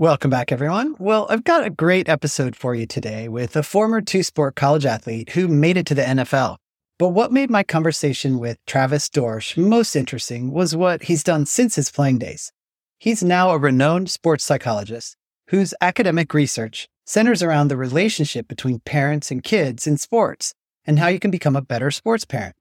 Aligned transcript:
Welcome 0.00 0.30
back, 0.30 0.52
everyone. 0.52 0.94
Well, 1.00 1.26
I've 1.28 1.42
got 1.42 1.66
a 1.66 1.70
great 1.70 2.08
episode 2.08 2.54
for 2.54 2.72
you 2.72 2.86
today 2.86 3.26
with 3.28 3.56
a 3.56 3.64
former 3.64 4.00
two 4.00 4.22
sport 4.22 4.54
college 4.54 4.86
athlete 4.86 5.30
who 5.30 5.48
made 5.48 5.76
it 5.76 5.86
to 5.86 5.94
the 5.96 6.02
NFL. 6.02 6.58
But 7.00 7.08
what 7.08 7.32
made 7.32 7.50
my 7.50 7.64
conversation 7.64 8.38
with 8.38 8.64
Travis 8.64 9.08
Dorsch 9.08 9.56
most 9.56 9.96
interesting 9.96 10.52
was 10.52 10.76
what 10.76 11.02
he's 11.02 11.24
done 11.24 11.46
since 11.46 11.74
his 11.74 11.90
playing 11.90 12.20
days. 12.20 12.52
He's 13.00 13.24
now 13.24 13.50
a 13.50 13.58
renowned 13.58 14.08
sports 14.08 14.44
psychologist 14.44 15.16
whose 15.48 15.74
academic 15.80 16.32
research 16.32 16.88
centers 17.04 17.42
around 17.42 17.66
the 17.66 17.76
relationship 17.76 18.46
between 18.46 18.78
parents 18.78 19.32
and 19.32 19.42
kids 19.42 19.84
in 19.84 19.96
sports 19.96 20.54
and 20.86 21.00
how 21.00 21.08
you 21.08 21.18
can 21.18 21.32
become 21.32 21.56
a 21.56 21.60
better 21.60 21.90
sports 21.90 22.24
parent. 22.24 22.54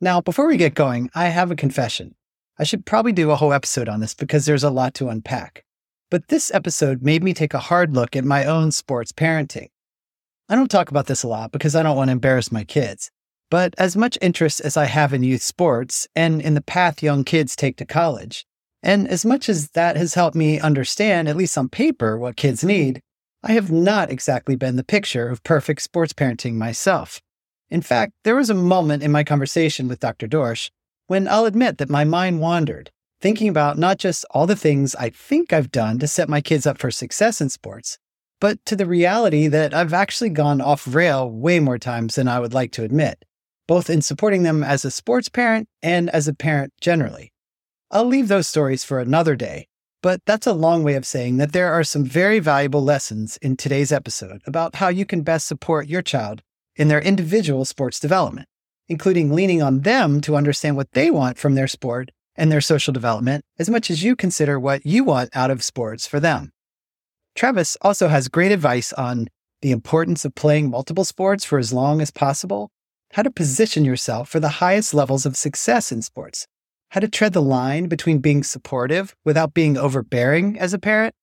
Now, 0.00 0.20
before 0.20 0.48
we 0.48 0.56
get 0.56 0.74
going, 0.74 1.10
I 1.14 1.26
have 1.26 1.52
a 1.52 1.54
confession. 1.54 2.16
I 2.58 2.64
should 2.64 2.84
probably 2.84 3.12
do 3.12 3.30
a 3.30 3.36
whole 3.36 3.52
episode 3.52 3.88
on 3.88 4.00
this 4.00 4.14
because 4.14 4.46
there's 4.46 4.64
a 4.64 4.70
lot 4.70 4.94
to 4.94 5.08
unpack. 5.10 5.62
But 6.08 6.28
this 6.28 6.54
episode 6.54 7.02
made 7.02 7.24
me 7.24 7.34
take 7.34 7.52
a 7.52 7.58
hard 7.58 7.94
look 7.94 8.14
at 8.14 8.24
my 8.24 8.44
own 8.44 8.70
sports 8.70 9.10
parenting. 9.10 9.70
I 10.48 10.54
don't 10.54 10.70
talk 10.70 10.88
about 10.88 11.06
this 11.06 11.24
a 11.24 11.28
lot 11.28 11.50
because 11.50 11.74
I 11.74 11.82
don't 11.82 11.96
want 11.96 12.08
to 12.08 12.12
embarrass 12.12 12.52
my 12.52 12.62
kids. 12.62 13.10
But 13.50 13.74
as 13.76 13.96
much 13.96 14.16
interest 14.20 14.60
as 14.60 14.76
I 14.76 14.84
have 14.84 15.12
in 15.12 15.24
youth 15.24 15.42
sports 15.42 16.06
and 16.14 16.40
in 16.40 16.54
the 16.54 16.60
path 16.60 17.02
young 17.02 17.24
kids 17.24 17.56
take 17.56 17.76
to 17.78 17.84
college, 17.84 18.46
and 18.84 19.08
as 19.08 19.24
much 19.24 19.48
as 19.48 19.70
that 19.70 19.96
has 19.96 20.14
helped 20.14 20.36
me 20.36 20.60
understand, 20.60 21.28
at 21.28 21.36
least 21.36 21.58
on 21.58 21.68
paper, 21.68 22.16
what 22.16 22.36
kids 22.36 22.62
need, 22.62 23.00
I 23.42 23.52
have 23.52 23.72
not 23.72 24.10
exactly 24.10 24.54
been 24.54 24.76
the 24.76 24.84
picture 24.84 25.28
of 25.28 25.42
perfect 25.42 25.82
sports 25.82 26.12
parenting 26.12 26.54
myself. 26.54 27.20
In 27.68 27.82
fact, 27.82 28.12
there 28.22 28.36
was 28.36 28.50
a 28.50 28.54
moment 28.54 29.02
in 29.02 29.10
my 29.10 29.24
conversation 29.24 29.88
with 29.88 29.98
Dr. 29.98 30.28
Dorsch 30.28 30.70
when 31.08 31.26
I'll 31.26 31.46
admit 31.46 31.78
that 31.78 31.90
my 31.90 32.04
mind 32.04 32.40
wandered 32.40 32.92
thinking 33.20 33.48
about 33.48 33.78
not 33.78 33.98
just 33.98 34.24
all 34.30 34.46
the 34.46 34.56
things 34.56 34.94
I 34.94 35.10
think 35.10 35.52
I've 35.52 35.70
done 35.70 35.98
to 35.98 36.06
set 36.06 36.28
my 36.28 36.40
kids 36.40 36.66
up 36.66 36.78
for 36.78 36.90
success 36.90 37.40
in 37.40 37.48
sports, 37.48 37.98
but 38.40 38.64
to 38.66 38.76
the 38.76 38.86
reality 38.86 39.48
that 39.48 39.72
I've 39.72 39.92
actually 39.92 40.30
gone 40.30 40.60
off 40.60 40.86
rail 40.86 41.30
way 41.30 41.58
more 41.60 41.78
times 41.78 42.16
than 42.16 42.28
I 42.28 42.40
would 42.40 42.52
like 42.52 42.72
to 42.72 42.84
admit, 42.84 43.24
both 43.66 43.88
in 43.88 44.02
supporting 44.02 44.42
them 44.42 44.62
as 44.62 44.84
a 44.84 44.90
sports 44.90 45.28
parent 45.28 45.68
and 45.82 46.10
as 46.10 46.28
a 46.28 46.34
parent 46.34 46.72
generally. 46.80 47.32
I'll 47.90 48.04
leave 48.04 48.28
those 48.28 48.48
stories 48.48 48.84
for 48.84 48.98
another 48.98 49.36
day, 49.36 49.68
but 50.02 50.20
that's 50.26 50.46
a 50.46 50.52
long 50.52 50.82
way 50.82 50.94
of 50.94 51.06
saying 51.06 51.38
that 51.38 51.52
there 51.52 51.72
are 51.72 51.84
some 51.84 52.04
very 52.04 52.38
valuable 52.38 52.82
lessons 52.82 53.38
in 53.38 53.56
today's 53.56 53.92
episode 53.92 54.42
about 54.46 54.76
how 54.76 54.88
you 54.88 55.06
can 55.06 55.22
best 55.22 55.46
support 55.46 55.88
your 55.88 56.02
child 56.02 56.42
in 56.74 56.88
their 56.88 57.00
individual 57.00 57.64
sports 57.64 57.98
development, 57.98 58.48
including 58.88 59.32
leaning 59.32 59.62
on 59.62 59.80
them 59.80 60.20
to 60.20 60.36
understand 60.36 60.76
what 60.76 60.92
they 60.92 61.10
want 61.10 61.38
from 61.38 61.54
their 61.54 61.68
sport 61.68 62.10
and 62.36 62.50
their 62.50 62.60
social 62.60 62.92
development 62.92 63.44
as 63.58 63.70
much 63.70 63.90
as 63.90 64.02
you 64.02 64.14
consider 64.14 64.58
what 64.58 64.84
you 64.84 65.04
want 65.04 65.30
out 65.34 65.50
of 65.50 65.62
sports 65.62 66.06
for 66.06 66.20
them. 66.20 66.52
Travis 67.34 67.76
also 67.82 68.08
has 68.08 68.28
great 68.28 68.52
advice 68.52 68.92
on 68.94 69.28
the 69.62 69.70
importance 69.70 70.24
of 70.24 70.34
playing 70.34 70.70
multiple 70.70 71.04
sports 71.04 71.44
for 71.44 71.58
as 71.58 71.72
long 71.72 72.00
as 72.00 72.10
possible, 72.10 72.70
how 73.12 73.22
to 73.22 73.30
position 73.30 73.84
yourself 73.84 74.28
for 74.28 74.40
the 74.40 74.60
highest 74.60 74.94
levels 74.94 75.26
of 75.26 75.36
success 75.36 75.92
in 75.92 76.02
sports, 76.02 76.46
how 76.90 77.00
to 77.00 77.08
tread 77.08 77.32
the 77.32 77.42
line 77.42 77.88
between 77.88 78.18
being 78.18 78.42
supportive 78.42 79.14
without 79.24 79.54
being 79.54 79.76
overbearing 79.76 80.58
as 80.58 80.72
a 80.72 80.78
parent, 80.78 81.14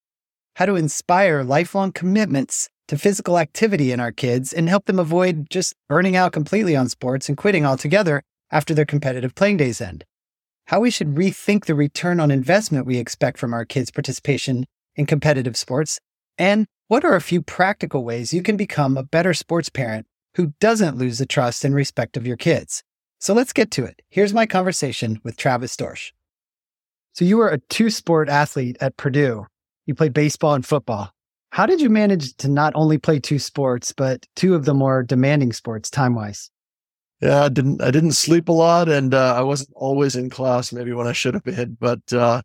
how 0.55 0.66
to 0.66 0.75
inspire 0.75 1.44
lifelong 1.44 1.92
commitments 1.92 2.70
to 2.88 2.98
physical 2.98 3.39
activity 3.39 3.92
in 3.92 4.00
our 4.00 4.11
kids 4.11 4.53
and 4.53 4.70
help 4.70 4.86
them 4.86 5.00
avoid 5.00 5.50
just 5.50 5.73
burning 5.88 6.16
out 6.16 6.31
completely 6.31 6.75
on 6.75 6.89
sports 6.89 7.27
and 7.30 7.38
quitting 7.38 7.66
altogether 7.66 8.22
after 8.52 8.73
their 8.73 8.86
competitive 8.86 9.33
playing 9.33 9.58
days 9.58 9.81
end 9.81 10.03
how 10.66 10.80
we 10.80 10.89
should 10.89 11.16
rethink 11.16 11.66
the 11.66 11.75
return 11.75 12.19
on 12.19 12.31
investment 12.31 12.86
we 12.86 12.98
expect 12.98 13.37
from 13.37 13.54
our 13.54 13.65
kids' 13.65 13.92
participation 13.92 14.65
in 14.95 15.05
competitive 15.05 15.58
sports, 15.58 15.99
and 16.37 16.67
what 16.87 17.04
are 17.04 17.15
a 17.15 17.21
few 17.21 17.42
practical 17.42 18.04
ways 18.04 18.33
you 18.33 18.43
can 18.43 18.58
become 18.58 18.98
a 18.98 19.04
better 19.04 19.33
sports 19.33 19.70
parent 19.70 20.05
who 20.36 20.54
doesn't 20.60 20.98
lose 20.98 21.17
the 21.17 21.26
trust 21.26 21.64
and 21.64 21.76
respect 21.76 22.17
of 22.17 22.26
your 22.26 22.37
kids. 22.37 22.83
So 23.20 23.33
let's 23.33 23.54
get 23.54 23.71
to 23.71 23.86
it. 23.86 24.02
Here's 24.10 24.33
my 24.33 24.45
conversation 24.45 25.20
with 25.23 25.37
Travis 25.37 25.76
Dorsch. 25.76 26.11
So 27.14 27.26
you 27.26 27.37
were 27.37 27.49
a 27.49 27.60
two 27.70 27.89
sport 27.89 28.27
athlete 28.27 28.77
at 28.82 28.98
Purdue. 28.98 29.45
You 29.86 29.95
played 29.95 30.14
baseball 30.14 30.55
and 30.55 30.66
football. 30.66 31.11
How 31.52 31.66
did 31.66 31.80
you 31.82 31.89
manage 31.89 32.36
to 32.37 32.48
not 32.48 32.73
only 32.76 32.98
play 32.98 33.20
two 33.20 33.37
sports, 33.37 33.93
but 33.93 34.26
two 34.36 34.55
of 34.55 34.66
the 34.66 34.73
more 34.73 35.04
demanding 35.04 35.54
sports 35.54 35.92
time 35.92 36.16
wise? 36.16 36.49
Yeah, 37.23 37.45
I 37.45 37.50
didn't 37.50 37.82
I 37.82 37.89
didn't 37.89 38.11
sleep 38.11 38.50
a 38.50 38.52
lot, 38.52 38.89
and 38.89 39.14
uh, 39.14 39.36
I 39.36 39.42
wasn't 39.42 39.70
always 39.76 40.17
in 40.17 40.30
class 40.30 40.73
maybe 40.73 40.92
when 40.92 41.08
I 41.08 41.14
should 41.14 41.34
have 41.36 41.44
been. 41.44 41.78
But 41.80 42.11
uh, 42.11 42.42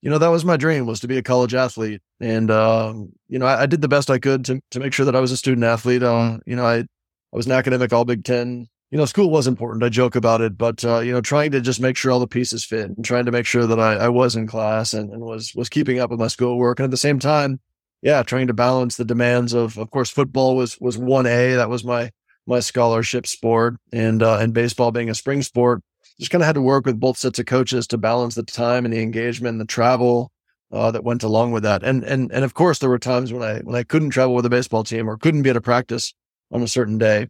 you 0.00 0.10
know, 0.10 0.18
that 0.18 0.28
was 0.28 0.44
my 0.44 0.56
dream 0.56 0.86
was 0.86 1.00
to 1.00 1.08
be 1.08 1.18
a 1.18 1.22
college 1.22 1.54
athlete, 1.54 2.02
and 2.20 2.48
uh, 2.48 2.94
you 3.28 3.38
know, 3.40 3.46
I, 3.46 3.62
I, 3.62 3.66
did 3.66 3.80
the 3.80 3.88
best 3.88 4.10
I 4.10 4.20
could 4.20 4.44
to 4.44 4.62
to 4.70 4.78
make 4.78 4.92
sure 4.92 5.04
that 5.06 5.16
I 5.16 5.20
was 5.20 5.32
a 5.32 5.36
student 5.36 5.64
athlete. 5.64 6.04
Uh, 6.04 6.38
you 6.46 6.54
know, 6.54 6.64
I 6.64 6.76
I 6.78 6.86
was 7.32 7.46
an 7.46 7.52
academic 7.52 7.92
All 7.92 8.04
Big 8.04 8.24
Ten. 8.24 8.68
You 8.92 8.98
know, 8.98 9.06
school 9.06 9.28
was 9.28 9.48
important. 9.48 9.82
I 9.82 9.88
joke 9.88 10.14
about 10.14 10.40
it, 10.40 10.56
but 10.56 10.84
uh, 10.84 11.00
you 11.00 11.10
know, 11.10 11.20
trying 11.20 11.50
to 11.50 11.60
just 11.60 11.80
make 11.80 11.96
sure 11.96 12.12
all 12.12 12.20
the 12.20 12.28
pieces 12.28 12.64
fit, 12.64 12.90
and 12.90 13.04
trying 13.04 13.24
to 13.24 13.32
make 13.32 13.46
sure 13.46 13.66
that 13.66 13.80
I, 13.80 13.94
I 13.94 14.08
was 14.08 14.36
in 14.36 14.46
class 14.46 14.94
and, 14.94 15.12
and 15.12 15.22
was 15.22 15.52
was 15.56 15.68
keeping 15.68 15.98
up 15.98 16.10
with 16.10 16.20
my 16.20 16.28
schoolwork, 16.28 16.78
and 16.78 16.84
at 16.84 16.92
the 16.92 16.96
same 16.96 17.18
time, 17.18 17.58
yeah, 18.02 18.22
trying 18.22 18.46
to 18.46 18.54
balance 18.54 18.96
the 18.96 19.04
demands 19.04 19.52
of, 19.52 19.78
of 19.78 19.90
course, 19.90 20.10
football 20.10 20.54
was 20.54 20.80
was 20.80 20.96
one 20.96 21.26
A. 21.26 21.54
That 21.54 21.70
was 21.70 21.82
my 21.82 22.12
my 22.46 22.60
scholarship 22.60 23.26
sport 23.26 23.76
and 23.92 24.22
uh, 24.22 24.38
and 24.38 24.52
baseball 24.52 24.90
being 24.90 25.10
a 25.10 25.14
spring 25.14 25.42
sport 25.42 25.80
just 26.18 26.30
kind 26.30 26.42
of 26.42 26.46
had 26.46 26.54
to 26.54 26.62
work 26.62 26.86
with 26.86 27.00
both 27.00 27.16
sets 27.16 27.38
of 27.38 27.46
coaches 27.46 27.86
to 27.88 27.98
balance 27.98 28.34
the 28.34 28.42
time 28.42 28.84
and 28.84 28.92
the 28.92 29.00
engagement 29.00 29.52
and 29.52 29.60
the 29.60 29.64
travel 29.64 30.30
uh, 30.70 30.90
that 30.90 31.04
went 31.04 31.22
along 31.22 31.52
with 31.52 31.62
that. 31.62 31.82
And 31.82 32.04
and 32.04 32.30
and 32.32 32.44
of 32.44 32.54
course 32.54 32.78
there 32.78 32.88
were 32.88 32.98
times 32.98 33.32
when 33.32 33.42
I 33.42 33.60
when 33.60 33.76
I 33.76 33.82
couldn't 33.82 34.10
travel 34.10 34.34
with 34.34 34.46
a 34.46 34.50
baseball 34.50 34.84
team 34.84 35.08
or 35.08 35.16
couldn't 35.16 35.42
be 35.42 35.50
at 35.50 35.56
a 35.56 35.60
practice 35.60 36.12
on 36.50 36.62
a 36.62 36.68
certain 36.68 36.98
day. 36.98 37.28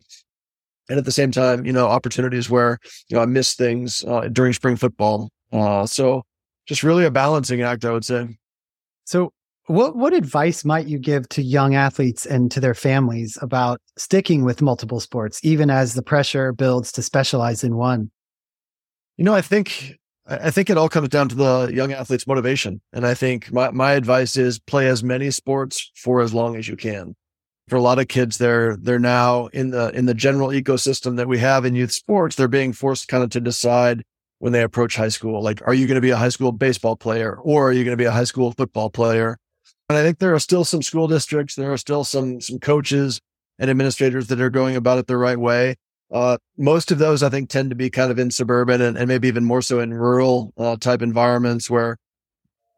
And 0.89 0.99
at 0.99 1.05
the 1.05 1.13
same 1.13 1.31
time 1.31 1.65
you 1.67 1.73
know 1.73 1.87
opportunities 1.87 2.51
where 2.51 2.79
you 3.09 3.17
know 3.17 3.23
I 3.23 3.27
missed 3.27 3.59
things 3.59 4.05
uh, 4.05 4.29
during 4.29 4.53
spring 4.53 4.77
football. 4.77 5.31
Uh, 5.53 5.87
so 5.87 6.23
just 6.67 6.83
really 6.83 7.05
a 7.05 7.11
balancing 7.11 7.63
act 7.63 7.85
I 7.85 7.93
would 7.93 8.05
say. 8.05 8.29
So 9.05 9.33
what 9.73 9.97
what 9.97 10.13
advice 10.13 10.65
might 10.65 10.87
you 10.87 10.99
give 10.99 11.29
to 11.31 11.43
young 11.43 11.75
athletes 11.75 12.27
and 12.27 12.51
to 12.53 12.61
their 12.61 12.75
families 12.75 13.39
about 13.41 13.81
sticking 13.97 14.45
with 14.45 14.61
multiple 14.61 15.01
sports, 15.01 15.41
even 15.43 15.71
as 15.71 15.95
the 15.95 16.03
pressure 16.03 16.53
builds 16.53 16.93
to 16.93 17.03
specialize 17.03 17.65
in 17.65 17.77
one? 17.77 18.11
You 19.17 19.25
know, 19.25 19.35
I 19.35 19.41
think 19.41 19.99
I 20.27 20.51
think 20.51 20.69
it 20.69 20.77
all 20.77 20.91
comes 20.91 21.09
down 21.09 21.31
to 21.31 21.35
the 21.35 21.71
young 21.73 21.93
athlete's 21.93 22.27
motivation. 22.27 22.81
And 22.93 23.07
I 23.07 23.15
think 23.15 23.51
my, 23.51 23.71
my 23.71 23.93
advice 23.93 24.37
is 24.37 24.59
play 24.59 24.89
as 24.89 25.03
many 25.03 25.31
sports 25.31 25.91
for 25.97 26.21
as 26.21 26.33
long 26.33 26.57
as 26.57 26.69
you 26.69 26.77
can. 26.77 27.17
For 27.69 27.77
a 27.77 27.81
lot 27.81 27.99
of 27.99 28.09
kids, 28.09 28.37
they're 28.37 28.77
they're 28.77 28.99
now 28.99 29.47
in 29.49 29.71
the 29.71 29.89
in 29.97 30.05
the 30.05 30.15
general 30.15 30.49
ecosystem 30.49 31.17
that 31.17 31.29
we 31.29 31.39
have 31.39 31.65
in 31.65 31.75
youth 31.75 31.93
sports, 31.93 32.37
they're 32.37 32.47
being 32.47 32.75
forced 32.75 33.09
kind 33.09 33.25
of 33.25 33.31
to 33.31 33.41
decide 33.41 34.03
when 34.39 34.53
they 34.53 34.63
approach 34.63 34.97
high 34.97 35.09
school. 35.09 35.43
Like, 35.43 35.63
are 35.67 35.73
you 35.73 35.87
going 35.87 35.95
to 35.95 36.03
be 36.03 36.11
a 36.11 36.17
high 36.17 36.29
school 36.29 36.53
baseball 36.53 36.97
player 36.97 37.39
or 37.43 37.69
are 37.69 37.73
you 37.73 37.85
going 37.85 37.97
to 37.97 38.03
be 38.03 38.05
a 38.05 38.11
high 38.11 38.25
school 38.25 38.53
football 38.53 38.91
player? 38.91 39.39
And 39.93 39.99
I 39.99 40.03
think 40.03 40.21
there 40.21 40.35
are 40.35 40.39
still 40.39 40.65
some 40.65 40.81
school 40.81 41.07
districts, 41.07 41.55
there 41.55 41.71
are 41.71 41.77
still 41.77 42.03
some 42.03 42.41
some 42.41 42.59
coaches 42.59 43.21
and 43.59 43.69
administrators 43.69 44.29
that 44.29 44.41
are 44.41 44.49
going 44.49 44.75
about 44.75 44.97
it 44.97 45.07
the 45.07 45.19
right 45.19 45.39
way. 45.39 45.77
Uh, 46.11 46.39
most 46.57 46.91
of 46.91 46.97
those, 46.97 47.23
I 47.23 47.29
think, 47.29 47.51
tend 47.51 47.69
to 47.69 47.77
be 47.77 47.91
kind 47.91 48.11
of 48.11 48.19
in 48.19 48.31
suburban 48.31 48.81
and, 48.81 48.97
and 48.97 49.07
maybe 49.07 49.29
even 49.29 49.45
more 49.45 49.61
so 49.61 49.81
in 49.81 49.93
rural 49.93 50.55
uh, 50.57 50.77
type 50.77 51.03
environments 51.03 51.69
where 51.69 51.99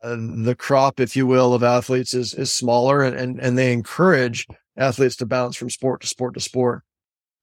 uh, 0.03 0.17
the 0.19 0.57
crop, 0.59 0.99
if 0.99 1.15
you 1.15 1.25
will, 1.25 1.55
of 1.55 1.63
athletes 1.63 2.15
is 2.15 2.35
is 2.35 2.53
smaller, 2.53 3.05
and, 3.05 3.17
and 3.17 3.39
and 3.39 3.57
they 3.57 3.73
encourage 3.73 4.49
athletes 4.77 5.15
to 5.15 5.27
bounce 5.27 5.55
from 5.55 5.71
sport 5.71 6.01
to 6.01 6.09
sport 6.09 6.35
to 6.35 6.41
sport. 6.41 6.83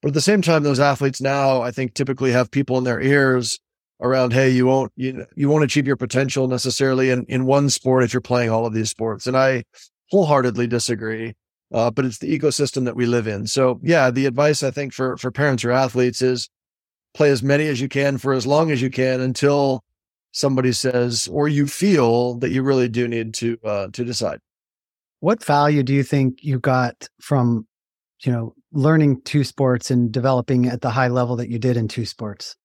But 0.01 0.09
at 0.09 0.15
the 0.15 0.19
same 0.19 0.41
time, 0.41 0.63
those 0.63 0.81
athletes 0.81 1.21
now, 1.21 1.61
I 1.61 1.71
think, 1.71 1.93
typically 1.93 2.33
have 2.33 2.51
people 2.51 2.77
in 2.77 2.83
their 2.83 2.99
ears 2.99 3.57
around, 4.01 4.33
hey, 4.33 4.49
you 4.49 4.65
won't 4.65 4.91
you 4.95 5.25
you 5.35 5.49
won't 5.49 5.63
achieve 5.63 5.87
your 5.87 5.95
potential 5.95 6.47
necessarily 6.47 7.09
in 7.09 7.25
in 7.25 7.45
one 7.45 7.69
sport 7.69 8.03
if 8.03 8.13
you're 8.13 8.21
playing 8.21 8.49
all 8.49 8.65
of 8.65 8.73
these 8.73 8.89
sports. 8.89 9.27
And 9.27 9.37
I 9.37 9.63
wholeheartedly 10.09 10.67
disagree. 10.67 11.35
Uh, 11.73 11.89
but 11.89 12.03
it's 12.03 12.17
the 12.17 12.37
ecosystem 12.37 12.83
that 12.83 12.97
we 12.97 13.05
live 13.05 13.27
in. 13.27 13.47
So 13.47 13.79
yeah, 13.81 14.11
the 14.11 14.25
advice 14.25 14.61
I 14.61 14.71
think 14.71 14.91
for 14.93 15.15
for 15.15 15.31
parents 15.31 15.63
or 15.63 15.71
athletes 15.71 16.21
is 16.21 16.49
play 17.13 17.29
as 17.29 17.41
many 17.41 17.67
as 17.67 17.79
you 17.79 17.87
can 17.87 18.17
for 18.17 18.33
as 18.33 18.45
long 18.45 18.71
as 18.71 18.81
you 18.81 18.89
can 18.89 19.21
until 19.21 19.83
somebody 20.31 20.71
says 20.71 21.27
or 21.31 21.47
you 21.47 21.67
feel 21.67 22.35
that 22.35 22.51
you 22.51 22.63
really 22.63 22.89
do 22.89 23.07
need 23.07 23.33
to 23.35 23.57
uh, 23.63 23.87
to 23.93 24.03
decide. 24.03 24.39
What 25.19 25.43
value 25.43 25.83
do 25.83 25.93
you 25.93 26.03
think 26.03 26.43
you 26.43 26.59
got 26.59 27.07
from 27.21 27.67
you 28.23 28.31
know 28.31 28.53
learning 28.73 29.21
two 29.21 29.43
sports 29.43 29.91
and 29.91 30.11
developing 30.11 30.67
at 30.67 30.81
the 30.81 30.89
high 30.89 31.09
level 31.09 31.37
that 31.37 31.49
you 31.49 31.59
did 31.59 31.77
in 31.77 31.87
two 31.87 32.05
sports? 32.05 32.55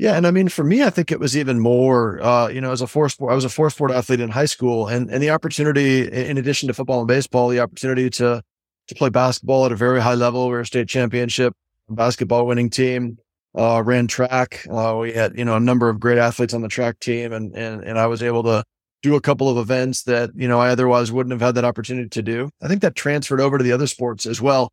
Yeah, 0.00 0.14
and 0.14 0.26
I 0.26 0.30
mean, 0.30 0.48
for 0.48 0.64
me, 0.64 0.82
I 0.82 0.88
think 0.88 1.12
it 1.12 1.20
was 1.20 1.36
even 1.36 1.60
more. 1.60 2.22
Uh, 2.22 2.48
you 2.48 2.62
know, 2.62 2.72
as 2.72 2.80
a 2.80 2.86
four 2.86 3.10
sport, 3.10 3.32
I 3.32 3.34
was 3.34 3.44
a 3.44 3.50
four 3.50 3.68
sport 3.68 3.90
athlete 3.90 4.20
in 4.20 4.30
high 4.30 4.46
school, 4.46 4.88
and 4.88 5.10
and 5.10 5.22
the 5.22 5.28
opportunity, 5.28 6.10
in 6.10 6.38
addition 6.38 6.68
to 6.68 6.72
football 6.72 7.00
and 7.00 7.06
baseball, 7.06 7.50
the 7.50 7.60
opportunity 7.60 8.08
to 8.08 8.42
to 8.88 8.94
play 8.94 9.10
basketball 9.10 9.66
at 9.66 9.72
a 9.72 9.76
very 9.76 10.00
high 10.00 10.14
level. 10.14 10.46
We 10.46 10.52
were 10.52 10.60
a 10.60 10.66
state 10.66 10.88
championship 10.88 11.52
basketball 11.90 12.46
winning 12.46 12.70
team. 12.70 13.18
Uh, 13.54 13.82
ran 13.84 14.06
track. 14.06 14.64
Uh, 14.70 14.96
we 15.02 15.12
had 15.12 15.36
you 15.36 15.44
know 15.44 15.56
a 15.56 15.60
number 15.60 15.90
of 15.90 16.00
great 16.00 16.16
athletes 16.16 16.54
on 16.54 16.62
the 16.62 16.68
track 16.68 16.98
team, 17.00 17.34
and 17.34 17.54
and 17.54 17.84
and 17.84 17.98
I 17.98 18.06
was 18.06 18.22
able 18.22 18.42
to 18.44 18.64
do 19.02 19.16
a 19.16 19.20
couple 19.20 19.50
of 19.50 19.58
events 19.58 20.04
that, 20.04 20.30
you 20.34 20.48
know, 20.48 20.60
I 20.60 20.70
otherwise 20.70 21.12
wouldn't 21.12 21.32
have 21.32 21.40
had 21.40 21.54
that 21.56 21.64
opportunity 21.64 22.08
to 22.08 22.22
do. 22.22 22.50
I 22.62 22.68
think 22.68 22.80
that 22.82 22.94
transferred 22.94 23.40
over 23.40 23.58
to 23.58 23.64
the 23.64 23.72
other 23.72 23.86
sports 23.86 24.26
as 24.26 24.40
well. 24.40 24.70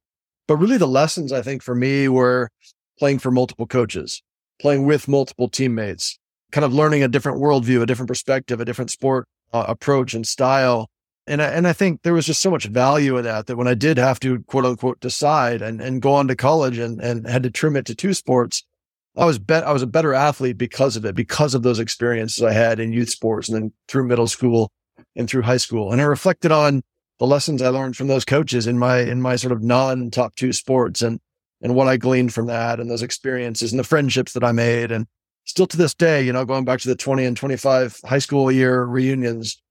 But 0.48 0.58
really 0.58 0.78
the 0.78 0.88
lessons 0.88 1.34
I 1.34 1.42
think 1.42 1.64
for 1.64 1.76
me 1.76 2.08
were 2.08 2.50
playing 3.00 3.20
for 3.20 3.32
multiple 3.32 3.68
coaches, 3.68 4.22
playing 4.60 4.86
with 4.86 5.08
multiple 5.08 5.50
teammates, 5.50 6.18
kind 6.52 6.66
of 6.66 6.74
learning 6.74 7.04
a 7.04 7.08
different 7.08 7.40
worldview, 7.40 7.82
a 7.82 7.86
different 7.86 8.08
perspective, 8.08 8.60
a 8.60 8.66
different 8.66 8.92
sport 8.92 9.28
uh, 9.54 9.66
approach 9.68 10.14
and 10.14 10.28
style. 10.28 10.90
And 11.26 11.42
I, 11.42 11.48
and 11.48 11.68
I 11.68 11.74
think 11.74 12.04
there 12.04 12.14
was 12.14 12.26
just 12.26 12.42
so 12.42 12.50
much 12.50 12.66
value 12.66 13.18
in 13.18 13.26
that 13.26 13.48
that 13.48 13.58
when 13.58 13.68
I 13.68 13.74
did 13.74 13.98
have 13.98 14.20
to 14.22 14.40
quote 14.44 14.66
unquote 14.66 15.00
decide 15.00 15.62
and, 15.62 15.82
and 15.82 16.02
go 16.02 16.14
on 16.14 16.28
to 16.30 16.36
college 16.36 16.78
and, 16.78 17.02
and 17.02 17.28
had 17.28 17.44
to 17.44 17.52
trim 17.52 17.76
it 17.76 17.86
to 17.88 17.96
two 17.96 18.14
sports, 18.14 18.64
I 19.18 19.26
was 19.26 19.40
bet 19.40 19.66
I 19.66 19.74
was 19.74 19.82
a 19.82 19.88
better 19.88 20.14
athlete 20.14 20.58
because 20.58 20.96
of 20.96 21.04
it, 21.04 21.16
because 21.16 21.54
of 21.54 21.64
those 21.64 21.80
experiences 21.80 22.44
I 22.44 22.54
had 22.54 22.80
in 22.80 22.94
youth 22.94 23.10
sports 23.10 23.50
and 23.50 23.58
then 23.58 23.74
through 23.88 24.08
middle 24.08 24.28
school 24.28 24.72
and 25.16 25.30
through 25.30 25.42
high 25.42 25.58
school. 25.58 25.92
And 25.92 26.00
I 26.00 26.06
reflected 26.06 26.52
on 26.52 26.84
the 27.20 27.26
lessons 27.26 27.62
I 27.62 27.70
learned 27.70 27.98
from 27.98 28.08
those 28.08 28.26
coaches 28.26 28.68
in 28.68 28.78
my 28.78 29.00
in 29.00 29.22
my 29.22 29.36
sort 29.36 29.52
of 29.52 29.62
non 29.62 30.12
top 30.12 30.36
two 30.36 30.54
sports 30.54 31.02
and 31.02 31.20
and 31.62 31.76
what 31.76 31.88
I 31.88 31.98
gleaned 31.98 32.34
from 32.34 32.48
that 32.48 32.80
and 32.80 32.90
those 32.90 33.02
experiences 33.02 33.72
and 33.72 33.80
the 33.80 33.84
friendships 33.84 34.34
that 34.34 34.44
I 34.44 34.52
made. 34.52 34.92
And 34.92 35.08
still 35.46 35.68
to 35.68 35.78
this 35.78 35.94
day, 35.94 36.22
you 36.22 36.34
know, 36.34 36.46
going 36.46 36.66
back 36.66 36.80
to 36.82 36.88
the 36.88 36.96
20 36.96 37.26
and 37.26 37.38
25 37.38 38.00
high 38.06 38.20
school 38.20 38.52
year 38.52 38.84
reunions 38.84 39.62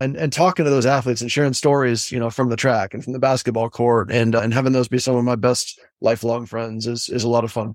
and, 0.00 0.16
and 0.16 0.32
talking 0.32 0.64
to 0.64 0.70
those 0.70 0.86
athletes 0.86 1.20
and 1.20 1.30
sharing 1.30 1.52
stories, 1.52 2.10
you 2.10 2.18
know, 2.18 2.30
from 2.30 2.48
the 2.48 2.56
track 2.56 2.94
and 2.94 3.04
from 3.04 3.12
the 3.12 3.18
basketball 3.18 3.70
court 3.70 4.10
and, 4.10 4.34
uh, 4.34 4.40
and 4.40 4.54
having 4.54 4.72
those 4.72 4.88
be 4.88 4.98
some 4.98 5.16
of 5.16 5.24
my 5.24 5.36
best 5.36 5.78
lifelong 6.00 6.46
friends 6.46 6.86
is, 6.86 7.08
is 7.08 7.24
a 7.24 7.28
lot 7.28 7.44
of 7.44 7.52
fun. 7.52 7.74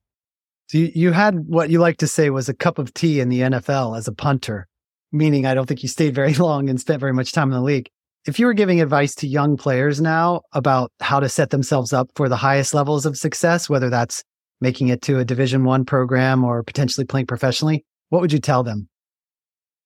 So 0.67 0.77
you, 0.77 0.91
you 0.93 1.11
had 1.11 1.47
what 1.47 1.69
you 1.69 1.79
like 1.79 1.97
to 1.97 2.07
say 2.07 2.29
was 2.29 2.49
a 2.49 2.53
cup 2.53 2.77
of 2.77 2.93
tea 2.93 3.19
in 3.19 3.29
the 3.29 3.41
NFL 3.41 3.97
as 3.97 4.07
a 4.07 4.13
punter, 4.13 4.67
meaning 5.11 5.45
I 5.45 5.55
don't 5.55 5.65
think 5.65 5.81
you 5.81 5.89
stayed 5.89 6.13
very 6.13 6.33
long 6.35 6.69
and 6.69 6.79
spent 6.79 6.99
very 6.99 7.13
much 7.13 7.31
time 7.31 7.49
in 7.49 7.57
the 7.57 7.61
league. 7.61 7.89
If 8.25 8.37
you 8.37 8.45
were 8.45 8.53
giving 8.53 8.81
advice 8.81 9.15
to 9.15 9.27
young 9.27 9.55
players 9.55 10.01
now 10.01 10.41
about 10.51 10.91
how 10.99 11.19
to 11.19 11.29
set 11.29 11.51
themselves 11.51 11.93
up 11.93 12.09
for 12.15 12.27
the 12.27 12.35
highest 12.35 12.73
levels 12.73 13.05
of 13.05 13.17
success, 13.17 13.69
whether 13.69 13.89
that's 13.89 14.23
making 14.61 14.89
it 14.89 15.01
to 15.03 15.19
a 15.19 15.25
division 15.25 15.63
one 15.63 15.85
program 15.85 16.43
or 16.43 16.61
potentially 16.63 17.05
playing 17.05 17.27
professionally, 17.27 17.85
what 18.09 18.21
would 18.21 18.33
you 18.33 18.39
tell 18.39 18.63
them? 18.63 18.89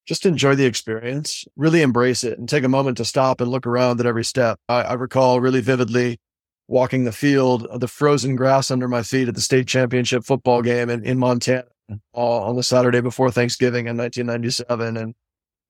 Just 0.07 0.25
enjoy 0.25 0.55
the 0.55 0.65
experience, 0.65 1.45
really 1.55 1.81
embrace 1.81 2.23
it 2.23 2.37
and 2.37 2.49
take 2.49 2.63
a 2.63 2.69
moment 2.69 2.97
to 2.97 3.05
stop 3.05 3.39
and 3.39 3.49
look 3.49 3.67
around 3.67 3.99
at 3.99 4.05
every 4.05 4.25
step. 4.25 4.59
I, 4.67 4.81
I 4.81 4.93
recall 4.93 5.39
really 5.39 5.61
vividly 5.61 6.19
walking 6.67 7.03
the 7.03 7.11
field, 7.11 7.67
uh, 7.67 7.77
the 7.77 7.87
frozen 7.87 8.35
grass 8.35 8.71
under 8.71 8.87
my 8.87 9.03
feet 9.03 9.27
at 9.27 9.35
the 9.35 9.41
state 9.41 9.67
championship 9.67 10.25
football 10.25 10.61
game 10.61 10.89
in, 10.89 11.05
in 11.05 11.19
Montana 11.19 11.65
uh, 11.89 12.41
on 12.41 12.55
the 12.55 12.63
Saturday 12.63 12.99
before 12.99 13.31
Thanksgiving 13.31 13.87
in 13.87 13.95
1997. 13.95 14.97
And, 14.97 15.15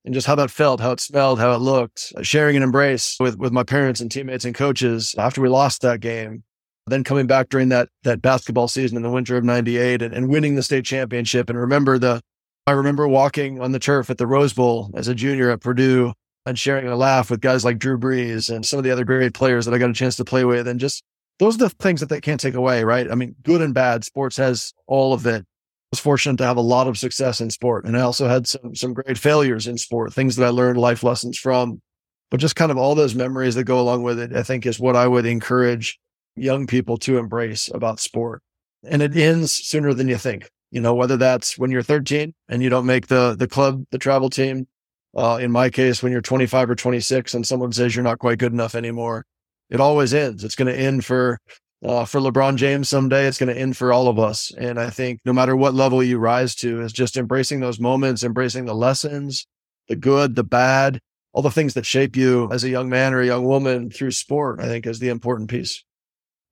and 0.06 0.14
just 0.14 0.28
how 0.28 0.36
that 0.36 0.52
felt, 0.52 0.80
how 0.80 0.92
it 0.92 1.00
smelled, 1.00 1.40
how 1.40 1.54
it 1.54 1.60
looked, 1.60 2.14
sharing 2.22 2.58
an 2.58 2.64
embrace 2.64 3.18
with, 3.20 3.38
with 3.38 3.54
my 3.54 3.64
parents 3.64 4.02
and 4.02 4.12
teammates 4.12 4.46
and 4.46 4.56
coaches 4.56 5.16
after 5.18 5.42
we 5.42 5.50
lost 5.50 5.82
that 5.82 6.00
game. 6.00 6.44
Then 6.88 7.06
coming 7.06 7.28
back 7.28 7.48
during 7.48 7.70
that, 7.70 7.88
that 8.04 8.22
basketball 8.22 8.68
season 8.68 8.98
in 8.98 9.04
the 9.04 9.10
winter 9.10 9.38
of 9.38 9.46
98 9.46 10.02
and, 10.02 10.14
and 10.14 10.30
winning 10.30 10.56
the 10.56 10.64
state 10.64 10.84
championship. 10.84 11.50
And 11.50 11.58
remember 11.58 11.98
the, 11.98 12.22
I 12.68 12.72
remember 12.72 13.08
walking 13.08 13.62
on 13.62 13.72
the 13.72 13.80
turf 13.80 14.10
at 14.10 14.18
the 14.18 14.28
Rose 14.28 14.54
Bowl 14.54 14.92
as 14.94 15.08
a 15.08 15.16
junior 15.16 15.50
at 15.50 15.62
Purdue 15.62 16.14
and 16.46 16.60
sharing 16.60 16.88
a 16.88 16.96
laugh 16.98 17.32
with 17.32 17.40
guys 17.40 17.64
like 17.64 17.80
Drew 17.80 17.98
Brees 17.98 18.54
and 18.54 18.66
some 18.66 18.80
of 18.80 18.84
the 18.84 18.92
other 18.92 19.06
great 19.06 19.34
players 19.34 19.66
that 19.66 19.74
I 19.74 19.78
got 19.78 19.90
a 19.90 19.94
chance 19.94 20.18
to 20.18 20.26
play 20.26 20.44
with. 20.44 20.68
And 20.68 20.80
just 20.80 21.04
those 21.40 21.56
are 21.56 21.60
the 21.60 21.70
things 21.70 22.02
that 22.02 22.10
they 22.10 22.20
can't 22.20 22.40
take 22.40 22.54
away, 22.54 22.84
right? 22.84 23.10
I 23.10 23.16
mean, 23.16 23.36
good 23.44 23.62
and 23.62 23.74
bad. 23.74 24.04
Sports 24.04 24.36
has 24.38 24.74
all 24.86 25.14
of 25.14 25.26
it. 25.26 25.46
Was 25.94 26.00
fortunate 26.00 26.38
to 26.38 26.46
have 26.46 26.58
a 26.58 26.62
lot 26.62 26.88
of 26.88 26.98
success 26.98 27.40
in 27.40 27.52
sport. 27.52 27.86
And 27.86 27.96
I 27.96 28.02
also 28.02 28.28
had 28.28 28.48
some, 28.48 28.74
some 28.74 28.96
great 28.96 29.16
failures 29.16 29.68
in 29.68 29.78
sport, 29.78 30.12
things 30.12 30.36
that 30.38 30.46
I 30.48 30.50
learned 30.50 30.80
life 30.80 31.04
lessons 31.04 31.38
from. 31.38 31.84
But 32.32 32.40
just 32.40 32.56
kind 32.56 32.72
of 32.72 32.80
all 32.80 32.96
those 32.96 33.14
memories 33.14 33.54
that 33.54 33.66
go 33.66 33.80
along 33.80 34.02
with 34.02 34.18
it, 34.18 34.36
I 34.36 34.42
think 34.42 34.66
is 34.66 34.80
what 34.80 34.96
I 34.96 35.08
would 35.08 35.28
encourage 35.28 36.00
young 36.36 36.66
people 36.66 36.98
to 36.98 37.20
embrace 37.20 37.70
about 37.72 38.00
sport. 38.00 38.42
And 38.84 39.04
it 39.04 39.16
ends 39.16 39.54
sooner 39.54 39.94
than 39.94 40.08
you 40.08 40.18
think. 40.18 40.50
You 40.72 40.82
know, 40.82 40.96
whether 40.96 41.16
that's 41.16 41.60
when 41.60 41.70
you're 41.70 41.84
13 41.84 42.34
and 42.50 42.64
you 42.64 42.72
don't 42.72 42.88
make 42.88 43.06
the 43.06 43.36
the 43.38 43.48
club, 43.48 43.86
the 43.92 44.00
travel 44.00 44.32
team, 44.32 44.68
uh, 45.16 45.38
in 45.40 45.52
my 45.52 45.70
case, 45.70 46.02
when 46.02 46.12
you're 46.12 46.22
25 46.22 46.72
or 46.72 46.76
26 46.76 47.36
and 47.36 47.46
someone 47.46 47.72
says 47.72 47.96
you're 47.96 48.02
not 48.02 48.18
quite 48.18 48.40
good 48.40 48.52
enough 48.52 48.74
anymore, 48.74 49.28
it 49.70 49.80
always 49.80 50.12
ends. 50.12 50.44
It's 50.44 50.56
going 50.56 50.74
to 50.74 50.80
end 50.80 51.06
for 51.06 51.40
uh, 51.84 52.06
for 52.06 52.20
LeBron 52.20 52.56
James 52.56 52.90
someday. 52.90 53.28
It's 53.28 53.38
going 53.38 53.54
to 53.54 53.60
end 53.60 53.76
for 53.78 53.92
all 53.92 54.08
of 54.08 54.20
us. 54.20 54.52
And 54.58 54.80
I 54.80 54.90
think 54.90 55.20
no 55.26 55.34
matter 55.34 55.56
what 55.56 55.74
level 55.74 56.02
you 56.04 56.18
rise 56.18 56.56
to, 56.56 56.82
is 56.82 56.94
just 56.94 57.18
embracing 57.18 57.60
those 57.60 57.80
moments, 57.80 58.24
embracing 58.24 58.66
the 58.66 58.76
lessons, 58.76 59.46
the 59.88 59.96
good, 59.96 60.36
the 60.36 60.44
bad, 60.44 61.00
all 61.34 61.42
the 61.42 61.52
things 61.52 61.74
that 61.74 61.86
shape 61.86 62.16
you 62.16 62.50
as 62.52 62.64
a 62.64 62.70
young 62.70 62.90
man 62.90 63.14
or 63.14 63.22
a 63.22 63.26
young 63.26 63.44
woman 63.46 63.90
through 63.90 64.12
sport. 64.12 64.60
I 64.60 64.66
think 64.66 64.86
is 64.86 65.00
the 65.00 65.10
important 65.10 65.50
piece. 65.50 65.84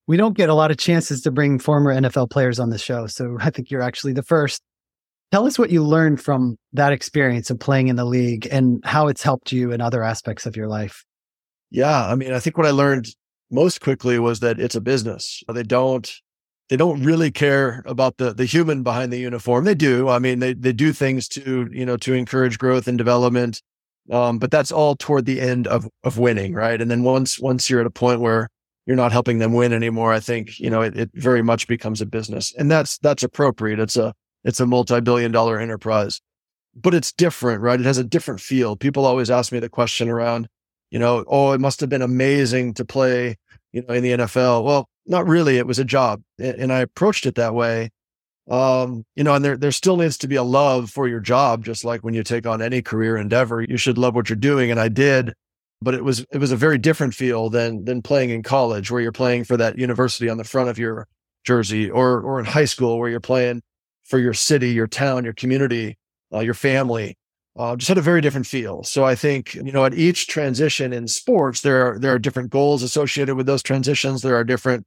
We 0.08 0.18
don't 0.18 0.36
get 0.36 0.50
a 0.50 0.54
lot 0.54 0.72
of 0.72 0.78
chances 0.78 1.22
to 1.22 1.32
bring 1.32 1.60
former 1.60 1.94
NFL 1.94 2.32
players 2.32 2.60
on 2.60 2.70
the 2.70 2.78
show, 2.78 3.08
so 3.08 3.38
I 3.40 3.50
think 3.50 3.72
you're 3.72 3.82
actually 3.82 4.14
the 4.14 4.24
first. 4.24 4.62
Tell 5.32 5.48
us 5.48 5.58
what 5.58 5.70
you 5.70 5.82
learned 5.82 6.20
from 6.20 6.58
that 6.74 6.92
experience 6.92 7.50
of 7.50 7.58
playing 7.58 7.88
in 7.88 7.96
the 7.96 8.04
league 8.04 8.50
and 8.52 8.84
how 8.84 9.08
it's 9.08 9.24
helped 9.24 9.54
you 9.54 9.72
in 9.72 9.80
other 9.80 10.04
aspects 10.04 10.46
of 10.46 10.58
your 10.58 10.68
life. 10.68 11.06
Yeah. 11.70 12.06
I 12.06 12.16
mean, 12.16 12.34
I 12.34 12.40
think 12.42 12.58
what 12.58 12.68
I 12.68 12.72
learned 12.72 13.08
most 13.52 13.82
quickly 13.82 14.18
was 14.18 14.40
that 14.40 14.60
it's 14.60 14.76
a 14.76 14.82
business. 14.82 15.44
They 15.52 15.64
don't, 15.64 16.12
they 16.70 16.78
don't 16.78 17.04
really 17.04 17.32
care 17.32 17.84
about 17.86 18.18
the, 18.18 18.34
the 18.34 18.46
human 18.46 18.82
behind 18.82 19.12
the 19.12 19.20
uniform. 19.20 19.66
They 19.66 19.76
do. 19.76 20.08
I 20.08 20.20
mean, 20.20 20.40
they, 20.40 20.54
they 20.54 20.72
do 20.72 20.94
things 20.94 21.28
to, 21.30 21.70
you 21.72 21.86
know, 21.86 21.98
to 21.98 22.14
encourage 22.14 22.58
growth 22.58 22.88
and 22.88 22.98
development. 22.98 23.62
Um, 24.10 24.40
but 24.40 24.52
that's 24.52 24.72
all 24.72 24.96
toward 24.96 25.26
the 25.26 25.42
end 25.42 25.68
of, 25.68 25.88
of 26.04 26.18
winning. 26.18 26.54
Right. 26.54 26.82
And 26.82 26.90
then 26.90 27.04
once, 27.04 27.40
once 27.40 27.70
you're 27.70 27.82
at 27.82 27.86
a 27.86 27.92
point 27.92 28.22
where 28.22 28.50
you're 28.86 28.96
not 28.96 29.12
helping 29.12 29.40
them 29.40 29.54
win 29.54 29.74
anymore, 29.74 30.12
I 30.12 30.20
think, 30.20 30.60
you 30.60 30.70
know, 30.70 30.82
it, 30.82 30.98
it 30.98 31.12
very 31.14 31.42
much 31.42 31.68
becomes 31.68 32.02
a 32.02 32.06
business 32.06 32.54
and 32.58 32.72
that's, 32.72 32.98
that's 32.98 33.24
appropriate. 33.24 33.80
It's 33.80 33.98
a, 33.98 34.14
it's 34.44 34.60
a 34.60 34.66
multi-billion 34.66 35.32
dollar 35.32 35.60
enterprise, 35.60 36.20
but 36.74 36.96
it's 36.96 37.14
different, 37.14 37.62
right? 37.62 37.80
It 37.80 37.86
has 37.86 38.00
a 38.00 38.04
different 38.04 38.42
feel. 38.42 38.76
People 38.76 39.06
always 39.06 39.30
ask 39.30 39.52
me 39.52 39.60
the 39.60 39.70
question 39.70 40.10
around, 40.10 40.48
you 40.90 41.00
know, 41.00 41.24
oh, 41.28 41.52
it 41.52 41.62
must 41.62 41.80
have 41.80 41.90
been 41.90 42.02
amazing 42.02 42.74
to 42.74 42.84
play, 42.84 43.38
you 43.72 43.84
know, 43.88 43.94
in 43.94 44.04
the 44.04 44.12
NFL. 44.12 44.64
Well, 44.64 44.88
not 45.06 45.28
really. 45.28 45.58
It 45.58 45.68
was 45.68 45.80
a 45.80 45.86
job. 45.86 46.22
And 46.40 46.72
I 46.72 46.80
approached 46.80 47.26
it 47.26 47.36
that 47.36 47.54
way. 47.54 47.90
Um, 48.50 49.06
you 49.16 49.24
know, 49.24 49.36
and 49.36 49.46
there, 49.46 49.56
there 49.56 49.72
still 49.72 49.98
needs 49.98 50.18
to 50.20 50.28
be 50.28 50.36
a 50.36 50.44
love 50.44 50.90
for 50.90 51.08
your 51.08 51.20
job, 51.20 51.64
just 51.64 51.86
like 51.86 52.04
when 52.04 52.14
you 52.14 52.24
take 52.24 52.46
on 52.46 52.62
any 52.62 52.82
career 52.82 53.16
endeavor, 53.16 53.62
you 53.62 53.78
should 53.78 53.98
love 53.98 54.16
what 54.16 54.30
you're 54.30 54.36
doing. 54.36 54.72
And 54.72 54.80
I 54.80 54.90
did, 54.90 55.34
but 55.82 55.94
it 55.94 56.04
was, 56.04 56.26
it 56.32 56.40
was 56.40 56.52
a 56.52 56.58
very 56.58 56.78
different 56.78 57.14
feel 57.14 57.50
than, 57.50 57.86
than 57.86 58.02
playing 58.02 58.32
in 58.32 58.44
college 58.44 58.92
where 58.92 59.02
you're 59.02 59.12
playing 59.12 59.44
for 59.44 59.58
that 59.58 59.78
university 59.78 60.28
on 60.28 60.38
the 60.38 60.44
front 60.44 60.70
of 60.70 60.78
your 60.78 61.08
jersey 61.44 61.90
or, 61.90 62.20
or 62.22 62.40
in 62.40 62.46
high 62.46 62.66
school 62.66 63.00
where 63.00 63.10
you're 63.10 63.20
playing 63.20 63.62
for 64.04 64.20
your 64.20 64.34
city, 64.34 64.72
your 64.72 64.88
town, 64.88 65.24
your 65.24 65.34
community, 65.34 65.98
uh, 66.34 66.40
your 66.40 66.54
family. 66.54 67.18
Uh, 67.58 67.76
just 67.76 67.90
had 67.90 67.98
a 67.98 68.02
very 68.02 68.22
different 68.22 68.48
feel. 68.48 68.82
So 68.84 69.04
I 69.04 69.14
think 69.14 69.56
you 69.56 69.72
know 69.72 69.84
at 69.84 69.94
each 69.94 70.28
transition 70.28 70.94
in 70.94 71.08
sports, 71.08 71.62
there 71.62 71.86
are 71.86 72.00
there 72.00 72.14
are 72.14 72.20
different 72.20 72.50
goals 72.50 72.82
associated 72.82 73.36
with 73.36 73.46
those 73.46 73.62
transitions. 73.62 74.22
There 74.22 74.36
are 74.36 74.44
different 74.44 74.86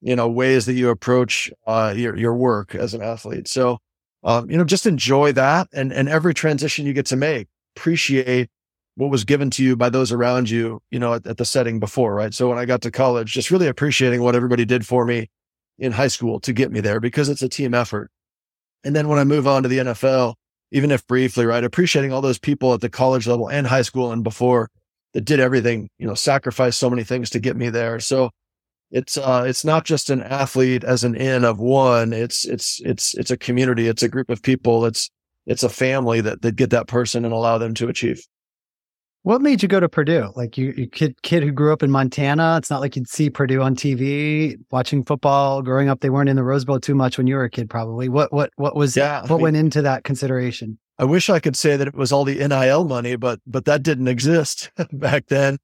you 0.00 0.14
know 0.14 0.28
ways 0.28 0.66
that 0.66 0.74
you 0.74 0.90
approach 0.90 1.50
uh, 1.66 1.92
your 1.96 2.16
your 2.16 2.34
work 2.34 2.74
as 2.74 2.94
an 2.94 3.02
athlete. 3.02 3.48
So 3.48 3.78
um, 4.22 4.48
you 4.48 4.56
know 4.56 4.64
just 4.64 4.86
enjoy 4.86 5.32
that 5.32 5.68
and 5.72 5.92
and 5.92 6.08
every 6.08 6.34
transition 6.34 6.86
you 6.86 6.92
get 6.92 7.06
to 7.06 7.16
make. 7.16 7.48
Appreciate 7.76 8.48
what 8.96 9.10
was 9.10 9.24
given 9.24 9.50
to 9.50 9.64
you 9.64 9.74
by 9.74 9.88
those 9.88 10.12
around 10.12 10.48
you. 10.48 10.80
You 10.92 11.00
know 11.00 11.14
at, 11.14 11.26
at 11.26 11.38
the 11.38 11.44
setting 11.44 11.80
before, 11.80 12.14
right? 12.14 12.32
So 12.32 12.48
when 12.48 12.58
I 12.58 12.64
got 12.64 12.82
to 12.82 12.92
college, 12.92 13.32
just 13.32 13.50
really 13.50 13.66
appreciating 13.66 14.22
what 14.22 14.36
everybody 14.36 14.64
did 14.64 14.86
for 14.86 15.04
me 15.04 15.30
in 15.80 15.90
high 15.90 16.08
school 16.08 16.38
to 16.40 16.52
get 16.52 16.70
me 16.70 16.80
there 16.80 17.00
because 17.00 17.28
it's 17.28 17.42
a 17.42 17.48
team 17.48 17.74
effort. 17.74 18.10
And 18.84 18.94
then 18.94 19.08
when 19.08 19.18
I 19.18 19.24
move 19.24 19.48
on 19.48 19.62
to 19.62 19.68
the 19.68 19.78
NFL, 19.78 20.34
even 20.70 20.90
if 20.90 21.06
briefly, 21.06 21.46
right, 21.46 21.64
appreciating 21.64 22.12
all 22.12 22.20
those 22.20 22.38
people 22.38 22.74
at 22.74 22.80
the 22.80 22.88
college 22.88 23.26
level 23.26 23.48
and 23.48 23.66
high 23.66 23.82
school 23.82 24.12
and 24.12 24.24
before 24.24 24.70
that 25.12 25.24
did 25.24 25.40
everything, 25.40 25.88
you 25.98 26.06
know, 26.06 26.14
sacrificed 26.14 26.78
so 26.78 26.90
many 26.90 27.04
things 27.04 27.30
to 27.30 27.40
get 27.40 27.56
me 27.56 27.70
there. 27.70 28.00
So 28.00 28.30
it's 28.90 29.16
uh 29.16 29.44
it's 29.46 29.64
not 29.64 29.84
just 29.84 30.10
an 30.10 30.22
athlete 30.22 30.84
as 30.84 31.04
an 31.04 31.14
in 31.14 31.44
of 31.44 31.58
one. 31.58 32.12
It's 32.12 32.44
it's 32.44 32.80
it's 32.84 33.14
it's 33.14 33.30
a 33.30 33.36
community. 33.36 33.88
It's 33.88 34.02
a 34.02 34.08
group 34.08 34.30
of 34.30 34.42
people. 34.42 34.84
It's 34.84 35.10
it's 35.46 35.62
a 35.62 35.68
family 35.68 36.20
that 36.20 36.42
that 36.42 36.56
get 36.56 36.70
that 36.70 36.86
person 36.86 37.24
and 37.24 37.34
allow 37.34 37.58
them 37.58 37.74
to 37.74 37.88
achieve. 37.88 38.20
What 39.24 39.40
made 39.40 39.62
you 39.62 39.70
go 39.70 39.80
to 39.80 39.88
Purdue? 39.88 40.32
Like 40.36 40.58
you, 40.58 40.74
you 40.76 40.86
kid 40.86 41.20
kid 41.22 41.42
who 41.42 41.50
grew 41.50 41.72
up 41.72 41.82
in 41.82 41.90
Montana. 41.90 42.58
It's 42.58 42.68
not 42.68 42.82
like 42.82 42.94
you'd 42.94 43.08
see 43.08 43.30
Purdue 43.30 43.62
on 43.62 43.74
TV 43.74 44.58
watching 44.70 45.02
football 45.02 45.62
growing 45.62 45.88
up. 45.88 46.00
They 46.00 46.10
weren't 46.10 46.28
in 46.28 46.36
the 46.36 46.44
Rose 46.44 46.66
Bowl 46.66 46.78
too 46.78 46.94
much 46.94 47.16
when 47.16 47.26
you 47.26 47.36
were 47.36 47.44
a 47.44 47.50
kid, 47.50 47.70
probably. 47.70 48.10
What 48.10 48.34
what 48.34 48.50
what 48.56 48.76
was 48.76 48.94
yeah, 48.98 49.22
what 49.22 49.30
I 49.30 49.34
mean, 49.36 49.42
went 49.42 49.56
into 49.56 49.80
that 49.80 50.04
consideration? 50.04 50.78
I 50.98 51.04
wish 51.04 51.30
I 51.30 51.40
could 51.40 51.56
say 51.56 51.74
that 51.74 51.88
it 51.88 51.94
was 51.94 52.12
all 52.12 52.26
the 52.26 52.46
NIL 52.46 52.84
money, 52.84 53.16
but 53.16 53.40
but 53.46 53.64
that 53.64 53.82
didn't 53.82 54.08
exist 54.08 54.70
back 54.92 55.28
then. 55.28 55.56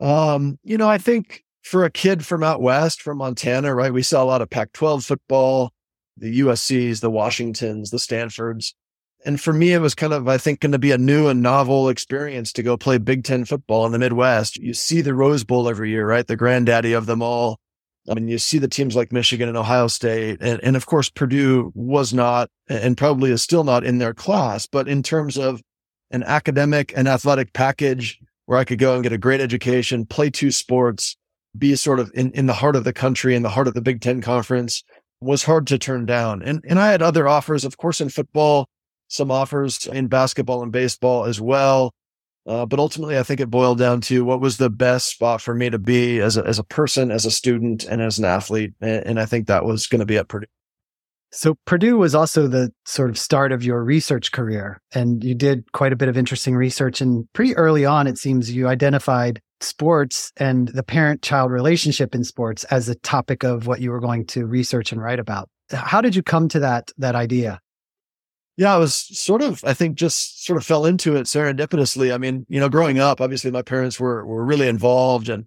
Um, 0.00 0.58
you 0.64 0.76
know, 0.76 0.90
I 0.90 0.98
think 0.98 1.44
for 1.62 1.84
a 1.84 1.90
kid 1.90 2.26
from 2.26 2.42
out 2.42 2.60
west, 2.60 3.00
from 3.00 3.18
Montana, 3.18 3.76
right, 3.76 3.92
we 3.92 4.02
saw 4.02 4.24
a 4.24 4.26
lot 4.26 4.42
of 4.42 4.50
Pac-12 4.50 5.06
football, 5.06 5.72
the 6.16 6.40
USC's, 6.40 6.98
the 6.98 7.10
Washingtons, 7.10 7.90
the 7.90 8.00
Stanfords 8.00 8.74
And 9.28 9.38
for 9.38 9.52
me, 9.52 9.74
it 9.74 9.80
was 9.80 9.94
kind 9.94 10.14
of, 10.14 10.26
I 10.26 10.38
think, 10.38 10.60
going 10.60 10.72
to 10.72 10.78
be 10.78 10.90
a 10.90 10.96
new 10.96 11.28
and 11.28 11.42
novel 11.42 11.90
experience 11.90 12.50
to 12.54 12.62
go 12.62 12.78
play 12.78 12.96
Big 12.96 13.24
Ten 13.24 13.44
football 13.44 13.84
in 13.84 13.92
the 13.92 13.98
Midwest. 13.98 14.56
You 14.56 14.72
see 14.72 15.02
the 15.02 15.12
Rose 15.12 15.44
Bowl 15.44 15.68
every 15.68 15.90
year, 15.90 16.08
right? 16.08 16.26
The 16.26 16.34
granddaddy 16.34 16.94
of 16.94 17.04
them 17.04 17.20
all. 17.20 17.60
I 18.10 18.14
mean, 18.14 18.28
you 18.28 18.38
see 18.38 18.56
the 18.56 18.68
teams 18.68 18.96
like 18.96 19.12
Michigan 19.12 19.46
and 19.46 19.58
Ohio 19.58 19.86
State. 19.88 20.38
And, 20.40 20.64
and 20.64 20.76
of 20.76 20.86
course, 20.86 21.10
Purdue 21.10 21.72
was 21.74 22.14
not 22.14 22.48
and 22.70 22.96
probably 22.96 23.30
is 23.30 23.42
still 23.42 23.64
not 23.64 23.84
in 23.84 23.98
their 23.98 24.14
class. 24.14 24.64
But 24.64 24.88
in 24.88 25.02
terms 25.02 25.36
of 25.36 25.60
an 26.10 26.22
academic 26.22 26.94
and 26.96 27.06
athletic 27.06 27.52
package 27.52 28.18
where 28.46 28.56
I 28.56 28.64
could 28.64 28.78
go 28.78 28.94
and 28.94 29.02
get 29.02 29.12
a 29.12 29.18
great 29.18 29.42
education, 29.42 30.06
play 30.06 30.30
two 30.30 30.50
sports, 30.50 31.18
be 31.58 31.76
sort 31.76 32.00
of 32.00 32.10
in, 32.14 32.30
in 32.32 32.46
the 32.46 32.54
heart 32.54 32.76
of 32.76 32.84
the 32.84 32.94
country, 32.94 33.34
in 33.34 33.42
the 33.42 33.50
heart 33.50 33.68
of 33.68 33.74
the 33.74 33.82
Big 33.82 34.00
Ten 34.00 34.22
conference 34.22 34.82
was 35.20 35.44
hard 35.44 35.66
to 35.66 35.78
turn 35.78 36.06
down. 36.06 36.40
And, 36.40 36.64
and 36.66 36.78
I 36.78 36.92
had 36.92 37.02
other 37.02 37.28
offers, 37.28 37.66
of 37.66 37.76
course, 37.76 38.00
in 38.00 38.08
football, 38.08 38.70
some 39.08 39.30
offers 39.30 39.86
in 39.86 40.06
basketball 40.06 40.62
and 40.62 40.72
baseball 40.72 41.24
as 41.24 41.40
well. 41.40 41.92
Uh, 42.46 42.64
but 42.64 42.78
ultimately, 42.78 43.18
I 43.18 43.22
think 43.22 43.40
it 43.40 43.50
boiled 43.50 43.78
down 43.78 44.00
to 44.02 44.24
what 44.24 44.40
was 44.40 44.56
the 44.56 44.70
best 44.70 45.08
spot 45.08 45.42
for 45.42 45.54
me 45.54 45.68
to 45.68 45.78
be 45.78 46.18
as 46.20 46.38
a, 46.38 46.44
as 46.46 46.58
a 46.58 46.64
person, 46.64 47.10
as 47.10 47.26
a 47.26 47.30
student, 47.30 47.84
and 47.84 48.00
as 48.00 48.18
an 48.18 48.24
athlete. 48.24 48.72
And, 48.80 49.06
and 49.06 49.20
I 49.20 49.26
think 49.26 49.48
that 49.48 49.66
was 49.66 49.86
going 49.86 50.00
to 50.00 50.06
be 50.06 50.16
at 50.16 50.28
Purdue. 50.28 50.46
So 51.30 51.58
Purdue 51.66 51.98
was 51.98 52.14
also 52.14 52.46
the 52.46 52.72
sort 52.86 53.10
of 53.10 53.18
start 53.18 53.52
of 53.52 53.62
your 53.62 53.84
research 53.84 54.32
career, 54.32 54.80
and 54.94 55.22
you 55.22 55.34
did 55.34 55.70
quite 55.72 55.92
a 55.92 55.96
bit 55.96 56.08
of 56.08 56.16
interesting 56.16 56.56
research. 56.56 57.02
And 57.02 57.30
pretty 57.34 57.54
early 57.54 57.84
on, 57.84 58.06
it 58.06 58.16
seems 58.16 58.50
you 58.50 58.66
identified 58.66 59.42
sports 59.60 60.32
and 60.38 60.68
the 60.68 60.82
parent 60.82 61.20
child 61.20 61.50
relationship 61.50 62.14
in 62.14 62.24
sports 62.24 62.64
as 62.64 62.88
a 62.88 62.94
topic 62.94 63.42
of 63.42 63.66
what 63.66 63.80
you 63.80 63.90
were 63.90 64.00
going 64.00 64.24
to 64.24 64.46
research 64.46 64.90
and 64.90 65.02
write 65.02 65.18
about. 65.18 65.50
How 65.70 66.00
did 66.00 66.16
you 66.16 66.22
come 66.22 66.48
to 66.48 66.60
that 66.60 66.90
that 66.96 67.14
idea? 67.14 67.60
Yeah, 68.58 68.74
I 68.74 68.76
was 68.76 68.92
sort 69.16 69.40
of, 69.40 69.64
I 69.64 69.72
think, 69.72 69.96
just 69.96 70.44
sort 70.44 70.56
of 70.56 70.66
fell 70.66 70.84
into 70.84 71.14
it 71.14 71.26
serendipitously. 71.26 72.12
I 72.12 72.18
mean, 72.18 72.44
you 72.48 72.58
know, 72.58 72.68
growing 72.68 72.98
up, 72.98 73.20
obviously 73.20 73.52
my 73.52 73.62
parents 73.62 74.00
were 74.00 74.26
were 74.26 74.44
really 74.44 74.66
involved 74.66 75.28
and 75.28 75.46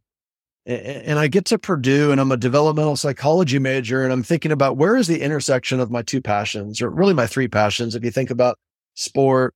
and 0.66 1.20
I 1.20 1.28
get 1.28 1.44
to 1.46 1.60
Purdue 1.60 2.12
and 2.12 2.22
I'm 2.22 2.32
a 2.32 2.38
developmental 2.38 2.96
psychology 2.96 3.60
major 3.60 4.04
and 4.06 4.14
I'm 4.14 4.24
thinking 4.24 4.52
about 4.54 4.78
where 4.78 4.96
is 4.96 5.08
the 5.08 5.22
intersection 5.22 5.82
of 5.82 5.92
my 5.92 6.04
two 6.04 6.22
passions 6.22 6.82
or 6.82 6.90
really 6.90 7.14
my 7.14 7.28
three 7.28 7.50
passions. 7.50 7.96
If 7.96 8.06
you 8.06 8.12
think 8.12 8.30
about 8.30 8.58
sport, 8.94 9.56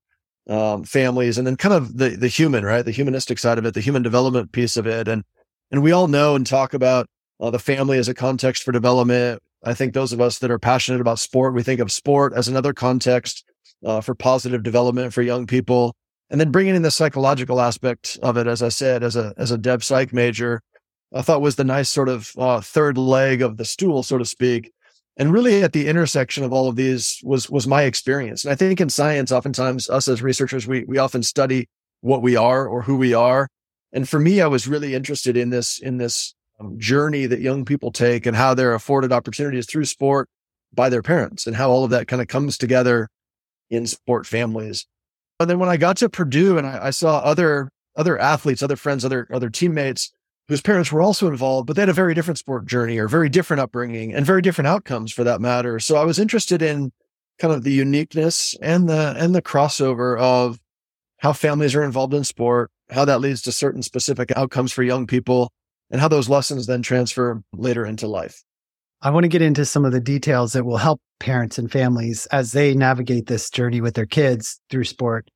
um, 0.49 0.83
families, 0.83 1.37
and 1.37 1.47
then 1.47 1.55
kind 1.55 1.73
of 1.73 1.97
the 1.97 2.09
the 2.09 2.27
human, 2.27 2.65
right, 2.65 2.83
the 2.83 2.91
humanistic 2.91 3.39
side 3.39 3.57
of 3.57 3.65
it, 3.65 3.73
the 3.73 3.79
human 3.81 4.03
development 4.03 4.51
piece 4.51 4.75
of 4.75 4.85
it, 4.85 5.07
and 5.07 5.23
and 5.71 5.81
we 5.81 5.93
all 5.93 6.09
know 6.09 6.35
and 6.35 6.45
talk 6.45 6.73
about 6.73 7.07
uh, 7.39 7.51
the 7.51 7.59
family 7.59 7.97
as 7.99 8.09
a 8.09 8.13
context 8.13 8.63
for 8.63 8.73
development. 8.73 9.41
I 9.65 9.73
think 9.73 9.93
those 9.93 10.13
of 10.13 10.21
us 10.21 10.39
that 10.39 10.51
are 10.51 10.59
passionate 10.59 11.01
about 11.01 11.19
sport, 11.19 11.55
we 11.55 11.63
think 11.63 11.79
of 11.79 11.91
sport 11.91 12.33
as 12.35 12.47
another 12.47 12.73
context 12.73 13.43
uh, 13.83 13.99
for 13.99 14.13
positive 14.13 14.63
development 14.63 15.13
for 15.13 15.21
young 15.21 15.47
people, 15.47 15.95
and 16.29 16.39
then 16.39 16.51
bringing 16.51 16.75
in 16.75 16.83
the 16.83 16.91
psychological 16.91 17.59
aspect 17.59 18.17
of 18.21 18.37
it, 18.37 18.47
as 18.47 18.61
I 18.63 18.69
said, 18.69 19.03
as 19.03 19.15
a 19.15 19.33
as 19.37 19.51
a 19.51 19.57
dev 19.57 19.83
psych 19.83 20.13
major, 20.13 20.61
I 21.13 21.21
thought 21.21 21.41
was 21.41 21.55
the 21.55 21.63
nice 21.63 21.89
sort 21.89 22.09
of 22.09 22.31
uh, 22.37 22.61
third 22.61 22.97
leg 22.97 23.41
of 23.41 23.57
the 23.57 23.65
stool, 23.65 24.03
so 24.03 24.17
to 24.17 24.25
speak, 24.25 24.71
and 25.17 25.31
really 25.31 25.63
at 25.63 25.73
the 25.73 25.87
intersection 25.87 26.43
of 26.43 26.53
all 26.53 26.67
of 26.67 26.75
these 26.75 27.19
was 27.23 27.49
was 27.49 27.67
my 27.67 27.83
experience. 27.83 28.45
And 28.45 28.51
i 28.51 28.55
think 28.55 28.81
in 28.81 28.89
science 28.89 29.31
oftentimes 29.31 29.89
us 29.89 30.07
as 30.07 30.21
researchers 30.21 30.67
we 30.67 30.83
we 30.85 30.97
often 30.97 31.23
study 31.23 31.69
what 32.01 32.21
we 32.21 32.35
are 32.35 32.67
or 32.67 32.81
who 32.83 32.97
we 32.97 33.13
are. 33.13 33.47
And 33.93 34.07
for 34.07 34.19
me 34.19 34.41
i 34.41 34.47
was 34.47 34.67
really 34.67 34.93
interested 34.93 35.37
in 35.37 35.49
this 35.49 35.79
in 35.79 35.97
this 35.97 36.35
Um, 36.59 36.79
journey 36.79 37.25
that 37.25 37.41
young 37.41 37.65
people 37.65 37.91
take 37.91 38.25
and 38.25 38.35
how 38.35 38.53
they're 38.53 38.73
afforded 38.73 39.11
opportunities 39.11 39.65
through 39.65 39.85
sport 39.85 40.29
by 40.73 40.87
their 40.89 41.01
parents 41.01 41.47
and 41.47 41.55
how 41.55 41.69
all 41.69 41.83
of 41.83 41.89
that 41.89 42.07
kind 42.07 42.21
of 42.21 42.29
comes 42.29 42.57
together 42.57 43.09
in 43.69 43.85
sport 43.87 44.25
families 44.25 44.85
and 45.39 45.49
then 45.49 45.59
when 45.59 45.67
i 45.67 45.75
got 45.75 45.97
to 45.97 46.07
purdue 46.07 46.57
and 46.57 46.65
I, 46.65 46.87
I 46.87 46.89
saw 46.91 47.17
other 47.17 47.69
other 47.97 48.17
athletes 48.17 48.63
other 48.63 48.77
friends 48.77 49.03
other 49.03 49.27
other 49.33 49.49
teammates 49.49 50.13
whose 50.47 50.61
parents 50.61 50.91
were 50.91 51.01
also 51.01 51.27
involved, 51.27 51.67
but 51.67 51.75
they 51.75 51.81
had 51.81 51.89
a 51.89 51.93
very 51.93 52.13
different 52.13 52.37
sport 52.37 52.65
journey 52.65 52.97
or 52.97 53.07
very 53.07 53.29
different 53.29 53.61
upbringing 53.61 54.13
and 54.13 54.25
very 54.25 54.41
different 54.41 54.67
outcomes 54.67 55.11
for 55.11 55.23
that 55.23 55.41
matter. 55.41 55.79
So 55.79 55.95
I 55.95 56.03
was 56.03 56.19
interested 56.19 56.61
in 56.61 56.91
kind 57.39 57.53
of 57.53 57.63
the 57.63 57.71
uniqueness 57.71 58.55
and 58.61 58.87
the 58.87 59.15
and 59.17 59.33
the 59.33 59.41
crossover 59.41 60.17
of 60.19 60.59
how 61.17 61.33
families 61.33 61.73
are 61.75 61.83
involved 61.83 62.13
in 62.13 62.23
sport, 62.23 62.69
how 62.91 63.05
that 63.05 63.21
leads 63.21 63.41
to 63.43 63.51
certain 63.51 63.81
specific 63.81 64.31
outcomes 64.35 64.71
for 64.71 64.83
young 64.83 65.07
people, 65.07 65.51
and 65.91 66.01
how 66.01 66.07
those 66.07 66.29
lessons 66.29 66.67
then 66.67 66.81
transfer 66.81 67.41
later 67.53 67.85
into 67.85 68.07
life. 68.07 68.43
I 69.01 69.11
want 69.11 69.23
to 69.23 69.29
get 69.29 69.41
into 69.41 69.65
some 69.65 69.85
of 69.85 69.91
the 69.91 69.99
details 69.99 70.53
that 70.53 70.65
will 70.65 70.77
help 70.77 70.99
parents 71.19 71.57
and 71.57 71.71
families 71.71 72.25
as 72.27 72.53
they 72.53 72.73
navigate 72.73 73.27
this 73.27 73.49
journey 73.49 73.81
with 73.81 73.93
their 73.93 74.05
kids 74.05 74.59
through 74.69 74.85
sport. 74.85 75.29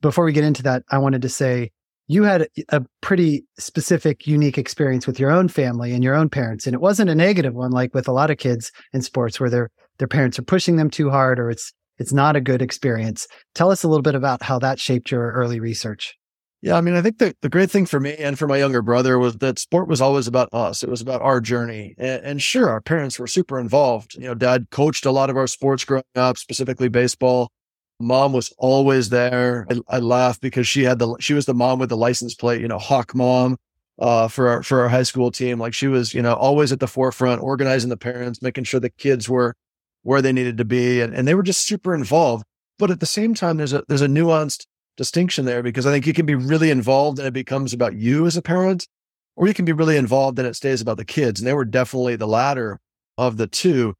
Before 0.00 0.24
we 0.24 0.32
get 0.32 0.44
into 0.44 0.62
that, 0.64 0.82
I 0.90 0.98
wanted 0.98 1.22
to 1.22 1.28
say 1.28 1.70
you 2.08 2.24
had 2.24 2.48
a 2.70 2.84
pretty 3.00 3.44
specific, 3.58 4.26
unique 4.26 4.58
experience 4.58 5.06
with 5.06 5.20
your 5.20 5.30
own 5.30 5.48
family 5.48 5.92
and 5.92 6.02
your 6.02 6.14
own 6.14 6.28
parents. 6.28 6.66
And 6.66 6.74
it 6.74 6.80
wasn't 6.80 7.10
a 7.10 7.14
negative 7.14 7.54
one, 7.54 7.70
like 7.70 7.94
with 7.94 8.08
a 8.08 8.12
lot 8.12 8.30
of 8.30 8.38
kids 8.38 8.72
in 8.92 9.02
sports 9.02 9.38
where 9.38 9.50
their 9.50 9.70
their 9.98 10.08
parents 10.08 10.38
are 10.38 10.42
pushing 10.42 10.76
them 10.76 10.90
too 10.90 11.10
hard 11.10 11.38
or 11.38 11.48
it's 11.50 11.72
it's 11.98 12.12
not 12.12 12.34
a 12.34 12.40
good 12.40 12.62
experience. 12.62 13.28
Tell 13.54 13.70
us 13.70 13.84
a 13.84 13.88
little 13.88 14.02
bit 14.02 14.16
about 14.16 14.42
how 14.42 14.58
that 14.58 14.80
shaped 14.80 15.10
your 15.12 15.30
early 15.32 15.60
research. 15.60 16.14
Yeah, 16.62 16.76
I 16.76 16.80
mean, 16.80 16.94
I 16.94 17.02
think 17.02 17.18
the, 17.18 17.34
the 17.42 17.48
great 17.48 17.72
thing 17.72 17.86
for 17.86 17.98
me 17.98 18.14
and 18.14 18.38
for 18.38 18.46
my 18.46 18.56
younger 18.56 18.82
brother 18.82 19.18
was 19.18 19.36
that 19.38 19.58
sport 19.58 19.88
was 19.88 20.00
always 20.00 20.28
about 20.28 20.48
us. 20.52 20.84
It 20.84 20.88
was 20.88 21.00
about 21.00 21.20
our 21.20 21.40
journey. 21.40 21.96
And, 21.98 22.24
and 22.24 22.42
sure, 22.42 22.68
our 22.70 22.80
parents 22.80 23.18
were 23.18 23.26
super 23.26 23.58
involved. 23.58 24.14
You 24.14 24.28
know, 24.28 24.34
dad 24.34 24.68
coached 24.70 25.04
a 25.04 25.10
lot 25.10 25.28
of 25.28 25.36
our 25.36 25.48
sports 25.48 25.84
growing 25.84 26.04
up, 26.14 26.38
specifically 26.38 26.88
baseball. 26.88 27.50
Mom 27.98 28.32
was 28.32 28.52
always 28.58 29.08
there. 29.08 29.66
I, 29.70 29.96
I 29.96 29.98
laugh 29.98 30.40
because 30.40 30.68
she 30.68 30.84
had 30.84 31.00
the 31.00 31.16
she 31.18 31.34
was 31.34 31.46
the 31.46 31.54
mom 31.54 31.80
with 31.80 31.88
the 31.88 31.96
license 31.96 32.34
plate, 32.34 32.60
you 32.60 32.68
know, 32.68 32.78
Hawk 32.78 33.12
Mom 33.12 33.56
uh, 33.98 34.28
for 34.28 34.48
our 34.48 34.62
for 34.62 34.82
our 34.82 34.88
high 34.88 35.02
school 35.02 35.32
team. 35.32 35.58
Like 35.58 35.74
she 35.74 35.88
was, 35.88 36.14
you 36.14 36.22
know, 36.22 36.34
always 36.34 36.70
at 36.70 36.78
the 36.78 36.88
forefront, 36.88 37.42
organizing 37.42 37.90
the 37.90 37.96
parents, 37.96 38.40
making 38.40 38.64
sure 38.64 38.78
the 38.78 38.90
kids 38.90 39.28
were 39.28 39.54
where 40.02 40.22
they 40.22 40.32
needed 40.32 40.58
to 40.58 40.64
be, 40.64 41.00
and, 41.00 41.12
and 41.14 41.26
they 41.26 41.34
were 41.34 41.42
just 41.42 41.66
super 41.66 41.92
involved. 41.94 42.44
But 42.78 42.90
at 42.90 43.00
the 43.00 43.06
same 43.06 43.34
time, 43.34 43.56
there's 43.56 43.72
a 43.72 43.82
there's 43.88 44.02
a 44.02 44.08
nuanced 44.08 44.66
distinction 44.96 45.44
there 45.44 45.62
because 45.62 45.86
I 45.86 45.92
think 45.92 46.06
you 46.06 46.12
can 46.12 46.26
be 46.26 46.34
really 46.34 46.70
involved 46.70 47.18
and 47.18 47.28
it 47.28 47.34
becomes 47.34 47.72
about 47.72 47.94
you 47.94 48.26
as 48.26 48.36
a 48.36 48.42
parent, 48.42 48.86
or 49.36 49.48
you 49.48 49.54
can 49.54 49.64
be 49.64 49.72
really 49.72 49.96
involved 49.96 50.38
and 50.38 50.46
it 50.46 50.56
stays 50.56 50.80
about 50.80 50.96
the 50.96 51.04
kids. 51.04 51.40
And 51.40 51.46
they 51.46 51.54
were 51.54 51.64
definitely 51.64 52.16
the 52.16 52.26
latter 52.26 52.80
of 53.18 53.36
the 53.36 53.46
two. 53.46 53.94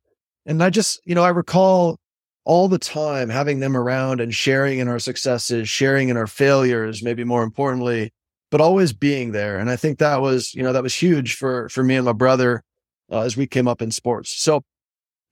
And 0.47 0.63
I 0.63 0.71
just, 0.71 1.01
you 1.05 1.15
know, 1.15 1.23
I 1.23 1.31
recall 1.31 1.99
all 2.45 2.69
the 2.69 2.79
time 2.79 3.29
having 3.29 3.61
them 3.61 3.77
around 3.77 4.21
and 4.21 4.35
sharing 4.35 4.79
in 4.79 4.89
our 4.89 4.99
successes, 4.99 5.69
sharing 5.69 6.09
in 6.09 6.17
our 6.17 6.27
failures, 6.27 7.03
maybe 7.03 7.25
more 7.25 7.43
importantly, 7.43 8.13
but 8.51 8.61
always 8.61 8.93
being 8.93 9.33
there. 9.33 9.59
And 9.59 9.71
I 9.71 9.77
think 9.77 9.99
that 9.99 10.21
was, 10.21 10.53
you 10.55 10.63
know, 10.63 10.73
that 10.73 10.83
was 10.83 10.95
huge 10.95 11.37
for 11.37 11.69
for 11.69 11.83
me 11.83 11.97
and 11.97 12.05
my 12.05 12.13
brother 12.13 12.63
uh, 13.11 13.21
as 13.21 13.37
we 13.37 13.47
came 13.47 13.69
up 13.69 13.81
in 13.81 13.91
sports. 13.91 14.35
So, 14.43 14.63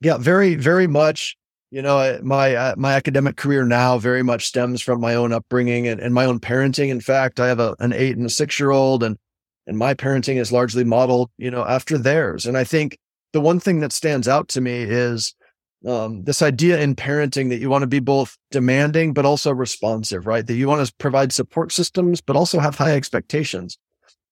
yeah, 0.00 0.18
very 0.18 0.54
very 0.54 0.86
much, 0.86 1.36
you 1.70 1.82
know, 1.82 2.18
my 2.22 2.54
uh, 2.54 2.74
my 2.76 2.94
academic 2.94 3.36
career 3.36 3.64
now 3.64 3.98
very 3.98 4.22
much 4.22 4.46
stems 4.46 4.82
from 4.82 5.00
my 5.00 5.14
own 5.14 5.32
upbringing 5.32 5.86
and, 5.86 6.00
and 6.00 6.12
my 6.12 6.24
own 6.24 6.40
parenting. 6.40 6.88
In 6.88 7.00
fact, 7.00 7.38
I 7.38 7.46
have 7.46 7.60
a, 7.60 7.76
an 7.78 7.92
eight 7.92 8.16
and 8.16 8.26
a 8.26 8.30
six 8.30 8.58
year 8.58 8.70
old, 8.70 9.02
and 9.02 9.16
and 9.66 9.78
my 9.78 9.94
parenting 9.94 10.36
is 10.36 10.50
largely 10.50 10.84
modeled, 10.84 11.30
you 11.38 11.50
know, 11.50 11.64
after 11.64 11.96
theirs. 11.96 12.46
And 12.46 12.56
I 12.56 12.64
think 12.64 12.98
the 13.32 13.40
one 13.40 13.60
thing 13.60 13.80
that 13.80 13.92
stands 13.92 14.26
out 14.26 14.48
to 14.48 14.60
me 14.60 14.82
is 14.82 15.34
um, 15.86 16.24
this 16.24 16.42
idea 16.42 16.80
in 16.80 16.96
parenting 16.96 17.48
that 17.50 17.60
you 17.60 17.70
want 17.70 17.82
to 17.82 17.86
be 17.88 18.00
both 18.00 18.36
demanding 18.50 19.12
but 19.14 19.24
also 19.24 19.52
responsive, 19.52 20.26
right? 20.26 20.46
That 20.46 20.54
you 20.54 20.66
want 20.66 20.84
to 20.84 20.92
provide 20.98 21.32
support 21.32 21.70
systems 21.70 22.20
but 22.20 22.36
also 22.36 22.58
have 22.58 22.76
high 22.76 22.94
expectations. 22.94 23.78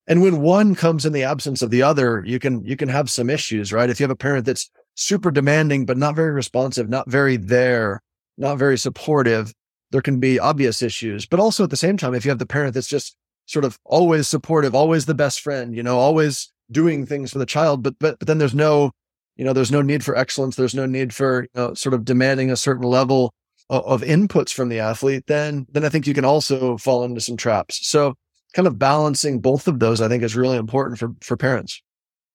And 0.09 0.23
when 0.23 0.41
one 0.41 0.75
comes 0.75 1.07
in 1.07 1.13
the 1.13 1.23
absence 1.23 1.63
of 1.63 1.71
the 1.71 1.83
other, 1.83 2.25
you 2.27 2.39
can 2.39 2.65
you 2.65 2.77
can 2.77 2.89
have 2.89 3.09
some 3.09 3.31
issues, 3.31 3.73
right? 3.73 3.91
If 3.91 4.01
you 4.01 4.05
have 4.05 4.11
a 4.11 4.17
parent 4.17 4.47
that's 4.47 4.69
super 4.99 5.31
demanding 5.31 5.87
but 5.87 5.97
not 5.97 6.17
very 6.17 6.33
responsive, 6.33 6.89
not 6.89 7.09
very 7.09 7.37
there, 7.37 8.03
not 8.37 8.59
very 8.59 8.77
supportive, 8.77 9.53
there 9.91 10.03
can 10.03 10.19
be 10.19 10.39
obvious 10.39 10.83
issues. 10.83 11.25
But 11.25 11.41
also 11.41 11.65
at 11.65 11.71
the 11.71 11.77
same 11.77 11.97
time, 11.97 12.15
if 12.15 12.25
you 12.25 12.31
have 12.31 12.39
the 12.39 12.47
parent 12.47 12.75
that's 12.75 12.89
just 12.89 13.17
sort 13.47 13.65
of 13.65 13.79
always 13.85 14.29
supportive, 14.29 14.75
always 14.75 15.07
the 15.07 15.15
best 15.15 15.41
friend, 15.41 15.75
you 15.75 15.83
know, 15.83 15.99
always 15.99 16.53
doing 16.71 17.07
things 17.07 17.33
for 17.33 17.39
the 17.39 17.47
child, 17.47 17.83
but 17.83 17.95
but 17.99 18.19
but 18.19 18.27
then 18.27 18.39
there's 18.39 18.55
no 18.55 18.93
you 19.37 19.45
know, 19.45 19.53
there's 19.53 19.71
no 19.71 19.83
need 19.83 20.05
for 20.05 20.17
excellence. 20.17 20.57
There's 20.57 20.75
no 20.75 20.85
need 20.85 21.15
for 21.15 21.45
you 21.45 21.49
know, 21.55 21.75
sort 21.75 21.95
of 21.95 22.05
demanding 22.05 22.51
a 22.51 22.57
certain 22.57 22.83
level 22.83 23.33
of, 23.71 23.85
of 23.85 24.03
inputs 24.03 24.53
from 24.53 24.69
the 24.69 24.81
athlete. 24.81 25.25
Then, 25.29 25.65
then 25.71 25.85
I 25.85 25.89
think 25.89 26.09
you 26.09 26.15
can 26.15 26.25
also 26.25 26.77
fall 26.77 27.05
into 27.05 27.21
some 27.21 27.37
traps. 27.37 27.89
So, 27.89 28.15
kind 28.53 28.67
of 28.67 28.79
balancing 28.81 29.41
both 29.41 29.69
of 29.69 29.79
those, 29.79 30.01
I 30.01 30.09
think, 30.09 30.25
is 30.25 30.35
really 30.35 30.57
important 30.57 30.99
for 30.99 31.15
for 31.21 31.37
parents. 31.37 31.81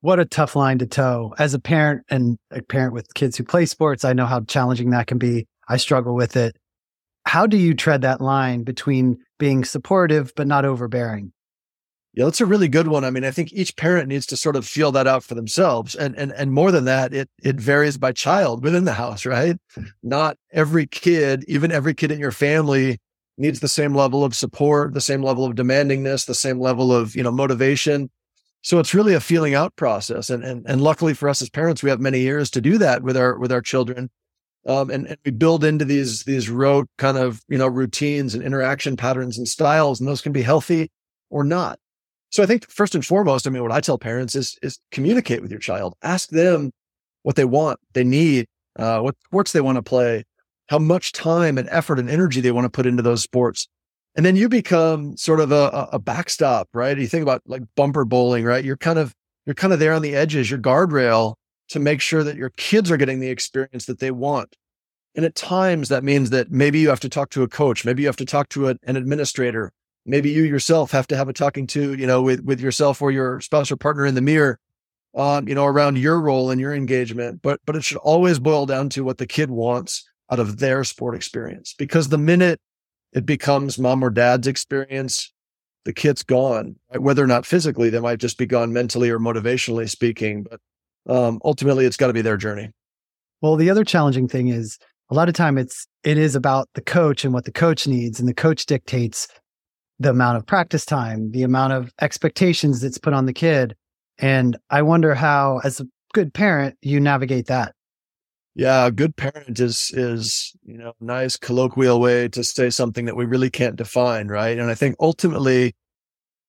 What 0.03 0.19
a 0.19 0.25
tough 0.25 0.57
line 0.57 0.79
to 0.79 0.85
toe. 0.85 1.33
As 1.39 1.53
a 1.53 1.59
parent 1.59 2.03
and 2.09 2.37
a 2.51 2.61
parent 2.61 2.93
with 2.93 3.13
kids 3.13 3.37
who 3.37 3.45
play 3.45 3.65
sports, 3.65 4.03
I 4.03 4.11
know 4.11 4.25
how 4.25 4.41
challenging 4.41 4.89
that 4.89 5.07
can 5.07 5.17
be. 5.17 5.47
I 5.69 5.77
struggle 5.77 6.13
with 6.13 6.35
it. 6.35 6.57
How 7.25 7.47
do 7.47 7.55
you 7.55 7.73
tread 7.73 8.01
that 8.01 8.19
line 8.19 8.63
between 8.63 9.15
being 9.39 9.63
supportive 9.63 10.33
but 10.35 10.45
not 10.45 10.65
overbearing? 10.65 11.31
Yeah, 12.13 12.25
that's 12.25 12.41
a 12.41 12.45
really 12.45 12.67
good 12.67 12.89
one. 12.89 13.05
I 13.05 13.11
mean, 13.11 13.23
I 13.23 13.31
think 13.31 13.53
each 13.53 13.77
parent 13.77 14.09
needs 14.09 14.25
to 14.25 14.35
sort 14.35 14.57
of 14.57 14.67
feel 14.67 14.91
that 14.91 15.07
out 15.07 15.23
for 15.23 15.35
themselves. 15.35 15.95
And 15.95 16.17
and 16.17 16.33
and 16.33 16.51
more 16.51 16.73
than 16.73 16.83
that, 16.83 17.13
it 17.13 17.29
it 17.41 17.55
varies 17.55 17.97
by 17.97 18.11
child 18.11 18.61
within 18.61 18.83
the 18.83 18.91
house, 18.91 19.25
right? 19.25 19.55
Not 20.03 20.35
every 20.51 20.85
kid, 20.85 21.45
even 21.47 21.71
every 21.71 21.93
kid 21.93 22.11
in 22.11 22.19
your 22.19 22.33
family 22.33 22.99
needs 23.37 23.61
the 23.61 23.69
same 23.69 23.95
level 23.95 24.25
of 24.25 24.35
support, 24.35 24.93
the 24.95 24.99
same 24.99 25.23
level 25.23 25.45
of 25.45 25.55
demandingness, 25.55 26.25
the 26.25 26.35
same 26.35 26.59
level 26.59 26.91
of, 26.91 27.15
you 27.15 27.23
know, 27.23 27.31
motivation. 27.31 28.09
So 28.63 28.79
it's 28.79 28.93
really 28.93 29.13
a 29.13 29.19
feeling 29.19 29.53
out 29.53 29.75
process. 29.75 30.29
And 30.29 30.43
and 30.43 30.65
and 30.67 30.81
luckily 30.81 31.13
for 31.13 31.29
us 31.29 31.41
as 31.41 31.49
parents, 31.49 31.83
we 31.83 31.89
have 31.89 31.99
many 31.99 32.19
years 32.19 32.49
to 32.51 32.61
do 32.61 32.77
that 32.79 33.03
with 33.03 33.15
our 33.15 33.37
with 33.37 33.51
our 33.51 33.61
children. 33.61 34.09
Um, 34.65 34.89
and, 34.89 35.07
and 35.07 35.17
we 35.25 35.31
build 35.31 35.65
into 35.65 35.83
these 35.83 36.23
these 36.23 36.49
rote 36.49 36.89
kind 36.97 37.17
of 37.17 37.41
you 37.49 37.57
know 37.57 37.67
routines 37.67 38.33
and 38.33 38.41
interaction 38.41 38.95
patterns 38.95 39.37
and 39.37 39.47
styles, 39.47 39.99
and 39.99 40.07
those 40.07 40.21
can 40.21 40.31
be 40.31 40.41
healthy 40.41 40.89
or 41.29 41.43
not. 41.43 41.77
So 42.29 42.41
I 42.41 42.45
think 42.45 42.69
first 42.71 42.95
and 42.95 43.05
foremost, 43.05 43.45
I 43.45 43.49
mean, 43.49 43.61
what 43.61 43.71
I 43.71 43.81
tell 43.81 43.97
parents 43.97 44.33
is 44.33 44.57
is 44.61 44.79
communicate 44.91 45.41
with 45.41 45.51
your 45.51 45.59
child. 45.59 45.95
Ask 46.01 46.29
them 46.29 46.71
what 47.23 47.35
they 47.35 47.45
want, 47.45 47.79
they 47.93 48.03
need, 48.05 48.47
uh, 48.79 48.99
what 48.99 49.15
sports 49.25 49.51
they 49.51 49.61
want 49.61 49.75
to 49.75 49.83
play, 49.83 50.23
how 50.67 50.79
much 50.79 51.11
time 51.11 51.57
and 51.57 51.67
effort 51.69 51.99
and 51.99 52.09
energy 52.09 52.39
they 52.39 52.51
want 52.51 52.65
to 52.65 52.69
put 52.69 52.85
into 52.85 53.03
those 53.03 53.21
sports. 53.21 53.67
And 54.15 54.25
then 54.25 54.35
you 54.35 54.47
become 54.47 55.17
sort 55.17 55.39
of 55.39 55.51
a, 55.51 55.89
a 55.91 55.99
backstop, 55.99 56.69
right? 56.73 56.97
You 56.97 57.07
think 57.07 57.23
about 57.23 57.41
like 57.47 57.63
bumper 57.75 58.05
bowling, 58.05 58.45
right? 58.45 58.63
You're 58.63 58.77
kind 58.77 58.99
of 58.99 59.15
you're 59.45 59.55
kind 59.55 59.73
of 59.73 59.79
there 59.79 59.93
on 59.93 60.01
the 60.01 60.15
edges, 60.15 60.49
your 60.49 60.59
guardrail 60.59 61.35
to 61.69 61.79
make 61.79 62.01
sure 62.01 62.23
that 62.23 62.35
your 62.35 62.51
kids 62.51 62.91
are 62.91 62.97
getting 62.97 63.19
the 63.19 63.29
experience 63.29 63.85
that 63.85 63.99
they 63.99 64.11
want. 64.11 64.55
And 65.15 65.25
at 65.25 65.35
times 65.35 65.89
that 65.89 66.03
means 66.03 66.29
that 66.31 66.51
maybe 66.51 66.79
you 66.79 66.89
have 66.89 66.99
to 67.01 67.09
talk 67.09 67.29
to 67.31 67.43
a 67.43 67.47
coach, 67.47 67.85
maybe 67.85 68.03
you 68.03 68.07
have 68.07 68.15
to 68.17 68.25
talk 68.25 68.49
to 68.49 68.69
a, 68.69 68.75
an 68.83 68.95
administrator, 68.95 69.71
maybe 70.05 70.29
you 70.29 70.43
yourself 70.43 70.91
have 70.91 71.07
to 71.07 71.17
have 71.17 71.29
a 71.29 71.33
talking 71.33 71.67
to, 71.67 71.93
you 71.93 72.07
know, 72.07 72.21
with, 72.21 72.41
with 72.41 72.59
yourself 72.59 73.01
or 73.01 73.11
your 73.11 73.39
spouse 73.41 73.71
or 73.71 73.75
partner 73.75 74.05
in 74.05 74.15
the 74.15 74.21
mirror, 74.21 74.59
um, 75.15 75.47
you 75.47 75.55
know, 75.55 75.65
around 75.65 75.97
your 75.97 76.19
role 76.19 76.49
and 76.49 76.59
your 76.59 76.73
engagement. 76.73 77.41
But, 77.41 77.59
but 77.65 77.75
it 77.75 77.83
should 77.83 77.97
always 77.97 78.39
boil 78.39 78.65
down 78.65 78.89
to 78.89 79.03
what 79.03 79.17
the 79.17 79.27
kid 79.27 79.51
wants 79.51 80.07
out 80.31 80.39
of 80.39 80.59
their 80.59 80.83
sport 80.83 81.15
experience. 81.15 81.75
Because 81.77 82.09
the 82.09 82.17
minute 82.17 82.59
it 83.13 83.25
becomes 83.25 83.79
mom 83.79 84.03
or 84.03 84.09
dad's 84.09 84.47
experience, 84.47 85.31
the 85.85 85.93
kid's 85.93 86.23
gone, 86.23 86.75
whether 86.97 87.23
or 87.23 87.27
not 87.27 87.45
physically, 87.45 87.89
they 87.89 87.99
might 87.99 88.19
just 88.19 88.37
be 88.37 88.45
gone 88.45 88.73
mentally 88.73 89.09
or 89.09 89.19
motivationally 89.19 89.89
speaking. 89.89 90.43
But 90.49 90.59
um, 91.13 91.39
ultimately, 91.43 91.85
it's 91.85 91.97
got 91.97 92.07
to 92.07 92.13
be 92.13 92.21
their 92.21 92.37
journey. 92.37 92.71
Well, 93.41 93.55
the 93.55 93.69
other 93.69 93.83
challenging 93.83 94.27
thing 94.27 94.47
is 94.47 94.77
a 95.09 95.15
lot 95.15 95.27
of 95.27 95.35
time 95.35 95.57
it's 95.57 95.85
it 96.03 96.17
is 96.17 96.35
about 96.35 96.69
the 96.73 96.81
coach 96.81 97.23
and 97.23 97.33
what 97.33 97.45
the 97.45 97.51
coach 97.51 97.87
needs, 97.87 98.19
and 98.19 98.27
the 98.27 98.33
coach 98.33 98.65
dictates 98.65 99.27
the 99.99 100.09
amount 100.09 100.37
of 100.37 100.45
practice 100.45 100.85
time, 100.85 101.31
the 101.31 101.43
amount 101.43 101.73
of 101.73 101.93
expectations 102.01 102.81
that's 102.81 102.97
put 102.97 103.13
on 103.13 103.25
the 103.25 103.33
kid. 103.33 103.75
And 104.17 104.57
I 104.69 104.81
wonder 104.81 105.13
how, 105.15 105.59
as 105.63 105.79
a 105.79 105.85
good 106.13 106.33
parent, 106.33 106.77
you 106.81 106.99
navigate 106.99 107.47
that. 107.47 107.73
Yeah, 108.55 108.89
good 108.91 109.15
parent 109.15 109.59
is 109.59 109.91
is 109.95 110.55
you 110.63 110.77
know 110.77 110.93
nice 110.99 111.37
colloquial 111.37 111.99
way 111.99 112.27
to 112.29 112.43
say 112.43 112.69
something 112.69 113.05
that 113.05 113.15
we 113.15 113.25
really 113.25 113.49
can't 113.49 113.75
define, 113.75 114.27
right? 114.27 114.57
And 114.57 114.69
I 114.69 114.75
think 114.75 114.95
ultimately, 114.99 115.75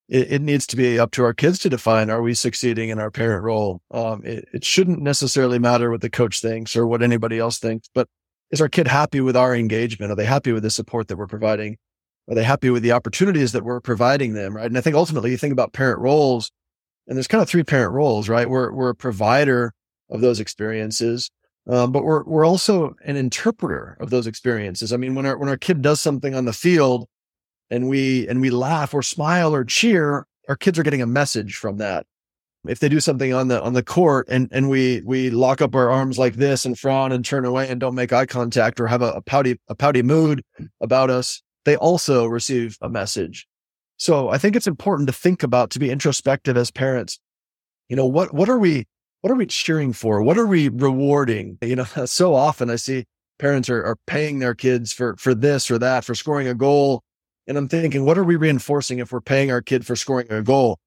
it, 0.08 0.32
it 0.32 0.42
needs 0.42 0.66
to 0.68 0.76
be 0.76 0.98
up 0.98 1.12
to 1.12 1.24
our 1.24 1.32
kids 1.32 1.58
to 1.60 1.70
define: 1.70 2.10
Are 2.10 2.22
we 2.22 2.34
succeeding 2.34 2.90
in 2.90 2.98
our 2.98 3.10
parent 3.10 3.42
role? 3.42 3.80
Um, 3.90 4.22
it, 4.24 4.46
it 4.52 4.64
shouldn't 4.64 5.00
necessarily 5.00 5.58
matter 5.58 5.90
what 5.90 6.02
the 6.02 6.10
coach 6.10 6.40
thinks 6.40 6.76
or 6.76 6.86
what 6.86 7.02
anybody 7.02 7.38
else 7.38 7.58
thinks, 7.58 7.88
but 7.94 8.08
is 8.50 8.60
our 8.60 8.68
kid 8.68 8.86
happy 8.86 9.20
with 9.20 9.36
our 9.36 9.54
engagement? 9.54 10.12
Are 10.12 10.14
they 10.14 10.26
happy 10.26 10.52
with 10.52 10.62
the 10.62 10.70
support 10.70 11.08
that 11.08 11.16
we're 11.16 11.26
providing? 11.26 11.78
Are 12.28 12.34
they 12.34 12.44
happy 12.44 12.70
with 12.70 12.82
the 12.82 12.92
opportunities 12.92 13.52
that 13.52 13.64
we're 13.64 13.80
providing 13.80 14.34
them? 14.34 14.54
Right. 14.56 14.66
And 14.66 14.78
I 14.78 14.80
think 14.80 14.96
ultimately 14.96 15.30
you 15.30 15.36
think 15.36 15.52
about 15.52 15.72
parent 15.72 16.00
roles 16.00 16.50
and 17.06 17.16
there's 17.16 17.28
kind 17.28 17.42
of 17.42 17.48
three 17.48 17.64
parent 17.64 17.92
roles, 17.92 18.28
right? 18.28 18.48
We're, 18.48 18.72
we're 18.72 18.90
a 18.90 18.94
provider 18.94 19.74
of 20.10 20.20
those 20.20 20.40
experiences. 20.40 21.30
Um, 21.66 21.92
but 21.92 22.04
we're, 22.04 22.24
we're 22.24 22.46
also 22.46 22.94
an 23.04 23.16
interpreter 23.16 23.96
of 24.00 24.10
those 24.10 24.26
experiences. 24.26 24.92
I 24.92 24.96
mean, 24.96 25.14
when 25.14 25.24
our, 25.24 25.38
when 25.38 25.48
our 25.48 25.56
kid 25.56 25.80
does 25.80 26.00
something 26.00 26.34
on 26.34 26.44
the 26.44 26.52
field 26.52 27.08
and 27.70 27.88
we, 27.88 28.28
and 28.28 28.40
we 28.40 28.50
laugh 28.50 28.92
or 28.92 29.02
smile 29.02 29.54
or 29.54 29.64
cheer, 29.64 30.26
our 30.48 30.56
kids 30.56 30.78
are 30.78 30.82
getting 30.82 31.00
a 31.02 31.06
message 31.06 31.56
from 31.56 31.78
that. 31.78 32.06
If 32.66 32.80
they 32.80 32.88
do 32.88 33.00
something 33.00 33.32
on 33.32 33.48
the, 33.48 33.62
on 33.62 33.72
the 33.72 33.82
court 33.82 34.26
and, 34.30 34.48
and 34.52 34.68
we, 34.68 35.02
we 35.04 35.30
lock 35.30 35.62
up 35.62 35.74
our 35.74 35.90
arms 35.90 36.18
like 36.18 36.34
this 36.34 36.64
and 36.64 36.78
frown 36.78 37.12
and 37.12 37.24
turn 37.24 37.44
away 37.44 37.68
and 37.68 37.80
don't 37.80 37.94
make 37.94 38.12
eye 38.12 38.26
contact 38.26 38.78
or 38.80 38.86
have 38.86 39.02
a, 39.02 39.12
a 39.12 39.22
pouty, 39.22 39.58
a 39.68 39.74
pouty 39.74 40.02
mood 40.02 40.42
about 40.80 41.10
us, 41.10 41.42
they 41.64 41.76
also 41.76 42.26
receive 42.26 42.76
a 42.82 42.88
message. 42.88 43.46
So 43.96 44.28
I 44.28 44.38
think 44.38 44.56
it's 44.56 44.66
important 44.66 45.06
to 45.08 45.12
think 45.12 45.42
about 45.42 45.70
to 45.70 45.78
be 45.78 45.90
introspective 45.90 46.56
as 46.56 46.70
parents. 46.70 47.18
You 47.88 47.96
know, 47.96 48.06
what 48.06 48.34
what 48.34 48.48
are 48.48 48.58
we 48.58 48.86
what 49.24 49.30
are 49.30 49.36
we 49.36 49.46
cheering 49.46 49.94
for? 49.94 50.22
What 50.22 50.36
are 50.36 50.46
we 50.46 50.68
rewarding? 50.68 51.56
You 51.62 51.76
know, 51.76 51.84
so 51.84 52.34
often 52.34 52.68
I 52.68 52.76
see 52.76 53.06
parents 53.38 53.70
are, 53.70 53.82
are 53.82 53.96
paying 54.06 54.38
their 54.38 54.54
kids 54.54 54.92
for 54.92 55.16
for 55.16 55.34
this 55.34 55.70
or 55.70 55.78
that, 55.78 56.04
for 56.04 56.14
scoring 56.14 56.46
a 56.46 56.52
goal. 56.52 57.00
And 57.46 57.56
I'm 57.56 57.66
thinking, 57.66 58.04
what 58.04 58.18
are 58.18 58.22
we 58.22 58.36
reinforcing 58.36 58.98
if 58.98 59.12
we're 59.12 59.22
paying 59.22 59.50
our 59.50 59.62
kid 59.62 59.86
for 59.86 59.96
scoring 59.96 60.30
a 60.30 60.42
goal? 60.42 60.78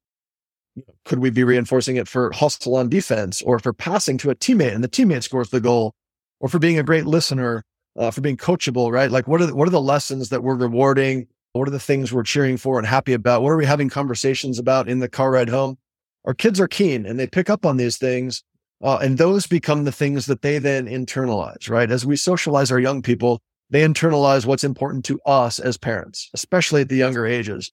Could 1.04 1.18
we 1.18 1.32
be 1.32 1.44
reinforcing 1.44 1.96
it 1.96 2.08
for 2.08 2.32
hustle 2.32 2.76
on 2.76 2.90
defense 2.90 3.42
or 3.42 3.58
for 3.58 3.74
passing 3.74 4.20
to 4.20 4.30
a 4.30 4.36
teammate 4.36 4.76
and 4.76 4.84
the 4.84 4.88
teammate 4.88 5.24
scores 5.24 5.50
the 5.50 5.60
goal 5.60 5.96
or 6.40 6.48
for 6.48 6.60
being 6.60 6.78
a 6.78 6.84
great 6.84 7.08
listener 7.08 7.64
uh, 7.98 8.12
for 8.12 8.22
being 8.22 8.38
coachable, 8.38 8.92
right? 8.92 9.10
Like 9.10 9.28
what 9.28 9.42
are 9.42 9.48
the, 9.48 9.56
what 9.56 9.68
are 9.68 9.72
the 9.72 9.82
lessons 9.82 10.30
that 10.30 10.44
we're 10.44 10.54
rewarding? 10.54 11.26
What 11.54 11.68
are 11.68 11.72
the 11.72 11.80
things 11.80 12.14
we're 12.14 12.22
cheering 12.22 12.58
for 12.58 12.78
and 12.78 12.86
happy 12.86 13.14
about? 13.14 13.42
What 13.42 13.50
are 13.50 13.58
we 13.58 13.66
having 13.66 13.90
conversations 13.90 14.60
about 14.60 14.88
in 14.88 15.00
the 15.00 15.10
car 15.10 15.32
ride 15.32 15.50
home? 15.50 15.80
Our 16.28 16.36
kids 16.36 16.60
are 16.60 16.68
keen 16.68 17.08
and 17.08 17.20
they 17.20 17.26
pick 17.26 17.50
up 17.50 17.66
on 17.66 17.78
these 17.78 17.98
things. 17.98 18.44
Uh, 18.84 19.00
and 19.02 19.18
those 19.18 19.48
become 19.48 19.86
the 19.86 19.92
things 19.92 20.28
that 20.28 20.44
they 20.44 20.60
then 20.60 20.86
internalize, 20.86 21.68
right? 21.68 21.90
As 21.90 22.06
we 22.06 22.16
socialize 22.16 22.72
our 22.72 22.80
young 22.80 23.02
people, 23.02 23.42
they 23.72 23.82
internalize 23.82 24.46
what's 24.46 24.64
important 24.64 25.04
to 25.06 25.20
us 25.26 25.58
as 25.58 25.78
parents, 25.78 26.30
especially 26.36 26.82
at 26.82 26.90
the 26.90 26.96
younger 26.96 27.26
ages. 27.26 27.72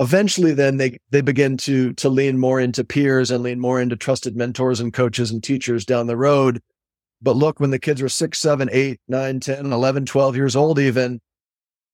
Eventually, 0.00 0.52
then 0.52 0.78
they, 0.78 0.98
they 1.10 1.20
begin 1.20 1.56
to, 1.58 1.92
to 1.92 2.08
lean 2.08 2.36
more 2.36 2.58
into 2.58 2.82
peers 2.82 3.30
and 3.30 3.44
lean 3.44 3.60
more 3.60 3.80
into 3.80 3.94
trusted 3.94 4.34
mentors 4.34 4.80
and 4.80 4.92
coaches 4.92 5.30
and 5.30 5.40
teachers 5.40 5.84
down 5.84 6.08
the 6.08 6.16
road 6.16 6.60
but 7.24 7.36
look, 7.36 7.58
when 7.58 7.70
the 7.70 7.78
kids 7.78 8.02
were 8.02 8.08
six, 8.10 8.38
seven, 8.38 8.68
eight, 8.70 9.00
nine, 9.08 9.40
10, 9.40 9.72
11, 9.72 10.04
12 10.04 10.36
years 10.36 10.54
old, 10.54 10.78
even, 10.78 11.20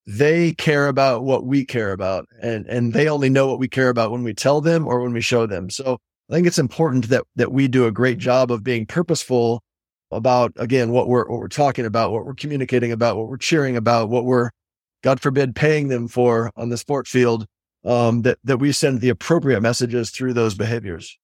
they 0.07 0.53
care 0.55 0.89
about 0.89 1.25
what 1.25 1.45
we 1.45 1.65
care 1.65 1.93
about. 1.93 2.27
And, 2.41 2.67
and 2.67 2.93
they 2.93 3.09
only 3.09 3.29
know 3.29 3.47
what 3.47 3.59
we 3.59 3.69
care 3.69 3.89
about 3.89 4.11
when 4.11 4.23
we 4.23 4.35
tell 4.35 4.61
them 4.61 4.87
or 4.87 5.01
when 5.01 5.13
we 5.13 5.21
show 5.21 5.47
them. 5.47 5.71
So 5.71 5.99
I 6.29 6.35
think 6.35 6.47
it's 6.47 6.59
important 6.59 7.09
that, 7.09 7.25
that 7.37 7.53
we 7.53 7.69
do 7.69 7.87
a 7.87 7.93
great 7.93 8.19
job 8.19 8.51
of 8.51 8.65
being 8.65 8.87
purposeful 8.87 9.63
about, 10.11 10.53
again, 10.57 10.91
what 10.91 11.09
we're, 11.09 11.29
what 11.29 11.41
we're 11.41 11.49
talking 11.49 11.87
about, 11.87 12.13
what 12.13 12.25
we're 12.25 12.35
communicating 12.35 12.93
about, 12.93 13.17
what 13.17 13.29
we're 13.29 13.37
cheering 13.37 13.77
about, 13.77 14.09
what 14.09 14.25
we're, 14.25 14.51
God 15.03 15.21
forbid, 15.21 15.55
paying 15.55 15.89
them 15.89 16.09
for 16.09 16.51
on 16.57 16.69
the 16.69 16.77
sport 16.77 17.07
field. 17.07 17.47
Um, 17.83 18.21
that, 18.23 18.37
that 18.45 18.59
we 18.59 18.73
send 18.73 19.01
the 19.01 19.09
appropriate 19.09 19.63
messages 19.63 20.11
through 20.11 20.35
those 20.35 20.55
behaviors. 20.55 21.19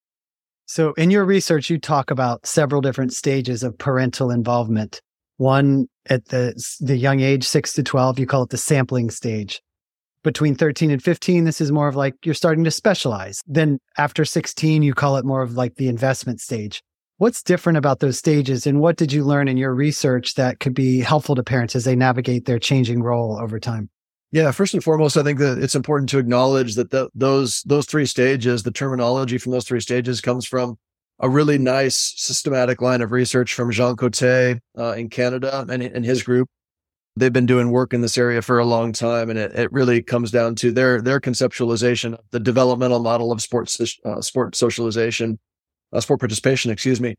So, 0.65 0.95
in 0.95 1.11
your 1.11 1.27
research, 1.27 1.69
you 1.69 1.79
talk 1.79 2.11
about 2.11 2.47
several 2.47 2.81
different 2.81 3.13
stages 3.13 3.63
of 3.63 3.77
parental 3.77 4.31
involvement. 4.31 5.03
One 5.37 5.89
at 6.07 6.27
the, 6.27 6.55
the 6.81 6.97
young 6.97 7.21
age, 7.21 7.45
six 7.45 7.73
to 7.75 7.83
12, 7.83 8.19
you 8.19 8.27
call 8.27 8.43
it 8.43 8.51
the 8.51 8.57
sampling 8.57 9.11
stage. 9.11 9.63
Between 10.23 10.55
13 10.55 10.91
and 10.91 11.03
15, 11.03 11.45
this 11.45 11.61
is 11.61 11.71
more 11.71 11.89
of 11.89 11.95
like 11.95 12.15
you're 12.25 12.35
starting 12.35 12.65
to 12.65 12.71
specialize. 12.71 13.43
Then 13.47 13.79
after 13.97 14.25
16, 14.25 14.83
you 14.83 14.95
call 14.95 15.17
it 15.17 15.25
more 15.25 15.43
of 15.43 15.55
like 15.55 15.77
the 15.77 15.89
investment 15.89 16.41
stage. 16.41 16.83
What's 17.19 17.43
different 17.43 17.79
about 17.79 18.01
those 18.01 18.19
stages 18.19 18.67
and 18.67 18.81
what 18.81 18.97
did 18.97 19.13
you 19.13 19.25
learn 19.25 19.49
in 19.49 19.57
your 19.57 19.75
research 19.75 20.35
that 20.35 20.61
could 20.61 20.75
be 20.75 21.01
helpful 21.01 21.35
to 21.35 21.43
parents 21.43 21.77
as 21.77 21.85
they 21.85 21.97
navigate 21.97 22.45
their 22.45 22.59
changing 22.59 23.03
role 23.03 23.39
over 23.41 23.59
time? 23.59 23.89
Yeah, 24.33 24.51
first 24.51 24.75
and 24.75 24.85
foremost, 24.85 25.17
I 25.17 25.23
think 25.23 25.39
that 25.39 25.59
it's 25.59 25.75
important 25.75 26.11
to 26.11 26.19
acknowledge 26.19 26.75
that 26.75 26.91
the, 26.91 27.09
those 27.15 27.63
those 27.63 27.87
three 27.87 28.05
stages, 28.05 28.65
the 28.65 28.71
terminology 28.71 29.39
from 29.39 29.53
those 29.53 29.65
three 29.65 29.81
stages, 29.81 30.21
comes 30.21 30.45
from 30.45 30.77
a 31.21 31.29
really 31.29 31.59
nice 31.59 32.15
systematic 32.17 32.81
line 32.83 33.01
of 33.01 33.13
research 33.13 33.55
from 33.55 33.71
Jean 33.71 33.97
Côté 33.97 34.59
uh, 34.79 34.93
in 34.93 35.09
Canada 35.09 35.65
and, 35.69 35.83
and 35.83 36.05
his 36.05 36.23
group. 36.23 36.49
They've 37.19 37.33
been 37.33 37.47
doing 37.47 37.71
work 37.71 37.95
in 37.95 38.03
this 38.03 38.19
area 38.19 38.43
for 38.43 38.59
a 38.59 38.67
long 38.67 38.93
time, 38.93 39.31
and 39.31 39.39
it, 39.39 39.55
it 39.55 39.73
really 39.73 40.03
comes 40.03 40.31
down 40.31 40.55
to 40.57 40.71
their 40.71 41.01
their 41.01 41.19
conceptualization 41.19 42.13
of 42.13 42.21
the 42.31 42.41
developmental 42.41 42.99
model 42.99 43.33
of 43.33 43.41
sports 43.41 43.81
uh, 44.05 44.21
sport 44.21 44.55
socialization, 44.55 45.39
uh, 45.95 46.01
sport 46.01 46.21
participation. 46.21 46.71
Excuse 46.71 47.01
me. 47.01 47.17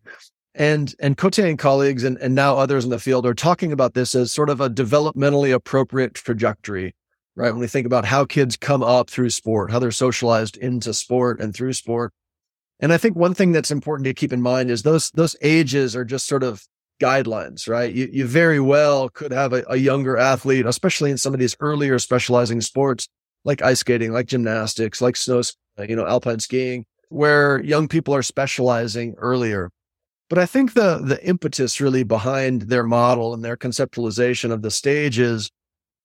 And 0.53 0.93
and 0.99 1.17
Côté 1.17 1.49
and 1.49 1.57
colleagues 1.57 2.03
and, 2.03 2.17
and 2.19 2.35
now 2.35 2.57
others 2.57 2.83
in 2.83 2.91
the 2.91 2.99
field 2.99 3.25
are 3.25 3.33
talking 3.33 3.71
about 3.71 3.95
this 3.95 4.13
as 4.13 4.31
sort 4.31 4.51
of 4.51 4.61
a 4.61 4.69
developmentally 4.69 5.51
appropriate 5.51 6.13
trajectory 6.13 6.93
right? 7.37 7.51
When 7.51 7.59
we 7.59 7.67
think 7.67 7.85
about 7.85 8.03
how 8.03 8.25
kids 8.25 8.57
come 8.57 8.83
up 8.83 9.09
through 9.09 9.29
sport, 9.29 9.71
how 9.71 9.79
they're 9.79 9.91
socialized 9.91 10.57
into 10.57 10.93
sport 10.93 11.39
and 11.39 11.55
through 11.55 11.73
sport. 11.73 12.11
And 12.79 12.93
I 12.93 12.97
think 12.97 13.15
one 13.15 13.33
thing 13.33 13.51
that's 13.51 13.71
important 13.71 14.05
to 14.05 14.13
keep 14.13 14.31
in 14.31 14.41
mind 14.41 14.69
is 14.69 14.83
those, 14.83 15.09
those 15.11 15.35
ages 15.41 15.95
are 15.95 16.05
just 16.05 16.27
sort 16.27 16.43
of 16.43 16.63
guidelines, 17.01 17.67
right? 17.67 17.93
You, 17.93 18.09
you 18.11 18.25
very 18.25 18.59
well 18.59 19.09
could 19.09 19.31
have 19.31 19.53
a, 19.53 19.63
a 19.67 19.77
younger 19.77 20.17
athlete, 20.17 20.65
especially 20.65 21.11
in 21.11 21.17
some 21.17 21.33
of 21.33 21.39
these 21.39 21.55
earlier 21.59 21.99
specializing 21.99 22.61
sports 22.61 23.07
like 23.43 23.61
ice 23.61 23.79
skating, 23.79 24.11
like 24.11 24.27
gymnastics, 24.27 25.01
like 25.01 25.15
snow, 25.15 25.41
you 25.87 25.95
know, 25.95 26.05
alpine 26.05 26.39
skiing, 26.39 26.85
where 27.09 27.63
young 27.63 27.87
people 27.87 28.13
are 28.13 28.23
specializing 28.23 29.15
earlier. 29.17 29.71
But 30.29 30.37
I 30.37 30.45
think 30.45 30.73
the 30.73 30.97
the 30.97 31.23
impetus 31.25 31.79
really 31.79 32.03
behind 32.03 32.63
their 32.63 32.83
model 32.83 33.33
and 33.33 33.43
their 33.43 33.55
conceptualization 33.55 34.51
of 34.51 34.61
the 34.61 34.71
stage 34.71 35.17
is, 35.17 35.49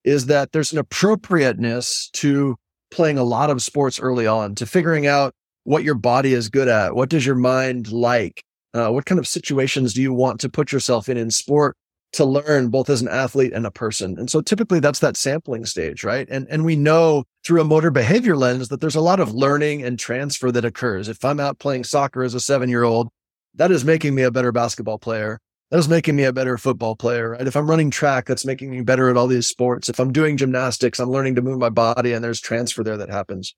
is 0.05 0.27
that 0.27 0.53
there's 0.53 0.73
an 0.73 0.79
appropriateness 0.79 2.09
to 2.15 2.57
playing 2.93 3.19
a 3.19 3.25
lot 3.25 3.51
of 3.51 3.63
sports 3.63 3.99
early 3.99 4.27
on, 4.27 4.55
to 4.55 4.67
figuring 4.67 5.07
out 5.07 5.35
what 5.65 5.85
your 5.85 5.95
body 5.95 6.33
is 6.33 6.49
good 6.49 6.69
at, 6.69 6.95
what 6.95 7.09
does 7.09 7.25
your 7.25 7.37
mind 7.37 7.93
like, 7.93 8.45
uh, 8.75 8.91
what 8.91 9.07
kind 9.07 9.19
of 9.19 9.29
situations 9.29 9.95
do 9.95 10.03
you 10.03 10.13
want 10.13 10.41
to 10.41 10.49
put 10.49 10.73
yourself 10.73 11.09
in 11.09 11.17
in 11.17 11.31
sport 11.31 11.77
to 12.13 12.25
learn 12.25 12.69
both 12.69 12.91
as 12.91 13.01
an 13.01 13.09
athlete 13.09 13.53
and 13.53 13.67
a 13.67 13.71
person. 13.71 14.19
And 14.19 14.31
so 14.31 14.43
typically 14.43 14.81
that's 14.81 14.99
that 14.99 15.17
sampling 15.17 15.65
stage, 15.65 16.05
right? 16.05 16.29
And 16.31 16.47
and 16.51 16.65
we 16.65 16.77
know 16.77 17.25
through 17.45 17.63
a 17.63 17.65
motor 17.65 17.91
behavior 17.91 18.37
lens 18.37 18.69
that 18.69 18.81
there's 18.81 18.95
a 18.95 19.01
lot 19.01 19.21
of 19.21 19.35
learning 19.35 19.83
and 19.83 19.99
transfer 19.99 20.53
that 20.53 20.65
occurs. 20.65 21.09
If 21.09 21.25
I'm 21.25 21.41
out 21.41 21.59
playing 21.59 21.85
soccer 21.85 22.23
as 22.23 22.35
a 22.35 22.39
7-year-old, 22.39 23.09
that 23.55 23.71
is 23.71 23.85
making 23.85 24.15
me 24.15 24.23
a 24.23 24.31
better 24.31 24.53
basketball 24.53 24.99
player. 24.99 25.39
That 25.71 25.79
is 25.79 25.89
making 25.89 26.17
me 26.17 26.25
a 26.25 26.35
better 26.35 26.59
football 26.59 26.97
player, 26.97 27.31
right? 27.31 27.47
If 27.47 27.57
I'm 27.57 27.69
running 27.69 27.91
track, 27.91 28.27
that's 28.27 28.45
making 28.45 28.71
me 28.71 28.83
better 28.83 29.09
at 29.09 29.17
all 29.17 29.27
these 29.27 29.47
sports. 29.47 29.89
If 29.89 29.99
I'm 29.99 30.13
doing 30.13 30.37
gymnastics, 30.37 31.01
I'm 31.01 31.11
learning 31.11 31.37
to 31.37 31.43
move 31.43 31.59
my 31.59 31.71
body 31.71 32.13
and 32.13 32.23
there's 32.23 32.43
transfer 32.43 32.85
there 32.85 32.99
that 32.99 33.09
happens. 33.09 33.55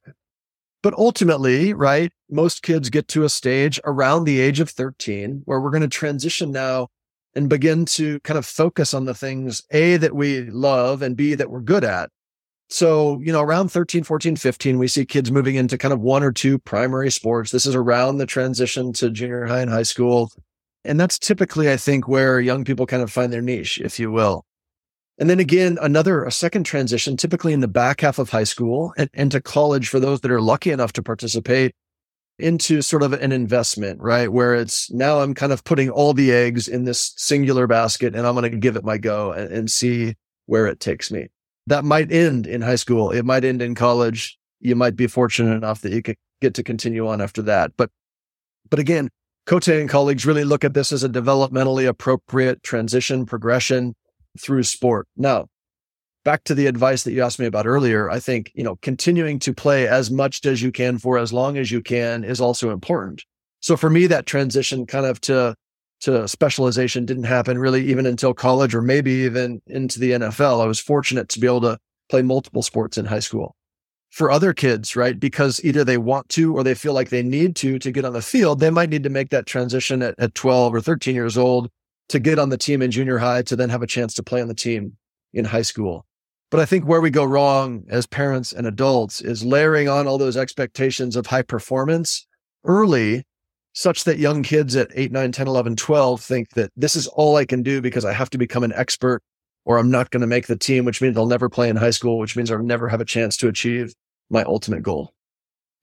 But 0.84 0.92
ultimately, 0.98 1.72
right, 1.72 2.12
most 2.28 2.62
kids 2.62 2.90
get 2.90 3.08
to 3.08 3.24
a 3.24 3.30
stage 3.30 3.80
around 3.86 4.24
the 4.24 4.38
age 4.38 4.60
of 4.60 4.68
13 4.68 5.40
where 5.46 5.58
we're 5.58 5.70
going 5.70 5.80
to 5.80 5.88
transition 5.88 6.52
now 6.52 6.88
and 7.34 7.48
begin 7.48 7.86
to 7.86 8.20
kind 8.20 8.36
of 8.36 8.44
focus 8.44 8.92
on 8.92 9.06
the 9.06 9.14
things 9.14 9.62
A, 9.70 9.96
that 9.96 10.14
we 10.14 10.42
love 10.42 11.00
and 11.00 11.16
B, 11.16 11.34
that 11.36 11.48
we're 11.48 11.62
good 11.62 11.84
at. 11.84 12.10
So, 12.68 13.18
you 13.22 13.32
know, 13.32 13.40
around 13.40 13.70
13, 13.70 14.04
14, 14.04 14.36
15, 14.36 14.78
we 14.78 14.86
see 14.86 15.06
kids 15.06 15.32
moving 15.32 15.54
into 15.54 15.78
kind 15.78 15.94
of 15.94 16.00
one 16.00 16.22
or 16.22 16.32
two 16.32 16.58
primary 16.58 17.10
sports. 17.10 17.50
This 17.50 17.64
is 17.64 17.74
around 17.74 18.18
the 18.18 18.26
transition 18.26 18.92
to 18.92 19.08
junior 19.08 19.46
high 19.46 19.62
and 19.62 19.70
high 19.70 19.84
school. 19.84 20.32
And 20.84 21.00
that's 21.00 21.18
typically, 21.18 21.72
I 21.72 21.78
think, 21.78 22.08
where 22.08 22.40
young 22.40 22.62
people 22.62 22.84
kind 22.84 23.02
of 23.02 23.10
find 23.10 23.32
their 23.32 23.40
niche, 23.40 23.80
if 23.80 23.98
you 23.98 24.12
will. 24.12 24.44
And 25.18 25.30
then 25.30 25.38
again, 25.38 25.78
another, 25.80 26.24
a 26.24 26.32
second 26.32 26.64
transition, 26.64 27.16
typically 27.16 27.52
in 27.52 27.60
the 27.60 27.68
back 27.68 28.00
half 28.00 28.18
of 28.18 28.30
high 28.30 28.44
school 28.44 28.92
and, 29.14 29.30
to 29.30 29.40
college 29.40 29.88
for 29.88 30.00
those 30.00 30.20
that 30.22 30.30
are 30.30 30.40
lucky 30.40 30.70
enough 30.70 30.92
to 30.94 31.02
participate 31.02 31.74
into 32.40 32.82
sort 32.82 33.04
of 33.04 33.12
an 33.12 33.30
investment, 33.30 34.00
right? 34.00 34.32
Where 34.32 34.56
it's 34.56 34.90
now 34.90 35.20
I'm 35.20 35.34
kind 35.34 35.52
of 35.52 35.62
putting 35.62 35.88
all 35.88 36.14
the 36.14 36.32
eggs 36.32 36.66
in 36.66 36.84
this 36.84 37.12
singular 37.16 37.68
basket 37.68 38.16
and 38.16 38.26
I'm 38.26 38.34
going 38.34 38.50
to 38.50 38.58
give 38.58 38.74
it 38.74 38.84
my 38.84 38.98
go 38.98 39.30
and, 39.30 39.52
and, 39.52 39.70
see 39.70 40.16
where 40.46 40.66
it 40.66 40.80
takes 40.80 41.12
me. 41.12 41.28
That 41.68 41.84
might 41.84 42.10
end 42.10 42.48
in 42.48 42.60
high 42.60 42.74
school. 42.74 43.12
It 43.12 43.24
might 43.24 43.44
end 43.44 43.62
in 43.62 43.76
college. 43.76 44.36
You 44.58 44.74
might 44.74 44.96
be 44.96 45.06
fortunate 45.06 45.54
enough 45.54 45.82
that 45.82 45.92
you 45.92 46.02
could 46.02 46.16
get 46.40 46.54
to 46.54 46.64
continue 46.64 47.06
on 47.06 47.20
after 47.20 47.40
that. 47.42 47.70
But, 47.76 47.90
but 48.68 48.80
again, 48.80 49.10
Côté 49.46 49.80
and 49.80 49.88
colleagues 49.88 50.26
really 50.26 50.44
look 50.44 50.64
at 50.64 50.74
this 50.74 50.90
as 50.90 51.04
a 51.04 51.08
developmentally 51.08 51.86
appropriate 51.86 52.62
transition 52.62 53.26
progression 53.26 53.94
through 54.38 54.62
sport. 54.64 55.06
Now, 55.16 55.46
back 56.24 56.44
to 56.44 56.54
the 56.54 56.66
advice 56.66 57.04
that 57.04 57.12
you 57.12 57.22
asked 57.22 57.38
me 57.38 57.46
about 57.46 57.66
earlier, 57.66 58.10
I 58.10 58.18
think, 58.18 58.50
you 58.54 58.64
know, 58.64 58.76
continuing 58.76 59.38
to 59.40 59.52
play 59.52 59.86
as 59.86 60.10
much 60.10 60.44
as 60.46 60.62
you 60.62 60.72
can 60.72 60.98
for 60.98 61.18
as 61.18 61.32
long 61.32 61.58
as 61.58 61.70
you 61.70 61.82
can 61.82 62.24
is 62.24 62.40
also 62.40 62.70
important. 62.70 63.24
So 63.60 63.76
for 63.76 63.90
me, 63.90 64.06
that 64.08 64.26
transition 64.26 64.86
kind 64.86 65.06
of 65.06 65.20
to, 65.22 65.54
to 66.00 66.26
specialization 66.26 67.06
didn't 67.06 67.24
happen 67.24 67.58
really 67.58 67.86
even 67.86 68.06
until 68.06 68.34
college 68.34 68.74
or 68.74 68.82
maybe 68.82 69.10
even 69.10 69.62
into 69.66 69.98
the 69.98 70.12
NFL. 70.12 70.62
I 70.62 70.66
was 70.66 70.80
fortunate 70.80 71.28
to 71.30 71.40
be 71.40 71.46
able 71.46 71.62
to 71.62 71.78
play 72.10 72.22
multiple 72.22 72.62
sports 72.62 72.98
in 72.98 73.04
high 73.06 73.20
school. 73.20 73.54
For 74.10 74.30
other 74.30 74.52
kids, 74.52 74.94
right? 74.94 75.18
Because 75.18 75.60
either 75.64 75.82
they 75.82 75.98
want 75.98 76.28
to 76.30 76.56
or 76.56 76.62
they 76.62 76.74
feel 76.74 76.92
like 76.92 77.08
they 77.08 77.22
need 77.22 77.56
to 77.56 77.80
to 77.80 77.90
get 77.90 78.04
on 78.04 78.12
the 78.12 78.22
field, 78.22 78.60
they 78.60 78.70
might 78.70 78.88
need 78.88 79.02
to 79.02 79.10
make 79.10 79.30
that 79.30 79.46
transition 79.46 80.02
at, 80.02 80.14
at 80.18 80.36
12 80.36 80.72
or 80.72 80.80
13 80.80 81.16
years 81.16 81.36
old 81.36 81.68
to 82.08 82.18
get 82.18 82.38
on 82.38 82.48
the 82.48 82.58
team 82.58 82.82
in 82.82 82.90
junior 82.90 83.18
high 83.18 83.42
to 83.42 83.56
then 83.56 83.70
have 83.70 83.82
a 83.82 83.86
chance 83.86 84.14
to 84.14 84.22
play 84.22 84.42
on 84.42 84.48
the 84.48 84.54
team 84.54 84.96
in 85.32 85.44
high 85.44 85.62
school. 85.62 86.06
But 86.50 86.60
I 86.60 86.66
think 86.66 86.84
where 86.84 87.00
we 87.00 87.10
go 87.10 87.24
wrong 87.24 87.84
as 87.88 88.06
parents 88.06 88.52
and 88.52 88.66
adults 88.66 89.20
is 89.20 89.44
layering 89.44 89.88
on 89.88 90.06
all 90.06 90.18
those 90.18 90.36
expectations 90.36 91.16
of 91.16 91.26
high 91.26 91.42
performance 91.42 92.26
early, 92.64 93.24
such 93.72 94.04
that 94.04 94.18
young 94.18 94.42
kids 94.42 94.76
at 94.76 94.90
8, 94.94 95.10
9, 95.10 95.32
10, 95.32 95.48
11, 95.48 95.76
12 95.76 96.20
think 96.20 96.50
that 96.50 96.70
this 96.76 96.94
is 96.94 97.08
all 97.08 97.36
I 97.36 97.44
can 97.44 97.62
do 97.62 97.80
because 97.80 98.04
I 98.04 98.12
have 98.12 98.30
to 98.30 98.38
become 98.38 98.62
an 98.62 98.72
expert 98.72 99.20
or 99.64 99.78
I'm 99.78 99.90
not 99.90 100.10
going 100.10 100.20
to 100.20 100.26
make 100.26 100.46
the 100.46 100.56
team, 100.56 100.84
which 100.84 101.02
means 101.02 101.16
I'll 101.16 101.26
never 101.26 101.48
play 101.48 101.68
in 101.68 101.76
high 101.76 101.90
school, 101.90 102.18
which 102.18 102.36
means 102.36 102.50
I'll 102.50 102.62
never 102.62 102.88
have 102.88 103.00
a 103.00 103.04
chance 103.04 103.36
to 103.38 103.48
achieve 103.48 103.94
my 104.30 104.44
ultimate 104.44 104.82
goal. 104.82 105.12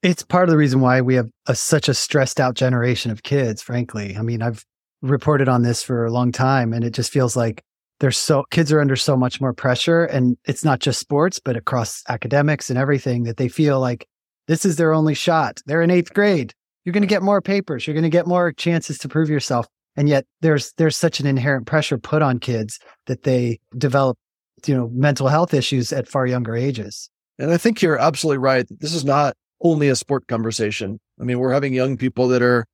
It's 0.03 0.23
part 0.23 0.47
of 0.47 0.51
the 0.51 0.57
reason 0.57 0.81
why 0.81 1.01
we 1.01 1.15
have 1.15 1.29
a, 1.47 1.55
such 1.55 1.89
a 1.89 1.93
stressed 1.93 2.39
out 2.39 2.55
generation 2.55 3.11
of 3.11 3.23
kids, 3.23 3.61
frankly. 3.61 4.15
I 4.17 4.21
mean, 4.21 4.41
I've 4.41 4.65
reported 5.01 5.49
on 5.49 5.63
this 5.63 5.83
for 5.83 6.05
a 6.05 6.11
long 6.11 6.31
time 6.31 6.73
and 6.73 6.83
it 6.83 6.93
just 6.93 7.11
feels 7.11 7.35
like 7.35 7.63
there's 7.99 8.17
so 8.17 8.43
kids 8.51 8.71
are 8.71 8.81
under 8.81 8.95
so 8.95 9.15
much 9.15 9.39
more 9.39 9.53
pressure 9.53 10.05
and 10.05 10.37
it's 10.45 10.63
not 10.63 10.79
just 10.79 10.99
sports 10.99 11.39
but 11.39 11.55
across 11.55 12.03
academics 12.09 12.69
and 12.69 12.77
everything 12.77 13.23
that 13.23 13.37
they 13.37 13.47
feel 13.47 13.79
like 13.79 14.07
this 14.47 14.65
is 14.65 14.75
their 14.75 14.93
only 14.93 15.13
shot. 15.13 15.61
They're 15.65 15.81
in 15.81 15.89
8th 15.89 16.13
grade. 16.13 16.53
You're 16.83 16.93
going 16.93 17.03
to 17.03 17.07
get 17.07 17.21
more 17.21 17.41
papers. 17.41 17.85
You're 17.85 17.93
going 17.93 18.03
to 18.03 18.09
get 18.09 18.27
more 18.27 18.51
chances 18.51 18.97
to 18.99 19.07
prove 19.07 19.29
yourself. 19.29 19.67
And 19.95 20.09
yet 20.09 20.25
there's 20.41 20.73
there's 20.73 20.97
such 20.97 21.19
an 21.19 21.27
inherent 21.27 21.67
pressure 21.67 21.97
put 21.97 22.21
on 22.21 22.39
kids 22.39 22.79
that 23.07 23.23
they 23.23 23.59
develop 23.77 24.17
you 24.65 24.75
know 24.75 24.89
mental 24.93 25.27
health 25.27 25.53
issues 25.53 25.91
at 25.93 26.07
far 26.07 26.25
younger 26.25 26.55
ages. 26.55 27.09
And 27.39 27.51
i 27.51 27.57
think 27.57 27.81
you're 27.81 27.97
absolutely 27.97 28.39
right. 28.39 28.65
This 28.79 28.93
is 28.93 29.05
not 29.05 29.35
only 29.61 29.89
a 29.89 29.95
sport 29.95 30.27
conversation. 30.27 30.99
I 31.19 31.23
mean 31.23 31.39
we're 31.39 31.53
having 31.53 31.73
young 31.73 31.97
people 31.97 32.27
that 32.29 32.41
are 32.41 32.65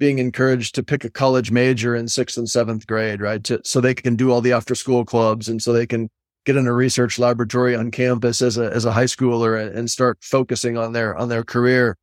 being 0.00 0.18
encouraged 0.18 0.74
to 0.74 0.82
pick 0.82 1.04
a 1.04 1.10
college 1.10 1.52
major 1.52 1.94
in 1.94 2.08
sixth 2.08 2.38
and 2.38 2.48
seventh 2.48 2.86
grade, 2.86 3.20
right? 3.20 3.44
To, 3.44 3.60
so 3.62 3.80
they 3.80 3.94
can 3.94 4.16
do 4.16 4.32
all 4.32 4.40
the 4.40 4.52
after 4.52 4.74
school 4.74 5.04
clubs 5.04 5.46
and 5.46 5.62
so 5.62 5.72
they 5.74 5.86
can 5.86 6.08
get 6.46 6.56
in 6.56 6.66
a 6.66 6.72
research 6.72 7.18
laboratory 7.18 7.76
on 7.76 7.90
campus 7.90 8.40
as 8.40 8.56
a, 8.56 8.72
as 8.72 8.86
a 8.86 8.92
high 8.92 9.04
schooler 9.04 9.76
and 9.76 9.90
start 9.90 10.16
focusing 10.22 10.78
on 10.78 10.94
their, 10.94 11.14
on 11.14 11.28
their 11.28 11.44
career. 11.44 11.98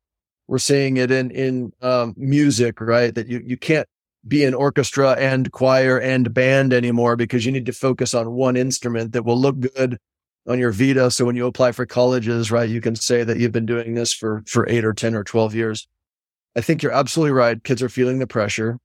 We're 0.46 0.58
seeing 0.58 0.96
it 0.96 1.10
in, 1.10 1.32
in, 1.32 1.72
um, 1.82 2.14
music, 2.16 2.80
right? 2.80 3.12
That 3.12 3.26
you, 3.26 3.42
you 3.44 3.56
can't 3.56 3.88
be 4.26 4.44
an 4.44 4.54
orchestra 4.54 5.12
and 5.18 5.50
choir 5.50 5.98
and 5.98 6.32
band 6.32 6.72
anymore 6.72 7.16
because 7.16 7.44
you 7.44 7.50
need 7.50 7.66
to 7.66 7.72
focus 7.72 8.14
on 8.14 8.30
one 8.30 8.56
instrument 8.56 9.12
that 9.12 9.24
will 9.24 9.38
look 9.38 9.58
good 9.58 9.98
on 10.46 10.60
your 10.60 10.70
vita. 10.70 11.10
So 11.10 11.24
when 11.24 11.34
you 11.34 11.46
apply 11.46 11.72
for 11.72 11.84
colleges, 11.84 12.52
right, 12.52 12.68
you 12.68 12.80
can 12.80 12.94
say 12.94 13.24
that 13.24 13.38
you've 13.38 13.52
been 13.52 13.66
doing 13.66 13.94
this 13.94 14.14
for, 14.14 14.44
for 14.46 14.68
eight 14.68 14.84
or 14.84 14.94
10 14.94 15.16
or 15.16 15.24
12 15.24 15.56
years. 15.56 15.88
I 16.56 16.60
think 16.60 16.82
you're 16.82 16.92
absolutely 16.92 17.32
right. 17.32 17.62
Kids 17.62 17.82
are 17.82 17.88
feeling 17.88 18.18
the 18.18 18.26
pressure. 18.26 18.78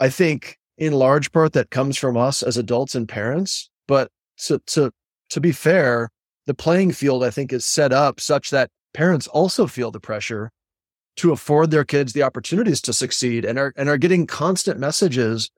I 0.00 0.08
think 0.08 0.58
in 0.76 0.92
large 0.92 1.32
part 1.32 1.52
that 1.52 1.70
comes 1.70 1.96
from 1.96 2.16
us 2.16 2.42
as 2.42 2.56
adults 2.56 2.94
and 2.94 3.08
parents. 3.08 3.70
But 3.86 4.10
to, 4.46 4.58
to, 4.66 4.90
to 5.30 5.40
be 5.40 5.52
fair, 5.52 6.10
the 6.46 6.54
playing 6.54 6.92
field, 6.92 7.24
I 7.24 7.30
think, 7.30 7.52
is 7.52 7.64
set 7.64 7.92
up 7.92 8.20
such 8.20 8.50
that 8.50 8.70
parents 8.92 9.26
also 9.28 9.66
feel 9.66 9.90
the 9.90 10.00
pressure 10.00 10.50
to 11.16 11.32
afford 11.32 11.70
their 11.70 11.84
kids 11.84 12.12
the 12.12 12.22
opportunities 12.22 12.80
to 12.82 12.92
succeed 12.92 13.44
and 13.44 13.58
are, 13.58 13.72
and 13.76 13.88
are 13.88 13.98
getting 13.98 14.26
constant 14.26 14.80
messages 14.80 15.50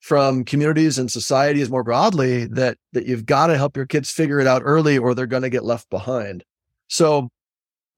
from 0.00 0.44
communities 0.44 0.98
and 0.98 1.10
societies 1.10 1.70
more 1.70 1.84
broadly 1.84 2.44
that, 2.46 2.76
that 2.92 3.06
you've 3.06 3.24
got 3.24 3.46
to 3.46 3.56
help 3.56 3.76
your 3.76 3.86
kids 3.86 4.10
figure 4.10 4.40
it 4.40 4.46
out 4.46 4.62
early 4.64 4.98
or 4.98 5.14
they're 5.14 5.26
going 5.26 5.42
to 5.42 5.50
get 5.50 5.64
left 5.64 5.88
behind. 5.88 6.44
So 6.88 7.30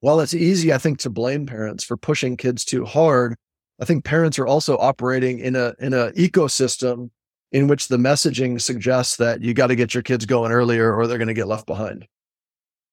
while 0.06 0.20
it's 0.20 0.34
easy, 0.34 0.72
I 0.72 0.78
think, 0.78 1.00
to 1.00 1.10
blame 1.10 1.46
parents 1.46 1.82
for 1.82 1.96
pushing 1.96 2.36
kids 2.36 2.64
too 2.64 2.84
hard, 2.84 3.34
I 3.80 3.84
think 3.84 4.04
parents 4.04 4.38
are 4.38 4.46
also 4.46 4.78
operating 4.78 5.40
in 5.40 5.56
a 5.56 5.74
in 5.80 5.92
a 5.94 6.12
ecosystem 6.12 7.10
in 7.50 7.66
which 7.66 7.88
the 7.88 7.96
messaging 7.96 8.60
suggests 8.60 9.16
that 9.16 9.42
you 9.42 9.52
got 9.52 9.66
to 9.66 9.74
get 9.74 9.94
your 9.94 10.04
kids 10.04 10.24
going 10.24 10.52
earlier 10.52 10.94
or 10.94 11.08
they're 11.08 11.18
going 11.18 11.26
to 11.26 11.34
get 11.34 11.48
left 11.48 11.66
behind. 11.66 12.06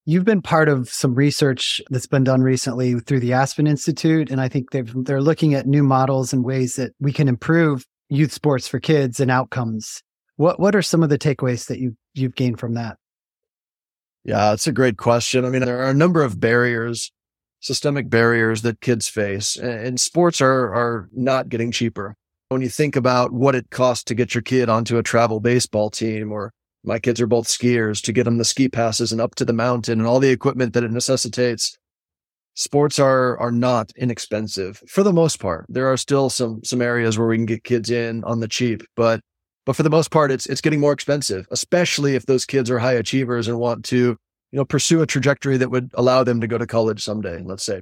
You've 0.06 0.26
been 0.26 0.42
part 0.42 0.68
of 0.68 0.90
some 0.90 1.14
research 1.14 1.80
that's 1.92 2.08
been 2.08 2.24
done 2.24 2.42
recently 2.42 3.00
through 3.00 3.20
the 3.20 3.34
Aspen 3.34 3.68
Institute, 3.68 4.32
and 4.32 4.42
I 4.42 4.50
think 4.50 4.72
they've, 4.72 4.92
they're 5.06 5.22
looking 5.22 5.54
at 5.54 5.68
new 5.68 5.84
models 5.84 6.34
and 6.34 6.44
ways 6.44 6.78
that 6.78 6.94
we 7.00 7.14
can 7.14 7.28
improve 7.28 7.86
youth 8.10 8.32
sports 8.32 8.68
for 8.68 8.80
kids 8.80 9.20
and 9.20 9.30
outcomes. 9.30 10.02
What 10.38 10.60
what 10.60 10.76
are 10.76 10.82
some 10.82 11.04
of 11.04 11.10
the 11.10 11.20
takeaways 11.20 11.68
that 11.68 11.78
you 11.78 11.96
you've 12.16 12.34
gained 12.34 12.60
from 12.60 12.74
that? 12.74 12.98
Yeah, 14.24 14.54
it's 14.54 14.68
a 14.68 14.72
great 14.72 14.98
question. 14.98 15.44
I 15.44 15.50
mean, 15.50 15.66
there 15.66 15.80
are 15.80 15.90
a 15.90 15.94
number 15.94 16.24
of 16.24 16.40
barriers, 16.40 17.12
systemic 17.60 18.10
barriers 18.10 18.62
that 18.62 18.80
kids 18.80 19.08
face, 19.10 19.58
and 19.58 20.00
sports 20.00 20.40
are 20.40 20.74
are 20.74 21.10
not 21.12 21.50
getting 21.50 21.72
cheaper. 21.72 22.16
When 22.50 22.62
you 22.62 22.70
think 22.70 22.96
about 22.96 23.34
what 23.34 23.56
it 23.56 23.70
costs 23.70 24.04
to 24.06 24.16
get 24.16 24.34
your 24.34 24.42
kid 24.42 24.70
onto 24.70 24.98
a 24.98 25.04
travel 25.04 25.40
baseball 25.40 25.90
team, 25.90 26.32
or 26.32 26.54
my 26.86 27.00
kids 27.00 27.20
are 27.20 27.28
both 27.28 27.48
skiers, 27.48 28.02
to 28.04 28.14
get 28.14 28.24
them 28.24 28.38
the 28.38 28.46
ski 28.46 28.70
passes 28.70 29.12
and 29.12 29.20
up 29.20 29.36
to 29.36 29.46
the 29.46 29.54
mountain 29.54 30.00
and 30.00 30.08
all 30.08 30.20
the 30.20 30.30
equipment 30.30 30.74
that 30.74 30.84
it 30.84 30.92
necessitates, 30.92 31.78
sports 32.54 33.00
are 33.00 33.38
are 33.40 33.52
not 33.52 33.92
inexpensive 33.98 34.82
for 34.88 35.04
the 35.04 35.14
most 35.14 35.40
part. 35.40 35.66
There 35.68 35.92
are 35.92 35.98
still 35.98 36.30
some 36.30 36.64
some 36.64 36.82
areas 36.82 37.18
where 37.18 37.28
we 37.28 37.36
can 37.36 37.46
get 37.46 37.66
kids 37.66 37.90
in 37.90 38.24
on 38.24 38.40
the 38.40 38.48
cheap, 38.48 38.84
but 38.96 39.20
but 39.66 39.76
for 39.76 39.84
the 39.84 39.90
most 39.90 40.12
part, 40.12 40.32
it's 40.32 40.46
it's 40.48 40.62
getting 40.62 40.80
more 40.80 40.92
expensive, 40.94 41.48
especially 41.52 42.16
if 42.16 42.26
those 42.26 42.46
kids 42.46 42.70
are 42.70 42.80
high 42.80 42.94
achievers 42.94 43.48
and 43.48 43.60
want 43.60 43.86
to, 43.86 43.98
you 43.98 44.18
know, 44.52 44.66
pursue 44.66 45.02
a 45.02 45.08
trajectory 45.08 45.58
that 45.58 45.72
would 45.72 45.92
allow 45.96 46.24
them 46.24 46.42
to 46.42 46.48
go 46.48 46.58
to 46.58 46.68
college 46.68 47.04
someday, 47.04 47.42
let's 47.44 47.66
say. 47.66 47.82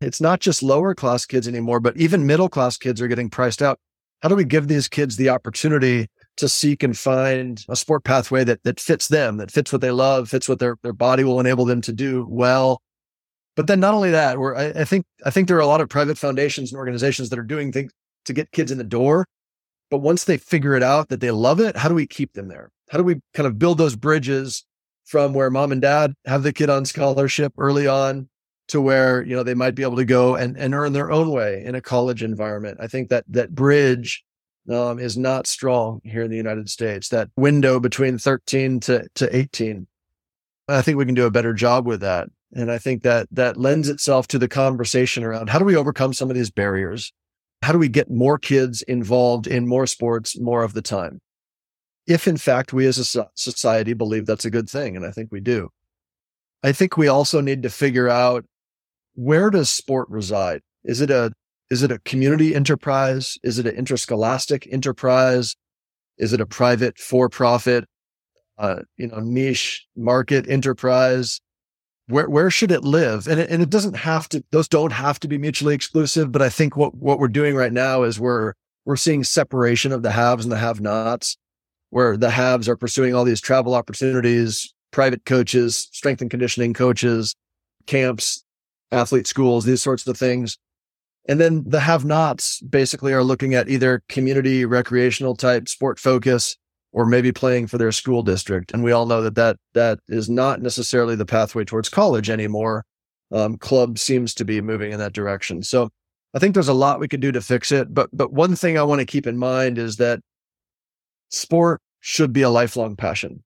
it's 0.00 0.20
not 0.20 0.40
just 0.40 0.62
lower 0.62 0.94
class 0.94 1.24
kids 1.26 1.46
anymore, 1.48 1.80
but 1.80 1.96
even 1.96 2.26
middle 2.26 2.48
class 2.48 2.76
kids 2.76 3.00
are 3.00 3.08
getting 3.08 3.30
priced 3.30 3.62
out. 3.62 3.78
How 4.22 4.28
do 4.28 4.36
we 4.36 4.44
give 4.44 4.68
these 4.68 4.88
kids 4.88 5.16
the 5.16 5.28
opportunity 5.28 6.08
to 6.36 6.48
seek 6.48 6.82
and 6.82 6.96
find 6.96 7.64
a 7.68 7.76
sport 7.76 8.04
pathway 8.04 8.44
that 8.44 8.62
that 8.64 8.80
fits 8.80 9.08
them, 9.08 9.36
that 9.36 9.50
fits 9.50 9.72
what 9.72 9.80
they 9.80 9.90
love, 9.90 10.28
fits 10.28 10.48
what 10.48 10.58
their 10.58 10.76
their 10.82 10.92
body 10.92 11.24
will 11.24 11.40
enable 11.40 11.64
them 11.64 11.80
to 11.82 11.92
do 11.92 12.26
well. 12.28 12.80
But 13.54 13.66
then 13.66 13.80
not 13.80 13.94
only 13.94 14.10
that, 14.10 14.38
where 14.38 14.56
I, 14.56 14.70
I 14.70 14.84
think 14.84 15.04
I 15.24 15.30
think 15.30 15.48
there 15.48 15.56
are 15.56 15.60
a 15.60 15.66
lot 15.66 15.80
of 15.80 15.88
private 15.88 16.18
foundations 16.18 16.72
and 16.72 16.78
organizations 16.78 17.30
that 17.30 17.38
are 17.38 17.44
doing 17.44 17.70
things 17.72 17.92
to 18.24 18.32
get 18.32 18.50
kids 18.52 18.70
in 18.72 18.78
the 18.78 18.84
door. 18.84 19.26
But 19.92 19.98
once 19.98 20.24
they 20.24 20.38
figure 20.38 20.74
it 20.74 20.82
out 20.82 21.10
that 21.10 21.20
they 21.20 21.30
love 21.30 21.60
it, 21.60 21.76
how 21.76 21.90
do 21.90 21.94
we 21.94 22.06
keep 22.06 22.32
them 22.32 22.48
there? 22.48 22.70
How 22.88 22.96
do 22.96 23.04
we 23.04 23.20
kind 23.34 23.46
of 23.46 23.58
build 23.58 23.76
those 23.76 23.94
bridges 23.94 24.64
from 25.04 25.34
where 25.34 25.50
mom 25.50 25.70
and 25.70 25.82
dad 25.82 26.14
have 26.24 26.42
the 26.42 26.52
kid 26.54 26.70
on 26.70 26.86
scholarship 26.86 27.52
early 27.58 27.86
on 27.86 28.30
to 28.68 28.80
where, 28.80 29.22
you 29.22 29.36
know, 29.36 29.42
they 29.42 29.52
might 29.52 29.74
be 29.74 29.82
able 29.82 29.96
to 29.96 30.06
go 30.06 30.34
and, 30.34 30.56
and 30.56 30.72
earn 30.72 30.94
their 30.94 31.12
own 31.12 31.28
way 31.30 31.62
in 31.62 31.74
a 31.74 31.82
college 31.82 32.22
environment? 32.22 32.78
I 32.80 32.86
think 32.86 33.10
that 33.10 33.26
that 33.28 33.54
bridge 33.54 34.24
um, 34.70 34.98
is 34.98 35.18
not 35.18 35.46
strong 35.46 36.00
here 36.04 36.22
in 36.22 36.30
the 36.30 36.38
United 36.38 36.70
States. 36.70 37.10
That 37.10 37.28
window 37.36 37.78
between 37.78 38.16
13 38.16 38.80
to, 38.80 39.06
to 39.16 39.36
18. 39.36 39.86
I 40.68 40.80
think 40.80 40.96
we 40.96 41.04
can 41.04 41.14
do 41.14 41.26
a 41.26 41.30
better 41.30 41.52
job 41.52 41.86
with 41.86 42.00
that. 42.00 42.28
And 42.54 42.72
I 42.72 42.78
think 42.78 43.02
that 43.02 43.28
that 43.30 43.58
lends 43.58 43.90
itself 43.90 44.26
to 44.28 44.38
the 44.38 44.48
conversation 44.48 45.22
around 45.22 45.50
how 45.50 45.58
do 45.58 45.66
we 45.66 45.76
overcome 45.76 46.14
some 46.14 46.30
of 46.30 46.34
these 46.34 46.50
barriers? 46.50 47.12
How 47.62 47.72
do 47.72 47.78
we 47.78 47.88
get 47.88 48.10
more 48.10 48.38
kids 48.38 48.82
involved 48.82 49.46
in 49.46 49.68
more 49.68 49.86
sports 49.86 50.38
more 50.38 50.62
of 50.62 50.74
the 50.74 50.82
time? 50.82 51.20
If 52.06 52.26
in 52.26 52.36
fact 52.36 52.72
we 52.72 52.86
as 52.86 52.98
a 52.98 53.28
society 53.34 53.94
believe 53.94 54.26
that's 54.26 54.44
a 54.44 54.50
good 54.50 54.68
thing, 54.68 54.96
and 54.96 55.06
I 55.06 55.12
think 55.12 55.30
we 55.30 55.40
do. 55.40 55.70
I 56.64 56.72
think 56.72 56.96
we 56.96 57.08
also 57.08 57.40
need 57.40 57.62
to 57.62 57.70
figure 57.70 58.08
out 58.08 58.44
where 59.14 59.50
does 59.50 59.70
sport 59.70 60.08
reside? 60.10 60.62
Is 60.84 61.00
it 61.00 61.10
a 61.10 61.32
is 61.70 61.82
it 61.82 61.92
a 61.92 62.00
community 62.00 62.54
enterprise? 62.54 63.38
Is 63.42 63.58
it 63.58 63.66
an 63.66 63.74
interscholastic 63.74 64.68
enterprise? 64.70 65.56
Is 66.18 66.32
it 66.32 66.40
a 66.40 66.46
private 66.46 66.98
for-profit, 66.98 67.86
uh, 68.58 68.80
you 68.98 69.06
know, 69.06 69.20
niche 69.20 69.86
market 69.96 70.48
enterprise? 70.50 71.40
Where 72.12 72.28
where 72.28 72.50
should 72.50 72.70
it 72.70 72.84
live? 72.84 73.26
And 73.26 73.40
it, 73.40 73.50
and 73.50 73.62
it 73.62 73.70
doesn't 73.70 73.96
have 73.96 74.28
to; 74.30 74.44
those 74.50 74.68
don't 74.68 74.92
have 74.92 75.18
to 75.20 75.28
be 75.28 75.38
mutually 75.38 75.74
exclusive. 75.74 76.30
But 76.30 76.42
I 76.42 76.48
think 76.48 76.76
what 76.76 76.94
what 76.94 77.18
we're 77.18 77.28
doing 77.28 77.54
right 77.56 77.72
now 77.72 78.02
is 78.02 78.20
we're 78.20 78.52
we're 78.84 78.96
seeing 78.96 79.24
separation 79.24 79.92
of 79.92 80.02
the 80.02 80.10
haves 80.10 80.44
and 80.44 80.52
the 80.52 80.58
have-nots, 80.58 81.38
where 81.90 82.16
the 82.16 82.30
haves 82.30 82.68
are 82.68 82.76
pursuing 82.76 83.14
all 83.14 83.24
these 83.24 83.40
travel 83.40 83.74
opportunities, 83.74 84.74
private 84.90 85.24
coaches, 85.24 85.88
strength 85.92 86.20
and 86.20 86.30
conditioning 86.30 86.74
coaches, 86.74 87.34
camps, 87.86 88.44
athlete 88.90 89.26
schools, 89.26 89.64
these 89.64 89.82
sorts 89.82 90.06
of 90.06 90.16
things 90.16 90.58
and 91.26 91.40
then 91.40 91.62
the 91.66 91.80
have 91.80 92.04
nots 92.04 92.60
basically 92.62 93.12
are 93.12 93.22
looking 93.22 93.54
at 93.54 93.68
either 93.68 94.02
community 94.08 94.64
recreational 94.64 95.36
type 95.36 95.68
sport 95.68 95.98
focus 95.98 96.56
or 96.92 97.06
maybe 97.06 97.32
playing 97.32 97.66
for 97.66 97.78
their 97.78 97.92
school 97.92 98.22
district. 98.22 98.72
And 98.72 98.84
we 98.84 98.92
all 98.92 99.06
know 99.06 99.22
that 99.22 99.34
that, 99.34 99.56
that 99.74 99.98
is 100.08 100.28
not 100.28 100.60
necessarily 100.60 101.16
the 101.16 101.26
pathway 101.26 101.64
towards 101.64 101.88
college 101.88 102.28
anymore. 102.28 102.84
Um, 103.30 103.56
club 103.56 103.98
seems 103.98 104.34
to 104.34 104.44
be 104.44 104.60
moving 104.60 104.92
in 104.92 104.98
that 104.98 105.14
direction. 105.14 105.62
So 105.62 105.88
I 106.34 106.38
think 106.38 106.54
there's 106.54 106.68
a 106.68 106.74
lot 106.74 107.00
we 107.00 107.08
could 107.08 107.20
do 107.20 107.32
to 107.32 107.40
fix 107.40 107.72
it. 107.72 107.92
But, 107.92 108.10
but 108.12 108.32
one 108.32 108.54
thing 108.54 108.76
I 108.76 108.82
want 108.82 109.00
to 109.00 109.06
keep 109.06 109.26
in 109.26 109.38
mind 109.38 109.78
is 109.78 109.96
that 109.96 110.20
sport 111.30 111.80
should 112.00 112.32
be 112.32 112.42
a 112.42 112.50
lifelong 112.50 112.94
passion. 112.94 113.42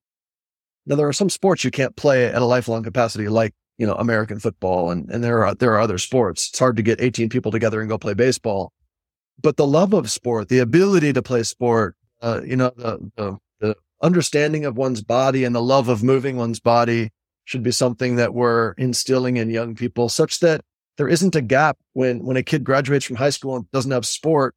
Now, 0.87 0.97
there 0.97 1.09
are 1.09 1.13
some 1.13 1.31
sports 1.31 1.63
you 1.63 1.71
can't 1.71 1.97
play 1.97 2.27
at 2.27 2.43
a 2.43 2.45
lifelong 2.45 2.83
capacity, 2.83 3.29
like 3.29 3.55
you 3.79 3.87
know, 3.87 3.95
American 3.95 4.39
football 4.39 4.91
and, 4.91 5.11
and 5.11 5.23
there 5.23 5.45
are, 5.45 5.55
there 5.55 5.73
are 5.75 5.81
other 5.81 5.99
sports. 5.99 6.49
It's 6.49 6.59
hard 6.59 6.77
to 6.77 6.83
get 6.83 7.01
18 7.01 7.29
people 7.29 7.53
together 7.53 7.81
and 7.81 7.89
go 7.89 7.99
play 7.99 8.15
baseball, 8.15 8.73
but 9.43 9.57
the 9.57 9.67
love 9.67 9.93
of 9.93 10.11
sport, 10.11 10.49
the 10.49 10.59
ability 10.59 11.13
to 11.13 11.23
play 11.23 11.43
sport, 11.43 11.95
uh, 12.23 12.41
you 12.45 12.57
know, 12.57 12.73
the, 12.77 13.11
the, 13.17 13.39
the 13.61 13.77
understanding 14.03 14.65
of 14.65 14.77
one's 14.77 15.03
body 15.03 15.45
and 15.45 15.55
the 15.55 15.63
love 15.63 15.89
of 15.89 16.03
moving 16.03 16.37
one's 16.37 16.61
body 16.61 17.11
should 17.45 17.63
be 17.63 17.71
something 17.71 18.17
that 18.17 18.35
we're 18.35 18.73
instilling 18.73 19.37
in 19.37 19.51
young 19.51 19.75
people 19.75 20.09
such 20.09 20.41
that 20.41 20.63
there 20.97 21.09
isn't 21.09 21.37
a 21.37 21.43
gap 21.43 21.79
when, 21.93 22.25
when 22.25 22.37
a 22.37 22.43
kid 22.43 22.65
graduates 22.65 23.05
from 23.05 23.17
high 23.17 23.31
school 23.31 23.57
and 23.57 23.71
doesn't 23.71 23.93
have 23.93 24.07
sport 24.07 24.55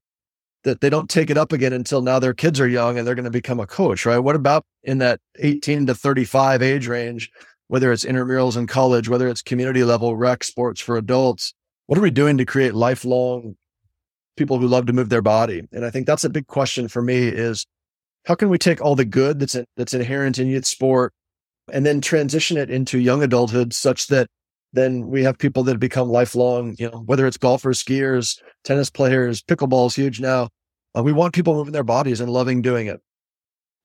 that 0.64 0.82
they 0.82 0.90
don't 0.90 1.10
take 1.10 1.30
it 1.30 1.38
up 1.38 1.54
again 1.54 1.72
until 1.74 2.02
now 2.02 2.20
their 2.20 2.34
kids 2.34 2.60
are 2.60 2.68
young 2.68 2.98
and 2.98 3.08
they're 3.08 3.16
going 3.16 3.24
to 3.24 3.30
become 3.30 3.60
a 3.60 3.68
coach, 3.68 4.06
right? 4.06 4.20
What 4.20 4.36
about 4.36 4.66
in 4.84 4.98
that 4.98 5.20
18 5.40 5.86
to 5.88 5.96
35 5.96 6.62
age 6.62 6.88
range 6.88 7.32
whether 7.70 7.92
it's 7.92 8.04
intramurals 8.04 8.58
in 8.58 8.66
college, 8.66 9.08
whether 9.08 9.28
it's 9.30 9.44
community 9.44 9.84
level 9.84 10.18
rec 10.18 10.44
sports 10.44 10.82
for 10.82 10.98
adults. 10.98 11.54
What 11.86 11.98
are 11.98 12.02
we 12.02 12.12
doing 12.12 12.38
to 12.40 12.46
create 12.46 12.74
lifelong 12.74 13.56
people 14.38 14.60
who 14.60 14.68
love 14.68 14.86
to 14.88 14.94
move 14.94 15.10
their 15.10 15.22
body? 15.22 15.64
And 15.72 15.86
I 15.86 15.90
think 15.90 16.08
that's 16.08 16.24
a 16.24 16.30
big 16.30 16.48
question 16.48 16.88
for 16.88 17.02
me 17.02 17.28
is 17.28 17.66
how 18.26 18.36
can 18.36 18.50
we 18.50 18.58
take 18.58 18.82
all 18.82 18.96
the 18.96 19.06
good 19.06 19.40
that's, 19.40 19.56
in, 19.56 19.66
that's 19.76 19.94
inherent 19.94 20.40
in 20.40 20.48
youth 20.48 20.66
sport 20.66 21.14
and 21.72 21.86
then 21.86 22.02
transition 22.02 22.58
it 22.58 22.70
into 22.70 23.00
young 23.00 23.24
adulthood 23.24 23.74
such 23.74 24.08
that 24.08 24.28
then 24.74 25.08
we 25.08 25.24
have 25.24 25.38
people 25.38 25.64
that 25.64 25.80
become 25.80 26.10
lifelong, 26.10 26.76
you 26.78 26.90
know, 26.90 27.04
whether 27.06 27.26
it's 27.26 27.38
golfers, 27.38 27.84
skiers, 27.84 28.40
tennis 28.64 28.90
players, 28.90 29.42
pickleball 29.42 29.88
is 29.88 29.96
huge 29.96 30.20
now. 30.20 30.50
Uh, 30.96 31.04
we 31.04 31.12
want 31.12 31.34
people 31.34 31.56
moving 31.56 31.74
their 31.74 31.84
bodies 31.84 32.22
and 32.22 32.32
loving 32.32 32.62
doing 32.62 32.88
it. 32.88 33.02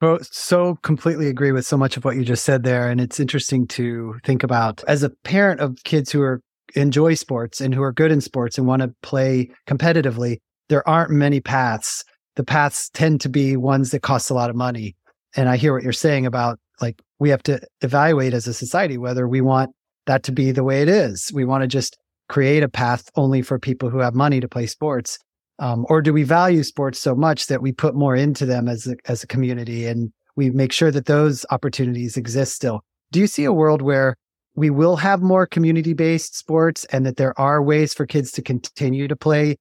Well, 0.01 0.19
so 0.23 0.77
completely 0.83 1.29
agree 1.29 1.53
with 1.53 1.65
so 1.65 1.77
much 1.77 1.97
of 1.97 2.05
what 2.05 2.17
you 2.17 2.25
just 2.25 2.45
said 2.45 2.65
there. 2.65 2.91
And 2.91 3.01
it's 3.01 3.21
interesting 3.21 3.67
to 3.69 4.17
think 4.25 4.43
about 4.43 4.85
as 4.87 5.03
a 5.03 5.11
parent 5.11 5.61
of 5.61 5.79
kids 5.85 6.13
who 6.13 6.21
are 6.21 6.41
enjoy 6.75 7.15
sports 7.15 7.61
and 7.61 7.75
who 7.75 7.83
are 7.83 7.93
good 7.93 8.11
in 8.11 8.21
sports 8.21 8.59
and 8.59 8.67
want 8.67 8.83
to 8.83 8.95
play 9.03 9.51
competitively, 9.67 10.39
there 10.69 10.87
aren't 10.89 11.11
many 11.11 11.41
paths. 11.41 12.05
The 12.37 12.45
paths 12.45 12.91
tend 12.91 13.21
to 13.23 13.29
be 13.29 13.57
ones 13.57 13.91
that 13.91 14.01
cost 14.01 14.31
a 14.31 14.35
lot 14.35 14.51
of 14.51 14.57
money. 14.57 14.97
And 15.37 15.49
I 15.49 15.57
hear 15.57 15.73
what 15.73 15.83
you're 15.83 15.93
saying 15.93 16.27
about 16.27 16.59
like 16.81 17.01
we 17.19 17.31
have 17.31 17.43
to 17.45 17.61
evaluate 17.81 18.35
as 18.35 18.47
a 18.47 18.55
society 18.55 18.99
whether 18.99 19.29
we 19.29 19.41
want 19.41 19.71
that 20.07 20.23
to 20.25 20.33
be 20.33 20.51
the 20.51 20.65
way 20.65 20.83
it 20.83 20.89
is. 20.89 21.31
We 21.33 21.45
want 21.45 21.63
to 21.63 21.69
just 21.69 21.97
create 22.29 22.63
a 22.63 22.69
path 22.69 23.09
only 23.17 23.43
for 23.43 23.59
people 23.59 23.91
who 23.91 23.99
have 23.99 24.15
money 24.15 24.41
to 24.41 24.49
play 24.49 24.67
sports. 24.67 25.19
Um, 25.61 25.87
or 25.89 26.03
do 26.03 26.13
we 26.13 26.25
value 26.25 26.65
sports 26.65 26.99
so 26.99 27.15
much 27.15 27.47
that 27.47 27.63
we 27.63 27.71
put 27.71 27.95
more 27.95 28.17
into 28.17 28.45
them 28.45 28.69
as 28.69 28.87
a, 28.87 28.97
as 29.07 29.23
a 29.23 29.27
community 29.27 29.87
and 29.87 30.13
we 30.35 30.51
make 30.51 30.73
sure 30.73 30.91
that 30.91 31.07
those 31.07 31.47
opportunities 31.51 32.17
exist 32.17 32.55
still? 32.55 32.83
Do 33.13 33.21
you 33.21 33.29
see 33.29 33.45
a 33.45 33.53
world 33.53 33.81
where 33.81 34.17
we 34.57 34.71
will 34.71 34.97
have 34.97 35.23
more 35.23 35.47
community 35.47 35.95
based 35.95 36.37
sports 36.37 36.85
and 36.87 37.05
that 37.07 37.17
there 37.17 37.39
are 37.39 37.63
ways 37.63 37.93
for 37.93 38.07
kids 38.07 38.31
to 38.33 38.43
continue 38.43 39.09
to 39.09 39.17
play 39.17 39.57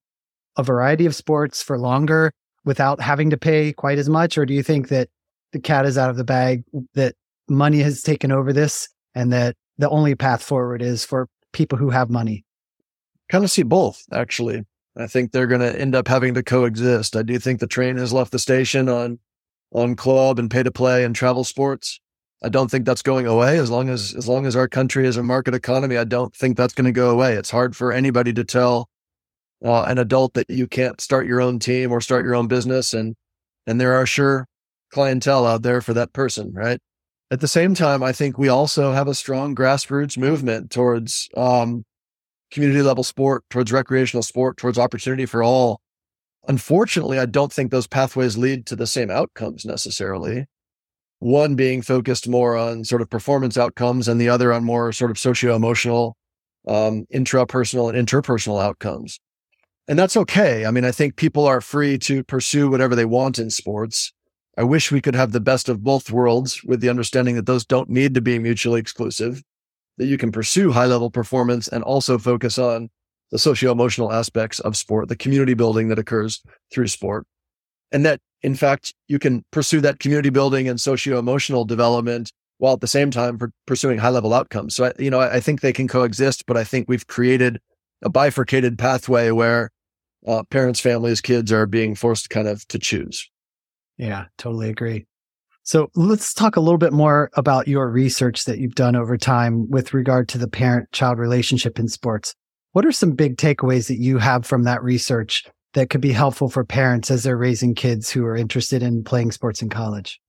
a 0.57 0.63
variety 0.63 1.05
of 1.05 1.15
sports 1.15 1.63
for 1.63 1.79
longer 1.79 2.31
without 2.65 3.01
having 3.01 3.29
to 3.31 3.37
pay 3.37 3.73
quite 3.73 3.97
as 3.97 4.09
much? 4.09 4.37
Or 4.37 4.45
do 4.45 4.53
you 4.53 4.63
think 4.63 4.89
that 4.89 5.09
the 5.51 5.59
cat 5.59 5.85
is 5.85 5.97
out 5.97 6.09
of 6.09 6.17
the 6.17 6.23
bag, 6.23 6.63
that 6.93 7.15
money 7.49 7.79
has 7.79 8.01
taken 8.01 8.31
over 8.31 8.53
this 8.53 8.87
and 9.15 9.33
that 9.33 9.55
the 9.77 9.89
only 9.89 10.15
path 10.15 10.43
forward 10.43 10.81
is 10.81 11.03
for 11.03 11.27
people 11.51 11.77
who 11.77 11.89
have 11.89 12.09
money? 12.09 12.45
Kind 13.29 13.43
of 13.43 13.51
see 13.51 13.63
both, 13.63 14.03
actually. 14.11 14.63
I 14.95 15.07
think 15.07 15.31
they're 15.31 15.47
going 15.47 15.61
to 15.61 15.79
end 15.79 15.95
up 15.95 16.07
having 16.07 16.35
to 16.35 16.43
coexist. 16.43 17.15
I 17.15 17.23
do 17.23 17.39
think 17.39 17.59
the 17.59 17.67
train 17.67 17.97
has 17.97 18.13
left 18.13 18.31
the 18.31 18.39
station 18.39 18.89
on 18.89 19.19
on 19.71 19.95
club 19.95 20.37
and 20.37 20.51
pay 20.51 20.61
to 20.61 20.71
play 20.71 21.03
and 21.03 21.15
travel 21.15 21.43
sports. 21.43 21.99
I 22.43 22.49
don't 22.49 22.69
think 22.69 22.85
that's 22.85 23.01
going 23.01 23.25
away 23.25 23.57
as 23.57 23.69
long 23.69 23.89
as 23.89 24.13
as 24.15 24.27
long 24.27 24.45
as 24.45 24.55
our 24.55 24.67
country 24.67 25.07
is 25.07 25.15
a 25.15 25.23
market 25.23 25.53
economy. 25.53 25.97
I 25.97 26.03
don't 26.03 26.35
think 26.35 26.57
that's 26.57 26.73
going 26.73 26.85
to 26.85 26.91
go 26.91 27.09
away. 27.09 27.33
It's 27.35 27.49
hard 27.49 27.75
for 27.75 27.93
anybody 27.93 28.33
to 28.33 28.43
tell 28.43 28.89
uh, 29.63 29.83
an 29.83 29.97
adult 29.97 30.33
that 30.33 30.49
you 30.49 30.67
can't 30.67 30.99
start 30.99 31.25
your 31.25 31.39
own 31.39 31.59
team 31.59 31.91
or 31.91 32.01
start 32.01 32.25
your 32.25 32.35
own 32.35 32.47
business, 32.47 32.93
and 32.93 33.15
and 33.65 33.79
there 33.79 33.93
are 33.93 34.05
sure 34.05 34.47
clientele 34.91 35.47
out 35.47 35.63
there 35.63 35.81
for 35.81 35.93
that 35.93 36.11
person, 36.11 36.53
right? 36.53 36.79
At 37.31 37.39
the 37.39 37.47
same 37.47 37.73
time, 37.73 38.03
I 38.03 38.11
think 38.11 38.37
we 38.37 38.49
also 38.49 38.91
have 38.91 39.07
a 39.07 39.15
strong 39.15 39.55
grassroots 39.55 40.17
movement 40.17 40.69
towards 40.69 41.29
um, 41.35 41.83
community 42.51 42.81
level 42.81 43.03
sport, 43.03 43.43
towards 43.49 43.71
recreational 43.71 44.21
sport, 44.21 44.57
towards 44.57 44.77
opportunity 44.77 45.25
for 45.25 45.41
all. 45.41 45.81
Unfortunately, 46.47 47.17
I 47.17 47.25
don't 47.25 47.51
think 47.51 47.71
those 47.71 47.87
pathways 47.87 48.37
lead 48.37 48.65
to 48.67 48.75
the 48.75 48.85
same 48.85 49.09
outcomes 49.09 49.65
necessarily. 49.65 50.45
One 51.23 51.55
being 51.55 51.81
focused 51.81 52.27
more 52.27 52.57
on 52.57 52.83
sort 52.83 53.01
of 53.01 53.09
performance 53.09 53.57
outcomes 53.57 54.09
and 54.09 54.19
the 54.19 54.27
other 54.27 54.51
on 54.51 54.65
more 54.65 54.91
sort 54.91 55.09
of 55.09 55.17
socio 55.17 55.55
emotional, 55.55 56.17
um, 56.67 57.05
intrapersonal 57.13 57.93
and 57.93 58.07
interpersonal 58.07 58.61
outcomes. 58.61 59.21
And 59.87 59.97
that's 59.97 60.17
okay. 60.17 60.65
I 60.65 60.71
mean, 60.71 60.83
I 60.83 60.91
think 60.91 61.15
people 61.15 61.45
are 61.45 61.61
free 61.61 61.97
to 61.99 62.25
pursue 62.25 62.69
whatever 62.69 62.93
they 62.93 63.05
want 63.05 63.39
in 63.39 63.49
sports. 63.49 64.11
I 64.57 64.63
wish 64.63 64.91
we 64.91 64.99
could 64.99 65.15
have 65.15 65.31
the 65.31 65.39
best 65.39 65.69
of 65.69 65.81
both 65.81 66.11
worlds 66.11 66.61
with 66.65 66.81
the 66.81 66.89
understanding 66.89 67.35
that 67.35 67.45
those 67.45 67.65
don't 67.65 67.89
need 67.89 68.13
to 68.15 68.21
be 68.21 68.37
mutually 68.37 68.81
exclusive 68.81 69.41
that 69.97 70.07
you 70.07 70.17
can 70.17 70.31
pursue 70.31 70.73
high 70.73 70.87
level 70.87 71.09
performance 71.09 71.69
and 71.69 71.85
also 71.85 72.17
focus 72.17 72.57
on 72.57 72.89
the 73.31 73.39
socio 73.39 73.71
emotional 73.71 74.11
aspects 74.11 74.59
of 74.59 74.75
sport, 74.75 75.07
the 75.07 75.15
community 75.15 75.53
building 75.53 75.87
that 75.87 75.99
occurs 75.99 76.43
through 76.73 76.87
sport. 76.87 77.25
And 77.93 78.05
that 78.05 78.19
in 78.43 78.55
fact, 78.55 78.93
you 79.07 79.19
can 79.19 79.43
pursue 79.51 79.81
that 79.81 79.99
community 79.99 80.29
building 80.29 80.67
and 80.67 80.79
socio 80.79 81.17
emotional 81.17 81.65
development 81.65 82.31
while 82.57 82.73
at 82.73 82.81
the 82.81 82.87
same 82.87 83.09
time 83.09 83.39
pursuing 83.65 83.97
high 83.97 84.09
level 84.09 84.33
outcomes. 84.33 84.75
So, 84.75 84.85
I, 84.85 84.93
you 84.99 85.09
know, 85.09 85.19
I 85.19 85.39
think 85.39 85.61
they 85.61 85.73
can 85.73 85.87
coexist, 85.87 86.45
but 86.45 86.57
I 86.57 86.63
think 86.63 86.87
we've 86.87 87.07
created 87.07 87.59
a 88.01 88.09
bifurcated 88.09 88.77
pathway 88.77 89.31
where 89.31 89.71
uh, 90.27 90.43
parents, 90.43 90.79
families, 90.79 91.21
kids 91.21 91.51
are 91.51 91.65
being 91.65 91.95
forced 91.95 92.29
kind 92.29 92.47
of 92.47 92.67
to 92.67 92.79
choose. 92.79 93.29
Yeah, 93.97 94.25
totally 94.37 94.69
agree. 94.69 95.07
So 95.63 95.89
let's 95.95 96.33
talk 96.33 96.57
a 96.57 96.59
little 96.59 96.77
bit 96.77 96.91
more 96.91 97.29
about 97.35 97.69
your 97.69 97.89
research 97.89 98.43
that 98.45 98.59
you've 98.59 98.75
done 98.75 98.97
over 98.97 99.17
time 99.17 99.69
with 99.69 99.93
regard 99.93 100.27
to 100.29 100.37
the 100.37 100.49
parent 100.49 100.91
child 100.91 101.19
relationship 101.19 101.79
in 101.79 101.87
sports. 101.87 102.35
What 102.73 102.85
are 102.85 102.91
some 102.91 103.11
big 103.11 103.37
takeaways 103.37 103.87
that 103.87 103.99
you 103.99 104.17
have 104.17 104.45
from 104.45 104.63
that 104.63 104.83
research 104.83 105.45
that 105.73 105.89
could 105.89 106.01
be 106.01 106.11
helpful 106.11 106.49
for 106.49 106.63
parents 106.63 107.11
as 107.11 107.23
they're 107.23 107.37
raising 107.37 107.75
kids 107.75 108.09
who 108.09 108.25
are 108.25 108.35
interested 108.35 108.83
in 108.83 109.03
playing 109.03 109.31
sports 109.31 109.61
in 109.61 109.69
college? 109.69 110.19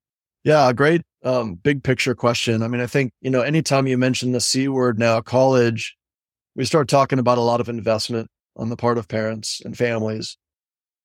Yeah, 0.43 0.73
great 0.73 1.03
um, 1.25 1.55
big 1.55 1.83
picture 1.83 2.15
question. 2.15 2.63
I 2.63 2.69
mean, 2.69 2.81
I 2.81 2.87
think, 2.87 3.13
you 3.21 3.31
know, 3.31 3.41
anytime 3.41 3.87
you 3.87 3.97
mention 3.97 4.33
the 4.33 4.41
C 4.41 4.69
word 4.69 4.99
now, 4.99 5.21
college, 5.21 5.97
we 6.55 6.65
start 6.65 6.87
talking 6.87 7.19
about 7.19 7.39
a 7.39 7.43
lot 7.43 7.61
of 7.61 7.69
investment 7.69 8.29
on 8.57 8.69
the 8.69 8.77
part 8.77 8.99
of 8.99 9.09
parents 9.09 9.61
and 9.65 9.77
families. 9.77 10.37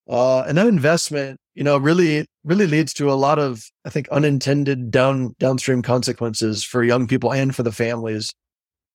Uh, 0.07 0.41
and 0.41 0.57
that 0.57 0.67
investment, 0.67 1.37
you 1.55 1.63
know, 1.63 1.77
really, 1.77 2.25
really 2.43 2.67
leads 2.67 2.93
to 2.95 3.11
a 3.11 3.13
lot 3.13 3.39
of, 3.39 3.63
I 3.85 3.89
think, 3.89 4.09
unintended 4.09 4.91
down 4.91 5.35
downstream 5.39 5.81
consequences 5.81 6.63
for 6.63 6.83
young 6.83 7.07
people 7.07 7.33
and 7.33 7.55
for 7.55 7.63
the 7.63 7.71
families. 7.71 8.31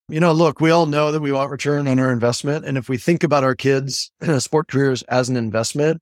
You 0.09 0.21
know, 0.21 0.33
look, 0.33 0.61
we 0.61 0.71
all 0.71 0.85
know 0.85 1.13
that 1.13 1.23
we 1.23 1.33
want 1.33 1.51
return 1.51 1.89
on 1.89 1.99
our 1.99 2.13
investment, 2.13 2.67
and 2.67 2.77
if 2.77 2.91
we 2.91 2.99
think 2.99 3.25
about 3.25 3.43
our 3.43 3.55
kids' 3.55 4.11
uh, 4.21 4.39
sport 4.39 4.69
careers 4.69 5.03
as 5.05 5.31
an 5.31 5.37
investment, 5.37 6.01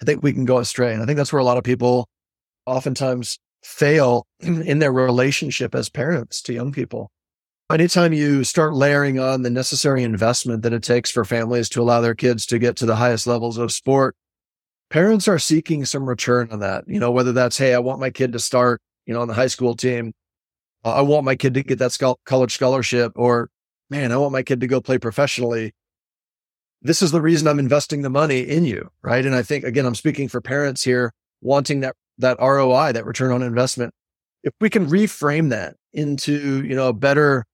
I 0.00 0.04
think 0.04 0.22
we 0.22 0.32
can 0.32 0.44
go 0.44 0.58
astray. 0.58 0.92
And 0.92 1.02
I 1.02 1.06
think 1.06 1.16
that's 1.16 1.32
where 1.32 1.40
a 1.40 1.44
lot 1.44 1.58
of 1.58 1.64
people 1.64 2.08
oftentimes 2.66 3.38
fail 3.62 4.26
in 4.40 4.78
their 4.78 4.92
relationship 4.92 5.74
as 5.74 5.88
parents 5.88 6.40
to 6.42 6.52
young 6.52 6.72
people. 6.72 7.10
Anytime 7.70 8.12
you 8.12 8.42
start 8.42 8.74
layering 8.74 9.20
on 9.20 9.42
the 9.42 9.50
necessary 9.50 10.02
investment 10.02 10.62
that 10.62 10.72
it 10.72 10.82
takes 10.82 11.10
for 11.10 11.24
families 11.24 11.68
to 11.70 11.82
allow 11.82 12.00
their 12.00 12.16
kids 12.16 12.46
to 12.46 12.58
get 12.58 12.76
to 12.76 12.86
the 12.86 12.96
highest 12.96 13.26
levels 13.26 13.58
of 13.58 13.70
sport, 13.70 14.16
parents 14.88 15.28
are 15.28 15.38
seeking 15.38 15.84
some 15.84 16.08
return 16.08 16.48
on 16.50 16.60
that. 16.60 16.84
You 16.88 16.98
know, 16.98 17.12
whether 17.12 17.32
that's, 17.32 17.58
hey, 17.58 17.74
I 17.74 17.78
want 17.78 18.00
my 18.00 18.10
kid 18.10 18.32
to 18.32 18.40
start, 18.40 18.80
you 19.06 19.14
know, 19.14 19.20
on 19.20 19.28
the 19.28 19.34
high 19.34 19.46
school 19.46 19.76
team. 19.76 20.12
Uh, 20.84 20.94
I 20.94 21.00
want 21.02 21.24
my 21.24 21.36
kid 21.36 21.54
to 21.54 21.62
get 21.62 21.78
that 21.78 22.16
college 22.24 22.54
scholarship, 22.54 23.12
or 23.16 23.50
man, 23.90 24.12
I 24.12 24.16
want 24.16 24.32
my 24.32 24.42
kid 24.42 24.60
to 24.60 24.66
go 24.66 24.80
play 24.80 24.98
professionally. 24.98 25.74
This 26.82 27.02
is 27.02 27.10
the 27.10 27.20
reason 27.20 27.46
I'm 27.46 27.58
investing 27.58 28.02
the 28.02 28.10
money 28.10 28.40
in 28.40 28.64
you, 28.64 28.90
right? 29.02 29.24
And 29.24 29.34
I 29.34 29.42
think 29.42 29.64
again, 29.64 29.84
I'm 29.84 29.94
speaking 29.94 30.28
for 30.28 30.40
parents 30.40 30.82
here 30.82 31.12
wanting 31.42 31.80
that 31.80 31.94
that 32.18 32.38
ROI, 32.38 32.92
that 32.92 33.06
return 33.06 33.32
on 33.32 33.42
investment. 33.42 33.92
If 34.42 34.52
we 34.60 34.70
can 34.70 34.86
reframe 34.86 35.50
that 35.50 35.76
into, 35.92 36.64
you 36.64 36.74
know, 36.74 36.88
a 36.88 36.92
better 36.92 37.44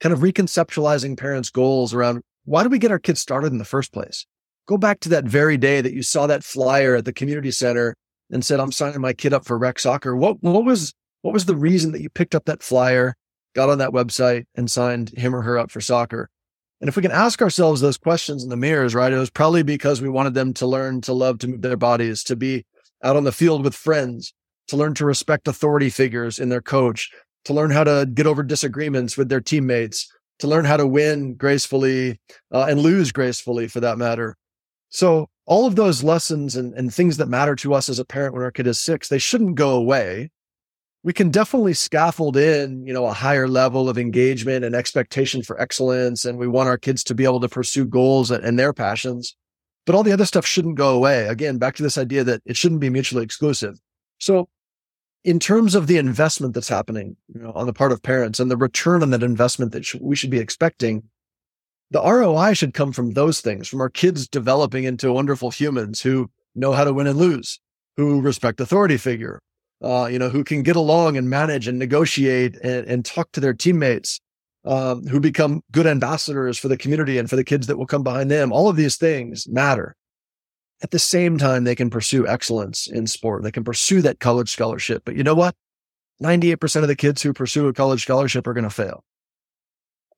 kind 0.00 0.12
of 0.12 0.20
reconceptualizing 0.20 1.16
parents' 1.16 1.50
goals 1.50 1.94
around 1.94 2.22
why 2.44 2.62
do 2.62 2.68
we 2.68 2.78
get 2.78 2.90
our 2.90 2.98
kids 2.98 3.20
started 3.20 3.52
in 3.52 3.58
the 3.58 3.64
first 3.64 3.92
place? 3.92 4.24
Go 4.66 4.78
back 4.78 5.00
to 5.00 5.08
that 5.10 5.24
very 5.24 5.56
day 5.56 5.80
that 5.80 5.92
you 5.92 6.02
saw 6.02 6.26
that 6.26 6.44
flyer 6.44 6.94
at 6.94 7.04
the 7.04 7.12
community 7.12 7.50
center 7.50 7.94
and 8.30 8.44
said, 8.44 8.60
I'm 8.60 8.72
signing 8.72 9.00
my 9.00 9.12
kid 9.12 9.32
up 9.32 9.44
for 9.44 9.58
rec 9.58 9.78
soccer. 9.78 10.16
What, 10.16 10.42
what 10.42 10.64
was, 10.64 10.94
what 11.26 11.32
was 11.32 11.46
the 11.46 11.56
reason 11.56 11.90
that 11.90 12.00
you 12.00 12.08
picked 12.08 12.36
up 12.36 12.44
that 12.44 12.62
flyer, 12.62 13.16
got 13.56 13.68
on 13.68 13.78
that 13.78 13.90
website 13.90 14.44
and 14.54 14.70
signed 14.70 15.10
him 15.10 15.34
or 15.34 15.42
her 15.42 15.58
up 15.58 15.72
for 15.72 15.80
soccer? 15.80 16.30
And 16.80 16.86
if 16.86 16.94
we 16.94 17.02
can 17.02 17.10
ask 17.10 17.42
ourselves 17.42 17.80
those 17.80 17.98
questions 17.98 18.44
in 18.44 18.48
the 18.48 18.56
mirrors, 18.56 18.94
right? 18.94 19.12
It 19.12 19.18
was 19.18 19.28
probably 19.28 19.64
because 19.64 20.00
we 20.00 20.08
wanted 20.08 20.34
them 20.34 20.54
to 20.54 20.66
learn 20.68 21.00
to 21.00 21.12
love 21.12 21.40
to 21.40 21.48
move 21.48 21.62
their 21.62 21.76
bodies, 21.76 22.22
to 22.24 22.36
be 22.36 22.64
out 23.02 23.16
on 23.16 23.24
the 23.24 23.32
field 23.32 23.64
with 23.64 23.74
friends, 23.74 24.32
to 24.68 24.76
learn 24.76 24.94
to 24.94 25.04
respect 25.04 25.48
authority 25.48 25.90
figures 25.90 26.38
in 26.38 26.48
their 26.48 26.62
coach, 26.62 27.10
to 27.44 27.52
learn 27.52 27.72
how 27.72 27.82
to 27.82 28.08
get 28.14 28.28
over 28.28 28.44
disagreements 28.44 29.16
with 29.16 29.28
their 29.28 29.40
teammates, 29.40 30.08
to 30.38 30.46
learn 30.46 30.64
how 30.64 30.76
to 30.76 30.86
win 30.86 31.34
gracefully 31.34 32.20
uh, 32.52 32.66
and 32.68 32.78
lose 32.78 33.10
gracefully 33.10 33.66
for 33.66 33.80
that 33.80 33.98
matter. 33.98 34.36
So 34.90 35.28
all 35.44 35.66
of 35.66 35.74
those 35.74 36.04
lessons 36.04 36.54
and, 36.54 36.72
and 36.74 36.94
things 36.94 37.16
that 37.16 37.28
matter 37.28 37.56
to 37.56 37.74
us 37.74 37.88
as 37.88 37.98
a 37.98 38.04
parent 38.04 38.34
when 38.34 38.44
our 38.44 38.52
kid 38.52 38.68
is 38.68 38.78
six, 38.78 39.08
they 39.08 39.18
shouldn't 39.18 39.56
go 39.56 39.70
away. 39.70 40.30
We 41.06 41.12
can 41.12 41.30
definitely 41.30 41.74
scaffold 41.74 42.36
in, 42.36 42.84
you 42.84 42.92
know, 42.92 43.06
a 43.06 43.12
higher 43.12 43.46
level 43.46 43.88
of 43.88 43.96
engagement 43.96 44.64
and 44.64 44.74
expectation 44.74 45.42
for 45.42 45.60
excellence. 45.60 46.24
And 46.24 46.36
we 46.36 46.48
want 46.48 46.68
our 46.68 46.76
kids 46.76 47.04
to 47.04 47.14
be 47.14 47.22
able 47.22 47.38
to 47.40 47.48
pursue 47.48 47.84
goals 47.86 48.32
and, 48.32 48.58
their 48.58 48.72
passions 48.72 49.36
but 49.86 49.94
all 49.94 50.02
the 50.02 50.12
other 50.12 50.26
stuff 50.26 50.44
shouldn't 50.44 50.74
go 50.74 50.94
away. 50.94 51.28
Again, 51.28 51.58
back 51.58 51.76
to 51.76 51.82
this 51.82 51.96
idea 51.96 52.24
that 52.24 52.42
it 52.44 52.56
shouldn't 52.56 52.80
be 52.80 52.90
mutually 52.90 53.22
exclusive. 53.22 53.80
So 54.18 54.48
in 55.24 55.38
terms 55.38 55.74
of 55.74 55.86
the 55.86 55.96
investment 55.96 56.54
that's 56.54 56.68
happening 56.68 57.16
you 57.32 57.40
know, 57.40 57.52
on 57.54 57.66
the 57.66 57.72
part 57.72 57.92
of 57.92 58.02
parents 58.02 58.40
and 58.40 58.50
the 58.50 58.56
return 58.56 59.02
on 59.02 59.10
that 59.10 59.22
investment 59.22 59.72
that 59.72 59.86
we 60.00 60.16
should 60.16 60.30
be 60.30 60.38
expecting, 60.38 61.04
the 61.90 62.02
ROI 62.02 62.54
should 62.54 62.74
come 62.74 62.92
from 62.92 63.12
those 63.12 63.40
things, 63.40 63.68
from 63.68 63.80
our 63.80 63.88
kids 63.88 64.28
developing 64.28 64.84
into 64.84 65.12
wonderful 65.12 65.50
humans 65.50 66.02
who 66.02 66.30
know 66.56 66.72
how 66.72 66.82
to 66.82 66.92
win 66.92 67.06
and 67.06 67.18
lose, 67.18 67.60
who 67.96 68.20
respect 68.20 68.60
authority 68.60 68.96
figure, 68.96 69.40
uh, 69.82 70.08
you 70.10 70.18
know, 70.18 70.28
who 70.28 70.44
can 70.44 70.62
get 70.62 70.76
along 70.76 71.16
and 71.16 71.28
manage 71.28 71.68
and 71.68 71.78
negotiate 71.78 72.56
and, 72.62 72.86
and 72.86 73.04
talk 73.04 73.32
to 73.32 73.40
their 73.40 73.54
teammates, 73.54 74.20
um, 74.64 75.06
who 75.06 75.20
become 75.20 75.62
good 75.70 75.86
ambassadors 75.86 76.58
for 76.58 76.68
the 76.68 76.76
community 76.76 77.18
and 77.18 77.28
for 77.28 77.36
the 77.36 77.44
kids 77.44 77.66
that 77.66 77.78
will 77.78 77.86
come 77.86 78.02
behind 78.02 78.30
them. 78.30 78.52
All 78.52 78.68
of 78.68 78.76
these 78.76 78.96
things 78.96 79.46
matter. 79.48 79.94
At 80.82 80.90
the 80.90 80.98
same 80.98 81.38
time, 81.38 81.64
they 81.64 81.74
can 81.74 81.88
pursue 81.88 82.26
excellence 82.26 82.86
in 82.86 83.06
sport. 83.06 83.42
They 83.42 83.50
can 83.50 83.64
pursue 83.64 84.02
that 84.02 84.20
college 84.20 84.50
scholarship. 84.50 85.02
But 85.04 85.16
you 85.16 85.22
know 85.22 85.34
what? 85.34 85.54
98% 86.22 86.82
of 86.82 86.88
the 86.88 86.96
kids 86.96 87.22
who 87.22 87.32
pursue 87.32 87.68
a 87.68 87.72
college 87.72 88.02
scholarship 88.02 88.46
are 88.46 88.54
going 88.54 88.64
to 88.64 88.70
fail. 88.70 89.04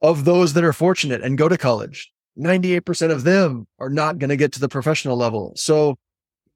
Of 0.00 0.24
those 0.24 0.54
that 0.54 0.64
are 0.64 0.72
fortunate 0.72 1.22
and 1.22 1.38
go 1.38 1.48
to 1.48 1.58
college, 1.58 2.12
98% 2.38 3.10
of 3.10 3.24
them 3.24 3.66
are 3.78 3.90
not 3.90 4.18
going 4.18 4.30
to 4.30 4.36
get 4.36 4.52
to 4.52 4.60
the 4.60 4.68
professional 4.68 5.16
level. 5.16 5.52
So 5.56 5.96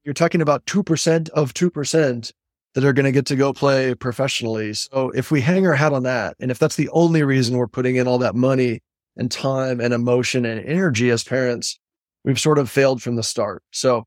you're 0.05 0.15
talking 0.15 0.41
about 0.41 0.65
2% 0.67 1.29
of 1.31 1.55
2% 1.55 2.33
that 2.75 2.85
are 2.85 2.93
going 2.93 3.05
to 3.05 3.13
get 3.13 3.27
to 3.27 3.37
go 3.37 3.53
play 3.53 3.95
professionally. 3.95 4.73
So 4.73 5.11
if 5.11 5.31
we 5.31 5.41
hang 5.41 5.67
our 5.67 5.75
hat 5.75 5.93
on 5.93 6.05
that, 6.05 6.37
and 6.41 6.51
if 6.51 6.59
that's 6.59 6.77
the 6.77 6.89
only 6.91 7.23
reason 7.23 7.57
we're 7.57 7.67
putting 7.67 7.97
in 7.97 8.09
all 8.09 8.19
that 8.19 8.35
money 8.35 8.81
and 9.17 9.31
time 9.31 9.81
and 9.81 9.93
emotion 9.93 10.47
and 10.47 10.65
energy 10.65 11.11
as 11.11 11.23
parents, 11.23 11.79
we've 12.25 12.41
sort 12.41 12.59
of 12.59 12.71
failed 12.71 13.03
from 13.03 13.17
the 13.17 13.23
start. 13.23 13.63
So 13.73 14.05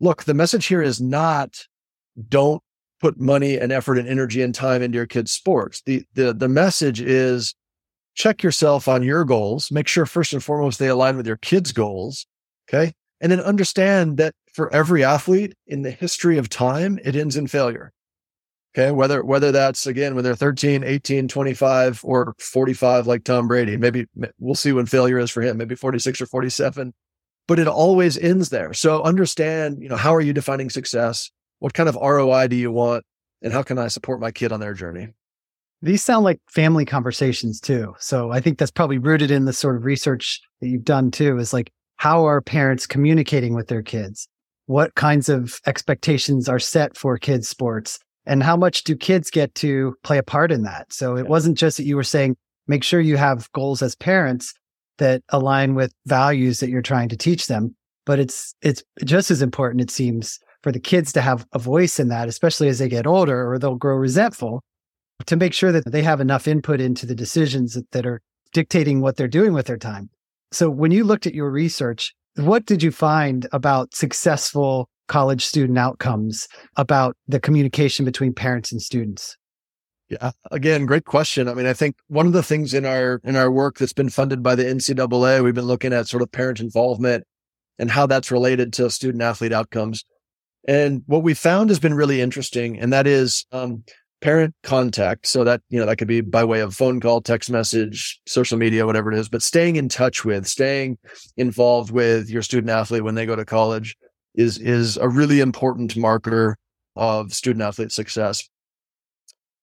look, 0.00 0.24
the 0.24 0.34
message 0.34 0.66
here 0.66 0.82
is 0.82 1.00
not 1.00 1.66
don't 2.28 2.62
put 3.00 3.18
money 3.18 3.56
and 3.56 3.72
effort 3.72 3.96
and 3.98 4.08
energy 4.08 4.42
and 4.42 4.54
time 4.54 4.82
into 4.82 4.96
your 4.96 5.06
kids' 5.06 5.30
sports. 5.30 5.82
The, 5.86 6.04
the, 6.14 6.34
the 6.34 6.48
message 6.48 7.00
is 7.00 7.54
check 8.14 8.42
yourself 8.42 8.88
on 8.88 9.02
your 9.02 9.24
goals. 9.24 9.70
Make 9.70 9.88
sure 9.88 10.04
first 10.04 10.32
and 10.32 10.42
foremost 10.42 10.78
they 10.78 10.88
align 10.88 11.16
with 11.16 11.26
your 11.26 11.38
kids' 11.38 11.72
goals. 11.72 12.26
Okay. 12.68 12.92
And 13.20 13.30
then 13.30 13.40
understand 13.40 14.16
that 14.16 14.34
for 14.52 14.72
every 14.72 15.04
athlete 15.04 15.54
in 15.66 15.82
the 15.82 15.90
history 15.90 16.38
of 16.38 16.48
time, 16.48 16.98
it 17.04 17.14
ends 17.14 17.36
in 17.36 17.46
failure. 17.46 17.92
Okay. 18.74 18.92
Whether, 18.92 19.24
whether 19.24 19.50
that's 19.50 19.86
again, 19.86 20.14
when 20.14 20.22
they're 20.22 20.36
13, 20.36 20.84
18, 20.84 21.26
25 21.26 22.00
or 22.04 22.34
45, 22.38 23.06
like 23.06 23.24
Tom 23.24 23.48
Brady, 23.48 23.76
maybe 23.76 24.06
we'll 24.38 24.54
see 24.54 24.72
when 24.72 24.86
failure 24.86 25.18
is 25.18 25.30
for 25.30 25.42
him, 25.42 25.56
maybe 25.56 25.74
46 25.74 26.20
or 26.20 26.26
47, 26.26 26.94
but 27.48 27.58
it 27.58 27.66
always 27.66 28.16
ends 28.16 28.50
there. 28.50 28.72
So 28.72 29.02
understand, 29.02 29.82
you 29.82 29.88
know, 29.88 29.96
how 29.96 30.14
are 30.14 30.20
you 30.20 30.32
defining 30.32 30.70
success? 30.70 31.30
What 31.58 31.74
kind 31.74 31.88
of 31.88 31.96
ROI 31.96 32.46
do 32.46 32.56
you 32.56 32.70
want? 32.70 33.04
And 33.42 33.52
how 33.52 33.62
can 33.62 33.78
I 33.78 33.88
support 33.88 34.20
my 34.20 34.30
kid 34.30 34.52
on 34.52 34.60
their 34.60 34.74
journey? 34.74 35.08
These 35.82 36.04
sound 36.04 36.24
like 36.24 36.40
family 36.48 36.84
conversations 36.84 37.58
too. 37.58 37.94
So 37.98 38.30
I 38.30 38.40
think 38.40 38.58
that's 38.58 38.70
probably 38.70 38.98
rooted 38.98 39.30
in 39.30 39.46
the 39.46 39.52
sort 39.52 39.76
of 39.76 39.84
research 39.84 40.40
that 40.60 40.68
you've 40.68 40.84
done 40.84 41.10
too 41.10 41.38
is 41.38 41.52
like, 41.52 41.72
how 41.96 42.24
are 42.26 42.40
parents 42.40 42.86
communicating 42.86 43.54
with 43.54 43.68
their 43.68 43.82
kids? 43.82 44.28
What 44.66 44.94
kinds 44.94 45.28
of 45.28 45.58
expectations 45.66 46.48
are 46.48 46.58
set 46.58 46.96
for 46.96 47.18
kids' 47.18 47.48
sports? 47.48 47.98
And 48.30 48.42
how 48.42 48.56
much 48.56 48.84
do 48.84 48.96
kids 48.96 49.30
get 49.30 49.54
to 49.56 49.94
play 50.02 50.16
a 50.16 50.22
part 50.22 50.50
in 50.50 50.62
that? 50.62 50.92
So 50.92 51.16
it 51.16 51.26
wasn't 51.26 51.58
just 51.58 51.76
that 51.76 51.84
you 51.84 51.96
were 51.96 52.04
saying 52.04 52.36
make 52.66 52.84
sure 52.84 53.00
you 53.00 53.16
have 53.16 53.50
goals 53.52 53.82
as 53.82 53.94
parents 53.94 54.54
that 54.98 55.22
align 55.30 55.74
with 55.74 55.92
values 56.06 56.60
that 56.60 56.70
you're 56.70 56.82
trying 56.82 57.08
to 57.08 57.16
teach 57.16 57.46
them 57.46 57.74
but 58.10 58.18
it's 58.18 58.56
it's 58.60 58.82
just 59.04 59.30
as 59.30 59.40
important 59.40 59.80
it 59.80 59.88
seems 59.88 60.40
for 60.64 60.72
the 60.72 60.80
kids 60.80 61.12
to 61.12 61.20
have 61.20 61.46
a 61.52 61.58
voice 61.60 62.00
in 62.00 62.08
that 62.08 62.28
especially 62.28 62.66
as 62.66 62.78
they 62.78 62.88
get 62.88 63.06
older 63.06 63.48
or 63.48 63.56
they'll 63.56 63.76
grow 63.76 63.94
resentful 63.94 64.62
to 65.26 65.36
make 65.36 65.52
sure 65.52 65.70
that 65.70 65.90
they 65.92 66.02
have 66.02 66.20
enough 66.20 66.48
input 66.48 66.80
into 66.80 67.06
the 67.06 67.14
decisions 67.14 67.74
that, 67.74 67.88
that 67.92 68.04
are 68.04 68.20
dictating 68.52 69.00
what 69.00 69.16
they're 69.16 69.28
doing 69.28 69.52
with 69.52 69.66
their 69.66 69.76
time. 69.76 70.10
So 70.50 70.68
when 70.68 70.90
you 70.90 71.04
looked 71.04 71.26
at 71.26 71.34
your 71.34 71.50
research 71.50 72.12
what 72.36 72.66
did 72.66 72.82
you 72.82 72.90
find 72.90 73.46
about 73.52 73.94
successful 73.94 74.89
college 75.10 75.44
student 75.44 75.76
outcomes 75.76 76.46
about 76.76 77.16
the 77.26 77.40
communication 77.40 78.04
between 78.04 78.32
parents 78.32 78.70
and 78.70 78.80
students? 78.80 79.36
Yeah, 80.08 80.30
again, 80.52 80.86
great 80.86 81.04
question. 81.04 81.48
I 81.48 81.54
mean, 81.54 81.66
I 81.66 81.72
think 81.72 81.96
one 82.06 82.26
of 82.26 82.32
the 82.32 82.44
things 82.44 82.74
in 82.74 82.86
our 82.86 83.20
in 83.24 83.34
our 83.34 83.50
work 83.50 83.78
that's 83.78 83.92
been 83.92 84.08
funded 84.08 84.40
by 84.42 84.54
the 84.54 84.62
NCAA, 84.64 85.42
we've 85.42 85.54
been 85.54 85.64
looking 85.66 85.92
at 85.92 86.06
sort 86.08 86.22
of 86.22 86.30
parent 86.30 86.60
involvement 86.60 87.24
and 87.78 87.90
how 87.90 88.06
that's 88.06 88.30
related 88.30 88.72
to 88.74 88.88
student 88.88 89.22
athlete 89.22 89.52
outcomes. 89.52 90.04
And 90.68 91.02
what 91.06 91.24
we 91.24 91.34
found 91.34 91.70
has 91.70 91.80
been 91.80 91.94
really 91.94 92.20
interesting, 92.20 92.78
and 92.78 92.92
that 92.92 93.08
is 93.08 93.46
um, 93.50 93.82
parent 94.20 94.54
contact. 94.62 95.26
So 95.26 95.42
that, 95.42 95.60
you 95.70 95.80
know, 95.80 95.86
that 95.86 95.96
could 95.96 96.08
be 96.08 96.20
by 96.20 96.44
way 96.44 96.60
of 96.60 96.74
phone 96.74 97.00
call, 97.00 97.20
text 97.20 97.50
message, 97.50 98.20
social 98.26 98.58
media, 98.58 98.86
whatever 98.86 99.10
it 99.10 99.18
is, 99.18 99.28
but 99.28 99.42
staying 99.42 99.76
in 99.76 99.88
touch 99.88 100.24
with, 100.24 100.46
staying 100.46 100.98
involved 101.36 101.90
with 101.90 102.30
your 102.30 102.42
student 102.42 102.70
athlete 102.70 103.02
when 103.02 103.16
they 103.16 103.26
go 103.26 103.34
to 103.34 103.44
college 103.44 103.96
is, 104.34 104.58
is 104.58 104.96
a 104.96 105.08
really 105.08 105.40
important 105.40 105.96
marker 105.96 106.56
of 106.96 107.32
student 107.32 107.62
athlete 107.62 107.92
success. 107.92 108.48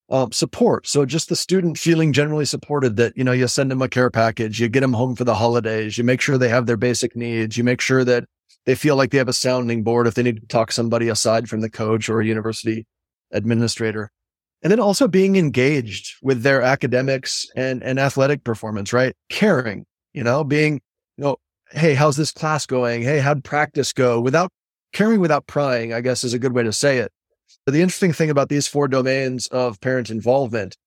Um, 0.10 0.32
support. 0.32 0.88
So 0.88 1.06
just 1.06 1.28
the 1.28 1.36
student 1.36 1.78
feeling 1.78 2.14
generally 2.14 2.46
supported 2.46 2.96
that, 2.96 3.18
you 3.18 3.26
know, 3.26 3.34
you 3.34 3.46
send 3.50 3.70
them 3.70 3.82
a 3.82 3.90
care 3.90 4.10
package, 4.10 4.58
you 4.58 4.70
get 4.70 4.80
them 4.80 4.94
home 4.94 5.18
for 5.18 5.26
the 5.26 5.36
holidays, 5.36 5.98
you 5.98 6.06
make 6.06 6.22
sure 6.22 6.38
they 6.38 6.48
have 6.48 6.66
their 6.66 6.78
basic 6.78 7.14
needs, 7.14 7.58
you 7.58 7.66
make 7.66 7.82
sure 7.82 8.06
that 8.06 8.24
they 8.66 8.74
feel 8.74 8.96
like 8.96 9.12
they 9.12 9.18
have 9.18 9.28
a 9.28 9.34
sounding 9.34 9.84
board 9.84 10.08
if 10.08 10.14
they 10.14 10.24
need 10.24 10.40
to 10.40 10.48
talk 10.48 10.72
somebody 10.72 11.10
aside 11.10 11.50
from 11.50 11.60
the 11.60 11.70
coach 11.70 12.08
or 12.08 12.22
a 12.22 12.26
university 12.26 12.86
administrator 13.34 14.10
and 14.64 14.72
then 14.72 14.80
also 14.80 15.08
being 15.08 15.36
engaged 15.36 16.16
with 16.22 16.44
their 16.44 16.62
academics 16.62 17.46
and, 17.56 17.84
and 17.84 18.00
athletic 18.00 18.44
performance, 18.44 18.92
right? 18.92 19.16
Caring, 19.30 19.86
you 20.14 20.24
know, 20.24 20.44
being, 20.44 20.82
you 21.18 21.24
know, 21.24 21.38
hey, 21.72 21.94
how's 21.94 22.18
this 22.18 22.32
class 22.32 22.66
going? 22.66 23.04
Hey, 23.04 23.20
how'd 23.20 23.44
practice 23.44 23.94
go? 23.94 24.20
Without 24.20 24.52
caring 24.94 25.20
without 25.20 25.48
prying, 25.48 25.94
I 25.94 26.02
guess 26.02 26.24
is 26.24 26.34
a 26.34 26.40
good 26.40 26.54
way 26.54 26.64
to 26.64 26.74
say 26.74 26.98
it. 26.98 27.12
But 27.66 27.74
the 27.74 27.82
interesting 27.82 28.14
thing 28.14 28.30
about 28.30 28.50
these 28.50 28.68
four 28.68 28.88
domains 28.88 29.48
of 29.48 29.80
parent 29.82 30.10
involvement 30.10 30.78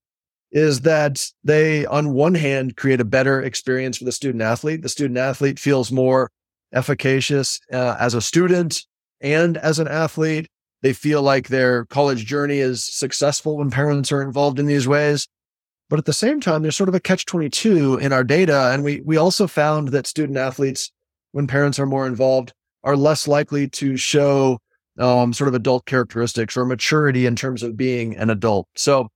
is 0.53 0.81
that 0.81 1.25
they, 1.45 1.87
on 1.87 2.13
one 2.13 2.35
hand, 2.35 2.77
create 2.77 3.01
a 3.01 3.05
better 3.05 3.41
experience 3.41 3.99
for 3.99 4.05
the 4.05 4.13
student 4.13 4.43
athlete. 4.43 4.83
The 4.83 4.89
student 4.89 5.19
athlete 5.19 5.59
feels 5.59 5.93
more 5.93 6.31
efficacious 6.73 7.61
uh, 7.73 7.97
as 8.01 8.15
a 8.15 8.21
student 8.21 8.85
and 9.21 9.57
as 9.57 9.79
an 9.79 9.89
athlete. 9.89 10.49
They 10.83 10.93
feel 10.93 11.23
like 11.23 11.49
their 11.49 11.85
college 11.87 12.25
journey 12.25 12.59
is 12.59 12.83
successful 12.83 13.59
when 13.59 13.71
parents 13.71 14.11
are 14.11 14.23
involved 14.23 14.59
in 14.59 14.67
these 14.67 14.89
ways. 14.89 15.29
But 15.89 15.99
at 15.99 16.05
the 16.05 16.13
same 16.13 16.41
time, 16.41 16.63
there's 16.63 16.77
sort 16.77 16.89
of 16.89 16.95
a 16.95 17.01
catch 17.01 17.27
22 17.27 17.99
in 17.99 18.13
our 18.13 18.25
data. 18.25 18.71
And 18.73 18.83
we, 18.83 19.01
we 19.03 19.17
also 19.17 19.47
found 19.47 19.89
that 19.89 20.07
student 20.07 20.39
athletes, 20.39 20.91
when 21.33 21.47
parents 21.47 21.79
are 21.79 21.87
more 21.87 22.07
involved, 22.07 22.53
are 22.83 22.97
less 22.97 23.29
likely 23.29 23.69
to 23.69 23.97
show 23.97 24.59
um, 24.99 25.33
sort 25.33 25.49
of 25.49 25.55
adult 25.55 25.87
characteristics 25.87 26.57
or 26.57 26.65
maturity 26.65 27.27
in 27.27 27.37
terms 27.37 27.63
of 27.63 27.77
being 27.77 28.17
an 28.17 28.31
adult. 28.31 28.69
So, 28.77 29.09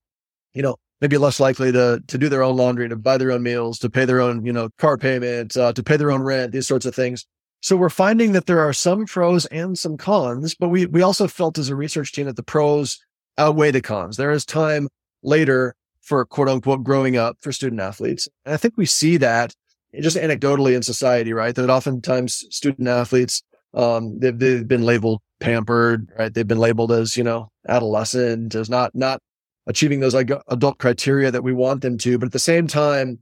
you 0.55 0.62
know, 0.62 0.77
maybe 1.01 1.19
less 1.19 1.41
likely 1.41 1.73
to 1.73 2.03
to 2.07 2.19
do 2.19 2.29
their 2.29 2.43
own 2.43 2.57
laundry, 2.57 2.89
to 2.89 2.97
buy 2.97 3.19
their 3.19 3.33
own 3.33 3.43
meals, 3.43 3.79
to 3.81 3.91
pay 3.91 4.05
their 4.05 4.21
own, 4.21 4.45
you 4.45 4.53
know, 4.53 4.69
car 4.79 4.97
payment, 4.97 5.57
uh, 5.57 5.73
to 5.73 5.83
pay 5.83 5.97
their 5.97 6.11
own 6.11 6.23
rent, 6.23 6.53
these 6.53 6.67
sorts 6.67 6.87
of 6.87 6.95
things. 6.95 7.27
So 7.61 7.77
we're 7.77 7.89
finding 7.89 8.33
that 8.33 8.45
there 8.45 8.61
are 8.61 8.75
some 8.75 9.07
pros 9.07 9.47
and 9.47 9.79
some 9.79 9.97
cons, 9.97 10.55
but 10.55 10.69
we, 10.69 10.85
we 10.85 11.01
also 11.01 11.27
felt 11.27 11.57
as 11.57 11.71
a 11.71 11.75
research 11.77 12.12
team 12.12 12.27
that 12.27 12.37
the 12.37 12.43
pros 12.43 12.99
outweigh 13.39 13.71
the 13.71 13.81
cons. 13.81 14.19
There 14.19 14.31
is 14.31 14.45
time 14.45 14.89
later 15.23 15.75
for 16.03 16.25
quote 16.27 16.49
unquote 16.49 16.85
growing 16.85 17.17
up 17.17 17.39
for 17.41 17.53
student 17.53 17.81
athletes. 17.81 18.29
And 18.45 18.53
I 18.53 18.59
think 18.59 18.75
we 18.77 18.85
see 18.85 19.17
that 19.17 19.55
just 19.99 20.17
anecdotally 20.17 20.75
in 20.75 20.83
society, 20.83 21.33
right? 21.33 21.55
That 21.55 21.71
oftentimes 21.71 22.45
student 22.51 22.87
athletes, 22.87 23.43
um, 23.75 24.18
they've, 24.18 24.39
they've 24.39 24.66
been 24.66 24.85
labeled 24.85 25.20
pampered, 25.41 26.11
right? 26.18 26.33
They've 26.33 26.47
been 26.47 26.59
labeled 26.59 26.93
as, 26.93 27.16
you 27.16 27.25
know, 27.25 27.51
adolescent, 27.68 28.55
as 28.55 28.70
not, 28.70 28.95
not 28.95 29.20
achieving 29.66 30.01
those 30.01 30.14
like 30.14 30.31
adult 30.49 30.79
criteria 30.79 31.31
that 31.31 31.45
we 31.45 31.53
want 31.53 31.83
them 31.83 31.99
to. 31.99 32.18
But 32.18 32.27
at 32.27 32.33
the 32.33 32.39
same 32.39 32.66
time, 32.66 33.18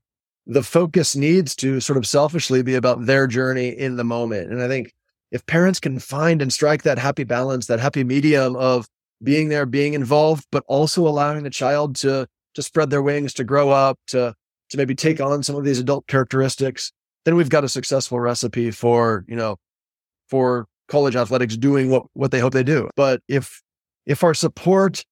the 0.46 0.62
focus 0.62 1.14
needs 1.14 1.54
to 1.56 1.80
sort 1.80 1.96
of 1.96 2.06
selfishly 2.06 2.62
be 2.62 2.74
about 2.74 3.06
their 3.06 3.26
journey 3.26 3.68
in 3.68 3.96
the 3.96 4.04
moment. 4.04 4.50
And 4.50 4.62
I 4.62 4.68
think 4.68 4.92
if 5.30 5.46
parents 5.46 5.80
can 5.80 5.98
find 5.98 6.42
and 6.42 6.52
strike 6.52 6.82
that 6.82 6.98
happy 6.98 7.24
balance, 7.24 7.66
that 7.66 7.80
happy 7.80 8.04
medium 8.04 8.56
of 8.56 8.86
being 9.22 9.48
there, 9.48 9.66
being 9.66 9.94
involved, 9.94 10.44
but 10.50 10.64
also 10.66 11.06
allowing 11.06 11.44
the 11.44 11.50
child 11.50 11.96
to 11.96 12.26
to 12.54 12.62
spread 12.62 12.90
their 12.90 13.00
wings, 13.00 13.32
to 13.34 13.44
grow 13.44 13.70
up, 13.70 13.98
to 14.08 14.34
to 14.70 14.76
maybe 14.76 14.94
take 14.94 15.20
on 15.20 15.42
some 15.42 15.56
of 15.56 15.64
these 15.64 15.78
adult 15.78 16.06
characteristics, 16.06 16.92
then 17.24 17.36
we've 17.36 17.48
got 17.48 17.64
a 17.64 17.68
successful 17.68 18.18
recipe 18.18 18.70
for, 18.70 19.24
you 19.28 19.36
know, 19.36 19.56
for 20.32 20.66
college 20.88 21.14
athletics 21.14 21.58
doing 21.58 21.90
what 21.90 22.04
what 22.14 22.30
they 22.30 22.40
hope 22.40 22.54
they 22.54 22.64
do. 22.64 22.88
But 22.96 23.20
if 23.28 23.60
if 24.06 24.24
our 24.24 24.32
support 24.32 25.04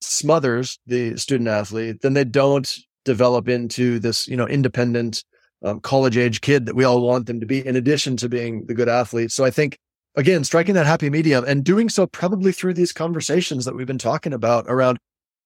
smothers 0.00 0.78
the 0.86 1.16
student 1.18 1.48
athlete, 1.48 2.00
then 2.00 2.14
they 2.14 2.24
don't 2.24 2.74
develop 3.04 3.48
into 3.48 3.98
this, 3.98 4.26
you 4.26 4.36
know, 4.36 4.48
independent 4.48 5.24
um, 5.62 5.80
college 5.80 6.16
age 6.16 6.40
kid 6.40 6.64
that 6.66 6.74
we 6.74 6.84
all 6.84 7.02
want 7.02 7.26
them 7.26 7.38
to 7.40 7.46
be, 7.46 7.66
in 7.66 7.76
addition 7.76 8.16
to 8.16 8.28
being 8.28 8.64
the 8.66 8.74
good 8.74 8.88
athlete. 8.88 9.30
So 9.30 9.44
I 9.44 9.50
think, 9.50 9.78
again, 10.16 10.42
striking 10.42 10.74
that 10.74 10.86
happy 10.86 11.10
medium 11.10 11.44
and 11.46 11.62
doing 11.62 11.90
so 11.90 12.06
probably 12.06 12.52
through 12.52 12.74
these 12.74 12.92
conversations 12.92 13.66
that 13.66 13.76
we've 13.76 13.86
been 13.86 13.98
talking 13.98 14.32
about 14.32 14.64
around, 14.68 14.98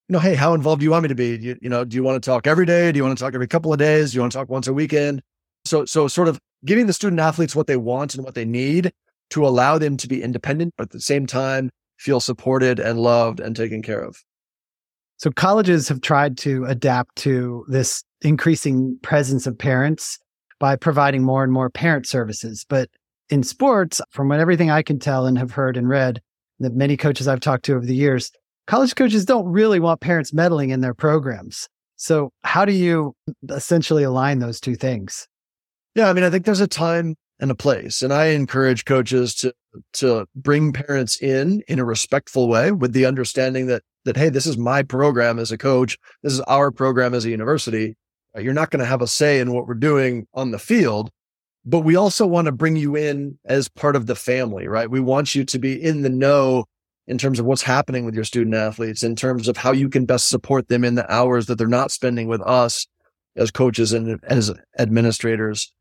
you 0.09 0.13
know, 0.13 0.21
hey, 0.21 0.37
how 0.37 0.55
involved 0.55 0.81
do 0.81 0.85
you 0.85 0.93
want 0.93 1.03
me 1.03 1.09
to 1.09 1.15
be? 1.17 1.37
You, 1.37 1.57
you 1.61 1.69
know, 1.69 1.85
do 1.85 1.97
you 1.97 2.05
want 2.05 2.23
to 2.23 2.31
talk 2.31 2.47
every 2.47 2.67
day? 2.67 2.93
Do 2.93 2.97
you 2.97 3.05
want 3.05 3.19
to 3.19 3.25
talk 3.25 3.35
every 3.35 3.49
couple 3.49 3.73
of 3.73 3.79
days? 3.79 4.11
Do 4.11 4.17
you 4.17 4.21
want 4.23 4.33
to 4.33 4.39
talk 4.39 4.49
once 4.49 4.69
a 4.69 4.73
weekend? 4.73 5.21
So, 5.65 5.85
so 5.85 6.09
sort 6.09 6.29
of 6.29 6.39
giving 6.65 6.87
the 6.87 6.93
student 6.93 7.21
athletes 7.21 7.57
what 7.57 7.67
they 7.67 7.77
want 7.77 8.15
and 8.15 8.25
what 8.25 8.35
they 8.35 8.45
need 8.45 8.93
to 9.31 9.47
allow 9.47 9.79
them 9.79 9.97
to 9.97 10.09
be 10.09 10.23
independent, 10.23 10.75
but 10.77 10.85
at 10.85 10.91
the 10.91 11.01
same 11.01 11.27
time, 11.27 11.71
feel 11.99 12.21
supported 12.21 12.81
and 12.81 12.99
loved 12.99 13.41
and 13.41 13.55
taken 13.55 13.83
care 13.83 14.01
of. 14.01 14.17
So 15.19 15.31
colleges 15.31 15.89
have 15.89 16.01
tried 16.01 16.39
to 16.39 16.65
adapt 16.65 17.17
to 17.17 17.65
this 17.69 18.03
increasing 18.23 18.99
presence 19.03 19.47
of 19.47 19.59
parents 19.59 20.19
by 20.59 20.77
providing 20.77 21.23
more 21.23 21.45
and 21.45 21.53
more 21.53 21.71
parent 21.71 22.07
services. 22.07 22.65
But 22.69 22.89
in 23.29 23.43
sports, 23.43 24.01
from 24.11 24.29
what 24.29 24.41
everything 24.41 24.71
I 24.71 24.83
can 24.83 24.99
tell 24.99 25.27
and 25.27 25.39
have 25.39 25.53
heard 25.53 25.77
and 25.77 25.89
read, 25.89 26.21
that 26.59 26.75
many 26.75 26.97
coaches 26.97 27.29
I've 27.29 27.41
talked 27.41 27.65
to 27.67 27.75
over 27.75 27.87
the 27.87 27.95
years, 27.95 28.31
college 28.67 28.95
coaches 28.95 29.25
don't 29.25 29.47
really 29.47 29.81
want 29.81 30.01
parents 30.01 30.33
meddling 30.33 30.71
in 30.71 30.81
their 30.81 30.95
programs. 30.95 31.69
So 31.97 32.33
how 32.45 32.65
do 32.65 32.73
you 32.73 33.15
essentially 33.51 34.05
align 34.05 34.39
those 34.39 34.59
two 34.61 34.75
things? 34.75 35.27
Yeah, 35.95 36.09
I 36.09 36.13
mean, 36.13 36.25
I 36.25 36.31
think 36.31 36.45
there's 36.45 36.61
a 36.61 36.69
time 36.69 37.17
and 37.41 37.51
a 37.51 37.55
place, 37.55 38.03
and 38.03 38.13
I 38.13 38.27
encourage 38.27 38.85
coaches 38.85 39.35
to 39.37 39.53
to 39.95 40.27
bring 40.35 40.73
parents 40.73 41.21
in 41.21 41.63
in 41.69 41.79
a 41.79 41.85
respectful 41.85 42.49
way 42.49 42.73
with 42.73 42.93
the 42.93 43.07
understanding 43.07 43.67
that 43.67 43.83
that, 44.05 44.17
hey, 44.17 44.29
this 44.29 44.47
is 44.47 44.57
my 44.57 44.83
program 44.83 45.39
as 45.39 45.53
a 45.53 45.59
coach. 45.59 45.99
This 46.23 46.33
is 46.33 46.41
our 46.43 46.71
program 46.71 47.15
as 47.15 47.25
a 47.25 47.31
university. 47.31 47.97
Uh, 48.37 48.41
you're 48.41 48.55
not 48.55 48.71
going 48.71 48.81
to 48.81 48.87
have 48.87 49.03
a 49.03 49.07
say 49.07 49.41
in 49.41 49.53
what 49.53 49.67
we're 49.67 49.75
doing 49.75 50.27
on 50.35 50.53
the 50.53 50.59
field, 50.59 51.11
but 51.65 51.81
we 51.81 51.97
also 51.97 52.27
want 52.27 52.47
to 52.47 52.53
bring 52.53 52.77
you 52.77 52.97
in 52.97 53.39
as 53.45 53.69
part 53.69 53.97
of 53.97 54.07
the 54.07 54.15
family, 54.15 54.69
right? 54.69 54.91
We 54.91 55.01
want 55.01 55.35
you 55.35 55.45
to 55.45 55.59
be 55.59 55.81
in 55.81 56.03
the 56.03 56.09
know 56.09 56.65
in 57.07 57.19
terms 57.19 57.41
of 57.41 57.47
what's 57.47 57.63
happening 57.63 58.05
with 58.05 58.15
your 58.15 58.25
student 58.25 58.55
athletes, 58.55 59.03
in 59.03 59.17
terms 59.17 59.49
of 59.49 59.57
how 59.57 59.73
you 59.73 59.89
can 59.89 60.07
best 60.07 60.29
support 60.29 60.69
them 60.69 60.85
in 60.85 60.95
the 60.95 61.13
hours 61.13 61.47
that 61.47 61.57
they're 61.57 61.67
not 61.67 61.91
spending 61.91 62.29
with 62.29 62.41
us 62.43 62.87
as 63.37 63.51
coaches 63.51 63.93
and 63.93 64.21
as 64.25 64.53
administrators. 64.79 65.73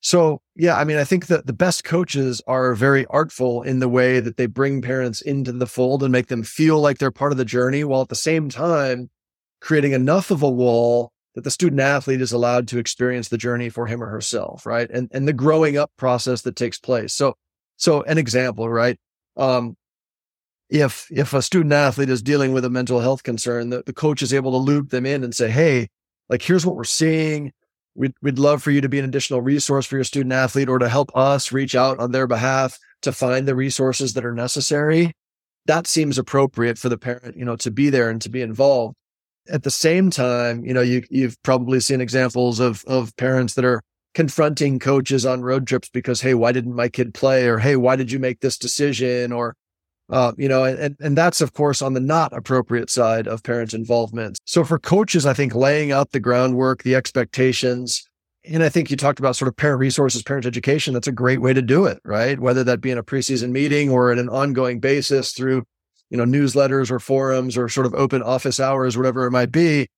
So, 0.00 0.42
yeah, 0.54 0.76
I 0.76 0.84
mean, 0.84 0.96
I 0.96 1.04
think 1.04 1.26
that 1.26 1.46
the 1.46 1.52
best 1.52 1.84
coaches 1.84 2.40
are 2.46 2.74
very 2.74 3.04
artful 3.06 3.62
in 3.62 3.80
the 3.80 3.88
way 3.88 4.20
that 4.20 4.36
they 4.36 4.46
bring 4.46 4.80
parents 4.80 5.20
into 5.20 5.52
the 5.52 5.66
fold 5.66 6.02
and 6.02 6.12
make 6.12 6.28
them 6.28 6.42
feel 6.42 6.80
like 6.80 6.98
they're 6.98 7.10
part 7.10 7.32
of 7.32 7.38
the 7.38 7.44
journey 7.44 7.84
while 7.84 8.02
at 8.02 8.08
the 8.08 8.14
same 8.14 8.48
time 8.48 9.10
creating 9.60 9.92
enough 9.92 10.30
of 10.30 10.42
a 10.42 10.50
wall 10.50 11.12
that 11.34 11.44
the 11.44 11.50
student 11.50 11.80
athlete 11.80 12.20
is 12.20 12.32
allowed 12.32 12.68
to 12.68 12.78
experience 12.78 13.28
the 13.28 13.38
journey 13.38 13.68
for 13.68 13.86
him 13.86 14.02
or 14.02 14.06
herself, 14.06 14.66
right? 14.66 14.90
And 14.90 15.08
and 15.12 15.26
the 15.28 15.32
growing 15.32 15.76
up 15.76 15.90
process 15.96 16.42
that 16.42 16.56
takes 16.56 16.78
place. 16.78 17.12
So 17.12 17.34
so 17.76 18.02
an 18.02 18.18
example, 18.18 18.68
right? 18.68 18.98
Um 19.36 19.76
if 20.68 21.06
if 21.10 21.32
a 21.34 21.42
student 21.42 21.72
athlete 21.72 22.10
is 22.10 22.22
dealing 22.22 22.52
with 22.52 22.64
a 22.64 22.70
mental 22.70 23.00
health 23.00 23.22
concern, 23.22 23.70
the, 23.70 23.82
the 23.84 23.92
coach 23.92 24.22
is 24.22 24.34
able 24.34 24.52
to 24.52 24.58
loop 24.58 24.90
them 24.90 25.06
in 25.06 25.24
and 25.24 25.34
say, 25.34 25.50
hey, 25.50 25.88
like 26.28 26.42
here's 26.42 26.66
what 26.66 26.76
we're 26.76 26.84
seeing 26.84 27.52
We'd, 27.98 28.14
we'd 28.22 28.38
love 28.38 28.62
for 28.62 28.70
you 28.70 28.80
to 28.80 28.88
be 28.88 29.00
an 29.00 29.04
additional 29.04 29.40
resource 29.40 29.84
for 29.84 29.96
your 29.96 30.04
student 30.04 30.32
athlete 30.32 30.68
or 30.68 30.78
to 30.78 30.88
help 30.88 31.10
us 31.16 31.50
reach 31.50 31.74
out 31.74 31.98
on 31.98 32.12
their 32.12 32.28
behalf 32.28 32.78
to 33.02 33.10
find 33.10 33.46
the 33.46 33.56
resources 33.56 34.14
that 34.14 34.24
are 34.24 34.34
necessary. 34.34 35.12
That 35.66 35.88
seems 35.88 36.16
appropriate 36.16 36.78
for 36.78 36.88
the 36.88 36.96
parent, 36.96 37.36
you 37.36 37.44
know, 37.44 37.56
to 37.56 37.72
be 37.72 37.90
there 37.90 38.08
and 38.08 38.22
to 38.22 38.28
be 38.28 38.40
involved. 38.40 38.94
At 39.50 39.64
the 39.64 39.70
same 39.70 40.10
time, 40.10 40.64
you 40.64 40.72
know, 40.72 40.80
you, 40.80 41.02
you've 41.10 41.42
probably 41.42 41.80
seen 41.80 42.00
examples 42.00 42.60
of, 42.60 42.84
of 42.86 43.16
parents 43.16 43.54
that 43.54 43.64
are 43.64 43.82
confronting 44.14 44.78
coaches 44.78 45.26
on 45.26 45.42
road 45.42 45.66
trips 45.66 45.88
because, 45.88 46.20
Hey, 46.20 46.34
why 46.34 46.52
didn't 46.52 46.76
my 46.76 46.88
kid 46.88 47.14
play? 47.14 47.48
Or, 47.48 47.58
Hey, 47.58 47.74
why 47.74 47.96
did 47.96 48.12
you 48.12 48.20
make 48.20 48.40
this 48.40 48.58
decision? 48.58 49.32
Or, 49.32 49.56
uh, 50.10 50.32
you 50.38 50.48
know, 50.48 50.64
and, 50.64 50.96
and 51.00 51.16
that's 51.16 51.40
of 51.40 51.52
course 51.52 51.82
on 51.82 51.92
the 51.94 52.00
not 52.00 52.32
appropriate 52.32 52.90
side 52.90 53.26
of 53.26 53.42
parent 53.42 53.74
involvement. 53.74 54.38
So 54.44 54.64
for 54.64 54.78
coaches, 54.78 55.26
I 55.26 55.34
think 55.34 55.54
laying 55.54 55.92
out 55.92 56.12
the 56.12 56.20
groundwork, 56.20 56.82
the 56.82 56.94
expectations, 56.94 58.08
and 58.44 58.62
I 58.62 58.68
think 58.68 58.90
you 58.90 58.96
talked 58.96 59.18
about 59.18 59.36
sort 59.36 59.48
of 59.48 59.56
parent 59.56 59.80
resources, 59.80 60.22
parent 60.22 60.46
education. 60.46 60.94
That's 60.94 61.08
a 61.08 61.12
great 61.12 61.40
way 61.40 61.52
to 61.52 61.62
do 61.62 61.84
it, 61.84 62.00
right? 62.04 62.38
Whether 62.38 62.64
that 62.64 62.80
be 62.80 62.90
in 62.90 62.98
a 62.98 63.02
preseason 63.02 63.50
meeting 63.50 63.90
or 63.90 64.10
at 64.10 64.18
an 64.18 64.28
ongoing 64.28 64.80
basis 64.80 65.32
through, 65.32 65.64
you 66.08 66.16
know, 66.16 66.24
newsletters 66.24 66.90
or 66.90 66.98
forums 66.98 67.58
or 67.58 67.68
sort 67.68 67.86
of 67.86 67.94
open 67.94 68.22
office 68.22 68.58
hours, 68.58 68.96
whatever 68.96 69.26
it 69.26 69.32
might 69.32 69.52
be, 69.52 69.88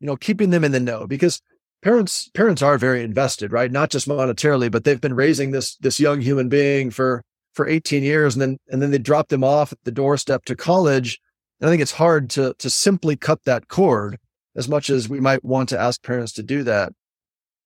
you 0.00 0.06
know, 0.06 0.16
keeping 0.16 0.50
them 0.50 0.64
in 0.64 0.72
the 0.72 0.80
know 0.80 1.06
because 1.06 1.42
parents, 1.82 2.30
parents 2.30 2.62
are 2.62 2.78
very 2.78 3.02
invested, 3.02 3.52
right? 3.52 3.70
Not 3.70 3.90
just 3.90 4.08
monetarily, 4.08 4.70
but 4.70 4.84
they've 4.84 5.00
been 5.00 5.14
raising 5.14 5.50
this, 5.50 5.76
this 5.76 6.00
young 6.00 6.20
human 6.22 6.48
being 6.48 6.90
for 6.90 7.22
for 7.54 7.68
18 7.68 8.02
years 8.02 8.34
and 8.34 8.42
then 8.42 8.58
and 8.70 8.80
then 8.80 8.90
they 8.90 8.98
drop 8.98 9.28
them 9.28 9.44
off 9.44 9.72
at 9.72 9.78
the 9.84 9.90
doorstep 9.92 10.44
to 10.44 10.56
college 10.56 11.20
And 11.60 11.68
I 11.68 11.72
think 11.72 11.82
it's 11.82 11.92
hard 11.92 12.30
to, 12.30 12.54
to 12.58 12.70
simply 12.70 13.16
cut 13.16 13.44
that 13.44 13.68
cord 13.68 14.18
as 14.54 14.68
much 14.68 14.90
as 14.90 15.08
we 15.08 15.20
might 15.20 15.44
want 15.44 15.68
to 15.70 15.80
ask 15.80 16.02
parents 16.02 16.32
to 16.32 16.42
do 16.42 16.62
that. 16.64 16.92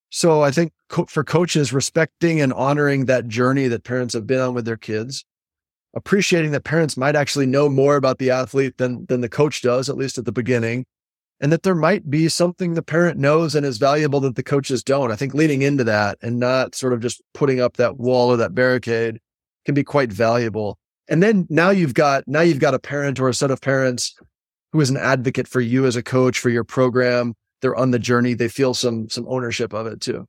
So 0.09 0.41
I 0.41 0.51
think 0.51 0.71
co- 0.89 1.05
for 1.05 1.23
coaches, 1.23 1.73
respecting 1.73 2.39
and 2.39 2.53
honoring 2.53 3.05
that 3.05 3.27
journey 3.27 3.67
that 3.67 3.83
parents 3.83 4.13
have 4.13 4.25
been 4.25 4.39
on 4.39 4.53
with 4.53 4.65
their 4.65 4.77
kids, 4.77 5.25
appreciating 5.93 6.51
that 6.51 6.63
parents 6.63 6.95
might 6.95 7.15
actually 7.15 7.45
know 7.45 7.67
more 7.69 7.95
about 7.95 8.19
the 8.19 8.31
athlete 8.31 8.77
than, 8.77 9.05
than 9.07 9.21
the 9.21 9.29
coach 9.29 9.61
does, 9.61 9.89
at 9.89 9.97
least 9.97 10.17
at 10.17 10.25
the 10.25 10.31
beginning, 10.31 10.85
and 11.41 11.51
that 11.51 11.63
there 11.63 11.75
might 11.75 12.09
be 12.09 12.29
something 12.29 12.73
the 12.73 12.81
parent 12.81 13.19
knows 13.19 13.53
and 13.53 13.65
is 13.65 13.77
valuable 13.77 14.19
that 14.21 14.35
the 14.35 14.43
coaches 14.43 14.83
don't. 14.83 15.11
I 15.11 15.15
think 15.15 15.33
leaning 15.33 15.61
into 15.61 15.83
that 15.83 16.17
and 16.21 16.39
not 16.39 16.73
sort 16.73 16.93
of 16.93 17.01
just 17.01 17.21
putting 17.33 17.59
up 17.59 17.77
that 17.77 17.97
wall 17.97 18.29
or 18.29 18.37
that 18.37 18.55
barricade 18.55 19.19
can 19.67 19.75
be 19.75 19.83
quite 19.83 20.13
valuable. 20.13 20.79
And 21.09 21.21
then 21.21 21.45
now 21.49 21.71
you've 21.71 21.93
got 21.93 22.23
now 22.25 22.39
you've 22.39 22.59
got 22.59 22.73
a 22.73 22.79
parent 22.79 23.19
or 23.19 23.27
a 23.27 23.33
set 23.33 23.51
of 23.51 23.59
parents 23.59 24.15
who 24.71 24.79
is 24.79 24.89
an 24.89 24.95
advocate 24.95 25.47
for 25.47 25.59
you 25.59 25.85
as 25.85 25.97
a 25.97 26.01
coach 26.01 26.39
for 26.39 26.49
your 26.49 26.63
program. 26.63 27.33
They're 27.61 27.75
on 27.75 27.91
the 27.91 27.99
journey. 27.99 28.33
They 28.33 28.47
feel 28.47 28.73
some 28.73 29.09
some 29.09 29.25
ownership 29.27 29.73
of 29.73 29.85
it 29.85 29.99
too. 29.99 30.25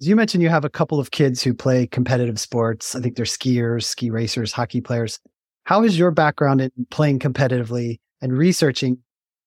You 0.00 0.16
mentioned 0.16 0.42
you 0.42 0.48
have 0.48 0.64
a 0.64 0.70
couple 0.70 0.98
of 0.98 1.10
kids 1.10 1.42
who 1.42 1.52
play 1.52 1.86
competitive 1.86 2.40
sports. 2.40 2.96
I 2.96 3.00
think 3.00 3.16
they're 3.16 3.26
skiers, 3.26 3.84
ski 3.84 4.10
racers, 4.10 4.52
hockey 4.52 4.80
players. 4.80 5.20
How 5.64 5.82
has 5.82 5.98
your 5.98 6.10
background 6.10 6.62
in 6.62 6.70
playing 6.90 7.18
competitively 7.18 7.98
and 8.22 8.32
researching 8.36 8.98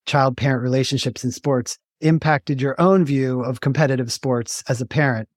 child 0.05 0.37
parent 0.37 0.61
relationships 0.61 1.23
in 1.23 1.31
sports 1.31 1.79
impacted 2.01 2.61
your 2.61 2.79
own 2.79 3.03
view 3.03 3.41
of 3.41 3.61
competitive 3.61 4.11
sports 4.11 4.63
as 4.69 4.79
a 4.79 4.85
parent? 4.85 5.27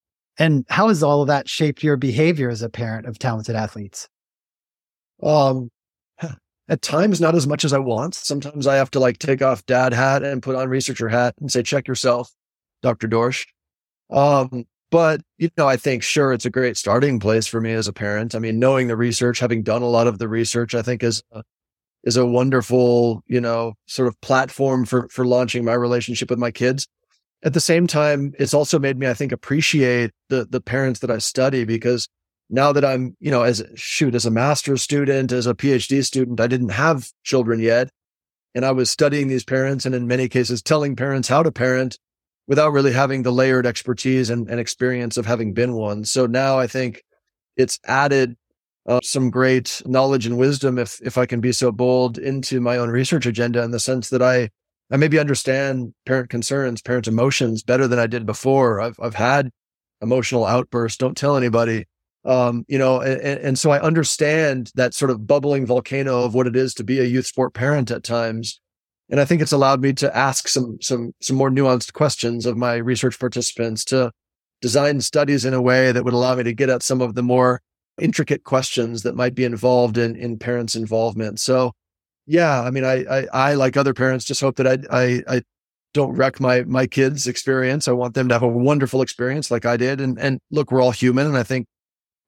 And 0.40 0.64
how 0.70 0.88
has 0.88 1.02
all 1.02 1.20
of 1.20 1.28
that 1.28 1.50
shaped 1.50 1.82
your 1.82 1.98
behavior 1.98 2.48
as 2.48 2.62
a 2.62 2.70
parent 2.70 3.06
of 3.06 3.18
talented 3.18 3.54
athletes? 3.54 4.08
Um, 5.22 5.70
at 6.68 6.80
times, 6.80 7.20
not 7.20 7.34
as 7.34 7.46
much 7.46 7.62
as 7.62 7.74
I 7.74 7.78
want. 7.78 8.14
Sometimes 8.14 8.66
I 8.66 8.76
have 8.76 8.90
to 8.92 9.00
like 9.00 9.18
take 9.18 9.42
off 9.42 9.66
dad 9.66 9.92
hat 9.92 10.22
and 10.22 10.42
put 10.42 10.56
on 10.56 10.70
researcher 10.70 11.10
hat 11.10 11.34
and 11.40 11.52
say, 11.52 11.62
check 11.62 11.86
yourself, 11.86 12.32
Dr. 12.80 13.06
Dorsch. 13.06 13.44
Um, 14.08 14.64
but, 14.90 15.20
you 15.36 15.50
know, 15.58 15.68
I 15.68 15.76
think 15.76 16.02
sure, 16.02 16.32
it's 16.32 16.46
a 16.46 16.50
great 16.50 16.78
starting 16.78 17.20
place 17.20 17.46
for 17.46 17.60
me 17.60 17.72
as 17.72 17.86
a 17.86 17.92
parent. 17.92 18.34
I 18.34 18.38
mean, 18.38 18.58
knowing 18.58 18.88
the 18.88 18.96
research, 18.96 19.40
having 19.40 19.62
done 19.62 19.82
a 19.82 19.88
lot 19.88 20.06
of 20.06 20.18
the 20.18 20.28
research, 20.28 20.74
I 20.74 20.80
think 20.80 21.02
is, 21.02 21.22
a, 21.32 21.42
is 22.04 22.16
a 22.16 22.24
wonderful, 22.24 23.22
you 23.26 23.42
know, 23.42 23.74
sort 23.86 24.08
of 24.08 24.18
platform 24.22 24.86
for, 24.86 25.06
for 25.10 25.26
launching 25.26 25.66
my 25.66 25.74
relationship 25.74 26.30
with 26.30 26.38
my 26.38 26.50
kids. 26.50 26.88
At 27.42 27.54
the 27.54 27.60
same 27.60 27.86
time, 27.86 28.32
it's 28.38 28.52
also 28.52 28.78
made 28.78 28.98
me, 28.98 29.06
I 29.06 29.14
think, 29.14 29.32
appreciate 29.32 30.10
the, 30.28 30.46
the 30.48 30.60
parents 30.60 31.00
that 31.00 31.10
I 31.10 31.18
study 31.18 31.64
because 31.64 32.08
now 32.50 32.72
that 32.72 32.84
I'm, 32.84 33.16
you 33.20 33.30
know, 33.30 33.42
as 33.42 33.64
shoot, 33.76 34.14
as 34.14 34.26
a 34.26 34.30
master's 34.30 34.82
student, 34.82 35.32
as 35.32 35.46
a 35.46 35.54
PhD 35.54 36.04
student, 36.04 36.40
I 36.40 36.48
didn't 36.48 36.70
have 36.70 37.08
children 37.24 37.60
yet. 37.60 37.88
And 38.54 38.64
I 38.64 38.72
was 38.72 38.90
studying 38.90 39.28
these 39.28 39.44
parents 39.44 39.86
and 39.86 39.94
in 39.94 40.06
many 40.06 40.28
cases 40.28 40.60
telling 40.60 40.96
parents 40.96 41.28
how 41.28 41.42
to 41.42 41.52
parent 41.52 41.98
without 42.48 42.72
really 42.72 42.92
having 42.92 43.22
the 43.22 43.30
layered 43.30 43.64
expertise 43.64 44.28
and, 44.28 44.50
and 44.50 44.58
experience 44.58 45.16
of 45.16 45.24
having 45.24 45.54
been 45.54 45.74
one. 45.74 46.04
So 46.04 46.26
now 46.26 46.58
I 46.58 46.66
think 46.66 47.04
it's 47.56 47.78
added 47.86 48.36
uh, 48.86 49.00
some 49.02 49.30
great 49.30 49.82
knowledge 49.86 50.26
and 50.26 50.36
wisdom, 50.36 50.78
if 50.78 51.00
if 51.02 51.16
I 51.16 51.26
can 51.26 51.40
be 51.40 51.52
so 51.52 51.70
bold, 51.70 52.18
into 52.18 52.60
my 52.60 52.76
own 52.76 52.90
research 52.90 53.26
agenda 53.26 53.62
in 53.62 53.70
the 53.70 53.78
sense 53.78 54.08
that 54.10 54.22
I 54.22 54.50
I 54.90 54.96
maybe 54.96 55.18
understand 55.18 55.94
parent 56.04 56.30
concerns, 56.30 56.82
parent 56.82 57.06
emotions 57.06 57.62
better 57.62 57.86
than 57.86 57.98
I 57.98 58.06
did 58.06 58.26
before. 58.26 58.80
I've 58.80 58.98
I've 59.00 59.14
had 59.14 59.50
emotional 60.02 60.44
outbursts. 60.44 60.98
Don't 60.98 61.16
tell 61.16 61.36
anybody 61.36 61.86
um, 62.24 62.64
you 62.68 62.78
know, 62.78 63.00
and, 63.00 63.40
and 63.40 63.58
so 63.58 63.70
I 63.70 63.80
understand 63.80 64.70
that 64.74 64.94
sort 64.94 65.10
of 65.10 65.26
bubbling 65.26 65.66
volcano 65.66 66.22
of 66.22 66.34
what 66.34 66.46
it 66.46 66.54
is 66.54 66.74
to 66.74 66.84
be 66.84 66.98
a 66.98 67.04
youth 67.04 67.26
sport 67.26 67.54
parent 67.54 67.90
at 67.90 68.04
times. 68.04 68.60
And 69.08 69.20
I 69.20 69.24
think 69.24 69.42
it's 69.42 69.52
allowed 69.52 69.80
me 69.80 69.92
to 69.94 70.16
ask 70.16 70.46
some, 70.46 70.78
some, 70.80 71.14
some 71.20 71.36
more 71.36 71.50
nuanced 71.50 71.92
questions 71.94 72.46
of 72.46 72.56
my 72.56 72.76
research 72.76 73.18
participants 73.18 73.84
to 73.86 74.12
design 74.60 75.00
studies 75.00 75.44
in 75.44 75.54
a 75.54 75.62
way 75.62 75.92
that 75.92 76.04
would 76.04 76.14
allow 76.14 76.34
me 76.34 76.44
to 76.44 76.52
get 76.52 76.68
at 76.68 76.82
some 76.82 77.00
of 77.00 77.14
the 77.14 77.22
more 77.22 77.62
intricate 78.00 78.44
questions 78.44 79.02
that 79.02 79.16
might 79.16 79.34
be 79.34 79.44
involved 79.44 79.98
in, 79.98 80.14
in 80.14 80.38
parents' 80.38 80.76
involvement. 80.76 81.40
So 81.40 81.72
yeah, 82.30 82.62
I 82.62 82.70
mean, 82.70 82.84
I, 82.84 83.04
I, 83.04 83.26
I 83.32 83.54
like 83.54 83.76
other 83.76 83.94
parents 83.94 84.24
just 84.24 84.40
hope 84.40 84.56
that 84.56 84.66
I, 84.66 84.78
I, 84.90 85.22
I 85.36 85.42
don't 85.92 86.14
wreck 86.14 86.40
my, 86.40 86.62
my 86.62 86.86
kids' 86.86 87.26
experience. 87.26 87.88
I 87.88 87.92
want 87.92 88.14
them 88.14 88.28
to 88.28 88.34
have 88.34 88.42
a 88.42 88.48
wonderful 88.48 89.02
experience 89.02 89.50
like 89.50 89.66
I 89.66 89.76
did. 89.76 90.00
And, 90.00 90.18
and 90.18 90.40
look, 90.50 90.70
we're 90.70 90.82
all 90.82 90.92
human. 90.92 91.26
And 91.26 91.36
I 91.36 91.42
think 91.42 91.66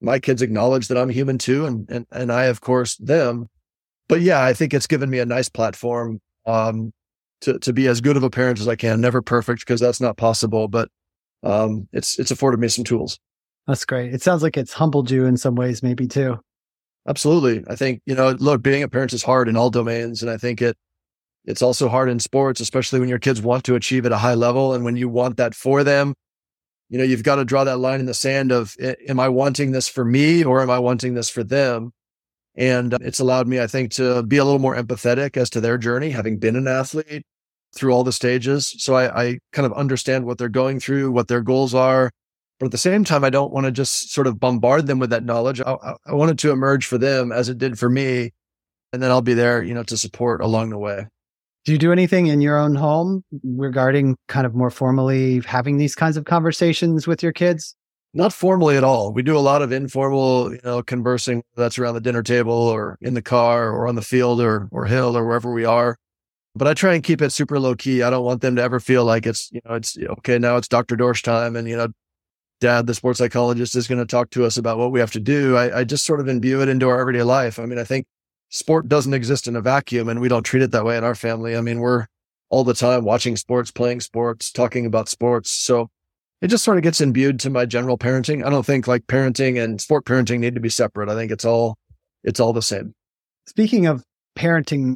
my 0.03 0.19
kids 0.19 0.43
acknowledge 0.43 0.89
that 0.89 0.99
I'm 0.99 1.09
human 1.09 1.39
too, 1.39 1.65
and 1.65 1.89
and 1.89 2.07
and 2.11 2.33
I, 2.33 2.45
of 2.45 2.61
course, 2.61 2.97
them. 2.97 3.49
But 4.09 4.21
yeah, 4.21 4.43
I 4.43 4.53
think 4.53 4.75
it's 4.75 4.87
given 4.87 5.09
me 5.09 5.21
a 5.21 5.27
nice 5.27 5.49
platform 5.49 6.21
um, 6.45 6.93
to 7.43 7.59
to 7.61 7.73
be 7.73 7.87
as 7.87 8.01
good 8.01 8.17
of 8.17 8.25
a 8.25 8.31
parent 8.31 8.61
as 8.61 8.69
I 8.69 8.77
can. 8.77 9.01
Never 9.01 9.23
perfect 9.23 9.61
because 9.61 9.81
that's 9.81 10.01
not 10.01 10.17
possible, 10.17 10.69
but 10.69 10.89
um, 11.43 11.89
it's 11.93 12.19
it's 12.19 12.31
afforded 12.31 12.61
me 12.61 12.69
some 12.69 12.85
tools. 12.85 13.19
That's 13.67 13.85
great. 13.85 14.13
It 14.13 14.23
sounds 14.23 14.43
like 14.43 14.57
it's 14.57 14.73
humbled 14.73 15.11
you 15.11 15.25
in 15.25 15.37
some 15.37 15.55
ways, 15.55 15.83
maybe 15.83 16.09
too. 16.09 16.41
Absolutely. 17.09 17.65
I 17.69 17.77
think 17.77 18.01
you 18.07 18.15
know, 18.15 18.31
look, 18.39 18.63
being 18.63 18.83
a 18.83 18.89
parent 18.89 19.13
is 19.13 19.23
hard 19.23 19.49
in 19.49 19.57
all 19.57 19.71
domains, 19.71 20.23
and 20.23 20.31
I 20.31 20.37
think 20.37 20.63
it 20.63 20.77
it's 21.45 21.63
also 21.63 21.89
hard 21.89 22.09
in 22.09 22.21
sports, 22.21 22.61
especially 22.61 23.01
when 23.01 23.09
your 23.09 23.19
kids 23.19 23.43
want 23.43 23.65
to 23.65 23.75
achieve 23.75 24.07
at 24.07 24.13
a 24.13 24.19
high 24.19 24.35
level, 24.35 24.75
and 24.75 24.85
when 24.85 24.97
you 24.97 25.09
want 25.09 25.37
that 25.39 25.55
for 25.55 25.85
them 25.85 26.15
you 26.93 26.99
know, 26.99 27.05
you've 27.05 27.23
got 27.23 27.37
to 27.37 27.45
draw 27.47 27.65
that 27.65 27.79
line 27.79 28.01
in 28.01 28.07
the 28.07 28.13
sand 28.13 28.53
of, 28.53 28.77
am 29.09 29.19
I 29.19 29.31
wanting 29.31 29.73
this 29.73 29.89
for 29.89 30.05
me 30.05 30.45
or 30.45 30.61
am 30.61 30.69
I 30.69 30.79
wanting 30.79 31.15
this 31.15 31.31
for 31.31 31.43
them? 31.43 31.93
And 32.55 32.93
uh, 32.93 32.99
it's 33.01 33.19
allowed 33.19 33.49
me, 33.49 33.61
I 33.61 33.67
think, 33.67 33.93
to 33.93 34.23
be 34.23 34.37
a 34.37 34.45
little 34.45 34.59
more 34.59 34.77
empathetic 34.77 35.39
as 35.39 35.49
to 35.51 35.61
their 35.63 35.79
journey, 35.79 36.11
having 36.11 36.37
been 36.37 36.55
an 36.55 36.69
athlete 36.69 37.23
through 37.75 37.93
all 37.93 38.05
the 38.05 38.13
stages. 38.13 38.75
So 38.77 38.95
I, 38.95 39.23
I 39.23 39.39
kind 39.55 39.65
of 39.65 39.73
understand 39.73 40.27
what 40.27 40.37
they're 40.37 40.51
going 40.51 40.81
through, 40.81 41.13
what 41.13 41.29
their 41.29 41.41
goals 41.41 41.73
are. 41.73 42.11
But 42.63 42.67
at 42.67 42.71
the 42.71 42.79
same 42.79 43.03
time, 43.03 43.25
I 43.25 43.31
don't 43.31 43.53
want 43.53 43.67
to 43.67 43.73
just 43.73 44.13
sort 44.13 44.29
of 44.29 44.39
bombard 44.39 44.87
them 44.87 45.01
with 45.01 45.11
that 45.11 45.25
knowledge. 45.25 45.61
I, 45.61 45.75
I 46.07 46.15
want 46.15 46.31
it 46.31 46.39
to 46.39 46.53
emerge 46.53 46.87
for 46.87 46.97
them 46.97 47.33
as 47.33 47.49
it 47.49 47.59
did 47.59 47.77
for 47.77 47.91
me. 47.91 48.31
And 48.93 49.03
then 49.03 49.11
I'll 49.11 49.21
be 49.21 49.35
there, 49.35 49.65
you 49.65 49.75
know, 49.75 49.83
to 49.83 49.97
support 49.97 50.41
along 50.41 50.71
the 50.71 50.79
way. 50.79 51.09
Do 51.65 51.73
you 51.73 51.79
do 51.79 51.91
anything 51.91 52.29
in 52.29 52.41
your 52.41 52.57
own 52.57 52.77
home 52.77 53.25
regarding 53.43 54.17
kind 54.29 54.47
of 54.47 54.55
more 54.55 54.71
formally 54.71 55.41
having 55.41 55.79
these 55.79 55.97
kinds 55.97 56.17
of 56.17 56.25
conversations 56.25 57.09
with 57.09 57.21
your 57.21 57.33
kids? 57.33 57.75
Not 58.15 58.33
formally 58.33 58.77
at 58.77 58.85
all. 58.85 59.13
We 59.13 59.25
do 59.25 59.37
a 59.37 59.41
lot 59.41 59.63
of 59.63 59.73
informal, 59.73 60.53
you 60.53 60.61
know, 60.63 60.85
conversing 60.85 61.43
that's 61.57 61.81
around 61.81 61.95
the 61.95 62.01
dinner 62.01 62.23
table 62.23 62.53
or 62.53 62.97
in 63.01 63.15
the 63.15 63.23
car 63.23 63.73
or 63.73 63.89
on 63.89 63.97
the 63.97 64.03
field 64.03 64.41
or 64.41 64.69
or 64.71 64.85
hill 64.87 65.19
or 65.19 65.27
wherever 65.27 65.53
we 65.53 65.65
are. 65.65 65.99
But 66.55 66.69
I 66.69 66.75
try 66.75 66.95
and 66.95 67.03
keep 67.03 67.23
it 67.23 67.31
super 67.31 67.59
low 67.59 67.75
key. 67.75 68.05
I 68.05 68.11
don't 68.11 68.25
want 68.25 68.41
them 68.41 68.55
to 68.55 68.63
ever 68.63 68.79
feel 68.79 69.05
like 69.05 69.27
it's, 69.27 69.51
you 69.51 69.61
know, 69.65 69.75
it's 69.75 69.99
okay, 69.99 70.39
now 70.39 70.59
it's 70.59 70.69
Dr. 70.69 70.97
Dorsch 70.97 71.25
time 71.25 71.57
and, 71.57 71.67
you 71.67 71.77
know, 71.77 71.89
dad, 72.63 72.87
the 72.87 72.95
sports 72.95 73.19
psychologist 73.19 73.77
is 73.77 73.89
going 73.89 73.99
to 73.99 74.07
talk 74.07 74.31
to 74.31 74.45
us 74.47 74.57
about 74.57 74.79
what 74.79 74.93
we 74.93 75.01
have 75.01 75.11
to 75.11 75.21
do. 75.21 75.57
I, 75.57 75.81
I 75.81 75.85
just 75.85 76.07
sort 76.07 76.21
of 76.21 76.29
imbue 76.29 76.63
it 76.63 76.69
into 76.69 76.89
our 76.89 76.99
everyday 76.99 77.23
life. 77.23 77.59
I 77.59 77.67
mean, 77.67 77.79
I 77.79 77.85
think 77.85 78.07
sport 78.49 78.89
doesn't 78.89 79.13
exist 79.13 79.49
in 79.49 79.57
a 79.57 79.61
vacuum 79.61 80.09
and 80.09 80.21
we 80.21 80.29
don't 80.29 80.45
treat 80.45 80.63
it 80.63 80.71
that 80.71 80.85
way 80.85 80.97
in 80.97 81.05
our 81.05 81.15
family. 81.15 81.57
I 81.57 81.61
mean, 81.61 81.81
we're 81.81 82.07
all 82.49 82.65
the 82.65 82.75
time 82.75 83.05
watching 83.05 83.37
sports, 83.37 83.71
playing 83.71 84.01
sports, 84.01 84.51
talking 84.51 84.87
about 84.87 85.09
sports. 85.09 85.51
So 85.51 85.91
it 86.41 86.49
just 86.49 86.65
sort 86.65 86.77
of 86.77 86.83
gets 86.83 87.01
imbued 87.01 87.41
to 87.41 87.51
my 87.51 87.67
general 87.67 87.99
parenting. 87.99 88.47
I 88.47 88.51
don't 88.51 88.65
think 88.65 88.87
like 88.87 89.07
parenting 89.07 89.63
and 89.63 89.81
sport 89.81 90.05
parenting 90.05 90.39
need 90.39 90.55
to 90.55 90.61
be 90.61 90.69
separate. 90.69 91.09
I 91.09 91.15
think 91.15 91.33
it's 91.33 91.45
all, 91.45 91.77
it's 92.23 92.41
all 92.41 92.53
the 92.53 92.63
same. 92.63 92.95
Speaking 93.49 93.87
of 93.87 94.05
parenting, 94.39 94.95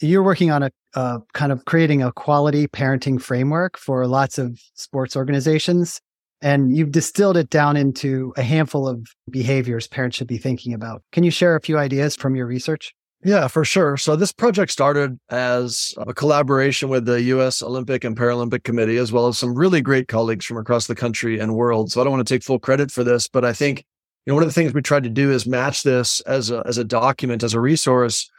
you're 0.00 0.22
working 0.22 0.50
on 0.50 0.62
a 0.64 0.70
uh, 0.94 1.20
kind 1.32 1.52
of 1.52 1.64
creating 1.64 2.02
a 2.02 2.12
quality 2.12 2.66
parenting 2.66 3.20
framework 3.20 3.78
for 3.78 4.06
lots 4.06 4.38
of 4.38 4.58
sports 4.74 5.16
organizations. 5.16 6.00
And 6.42 6.76
you've 6.76 6.92
distilled 6.92 7.36
it 7.36 7.48
down 7.48 7.76
into 7.76 8.32
a 8.36 8.42
handful 8.42 8.86
of 8.86 9.06
behaviors 9.30 9.86
parents 9.86 10.16
should 10.16 10.26
be 10.26 10.38
thinking 10.38 10.74
about. 10.74 11.02
Can 11.12 11.24
you 11.24 11.30
share 11.30 11.56
a 11.56 11.60
few 11.60 11.78
ideas 11.78 12.14
from 12.14 12.36
your 12.36 12.46
research? 12.46 12.94
Yeah, 13.24 13.48
for 13.48 13.64
sure. 13.64 13.96
So 13.96 14.14
this 14.14 14.30
project 14.30 14.70
started 14.70 15.18
as 15.30 15.94
a 15.96 16.12
collaboration 16.12 16.88
with 16.88 17.06
the 17.06 17.22
US 17.22 17.62
Olympic 17.62 18.04
and 18.04 18.16
Paralympic 18.16 18.62
Committee, 18.62 18.98
as 18.98 19.10
well 19.10 19.26
as 19.26 19.38
some 19.38 19.54
really 19.54 19.80
great 19.80 20.06
colleagues 20.06 20.44
from 20.44 20.58
across 20.58 20.86
the 20.86 20.94
country 20.94 21.38
and 21.40 21.54
world. 21.54 21.90
So 21.90 22.00
I 22.00 22.04
don't 22.04 22.12
want 22.12 22.26
to 22.26 22.34
take 22.34 22.44
full 22.44 22.58
credit 22.58 22.90
for 22.90 23.02
this, 23.02 23.26
but 23.26 23.44
I 23.44 23.52
think 23.52 23.84
you 24.26 24.30
know 24.30 24.34
one 24.34 24.42
of 24.42 24.48
the 24.48 24.52
things 24.52 24.74
we 24.74 24.82
tried 24.82 25.04
to 25.04 25.10
do 25.10 25.32
is 25.32 25.46
match 25.46 25.82
this 25.82 26.20
as 26.20 26.50
a 26.50 26.62
as 26.66 26.78
a 26.78 26.84
document, 26.84 27.42
as 27.42 27.54
a 27.54 27.60
resource 27.60 28.30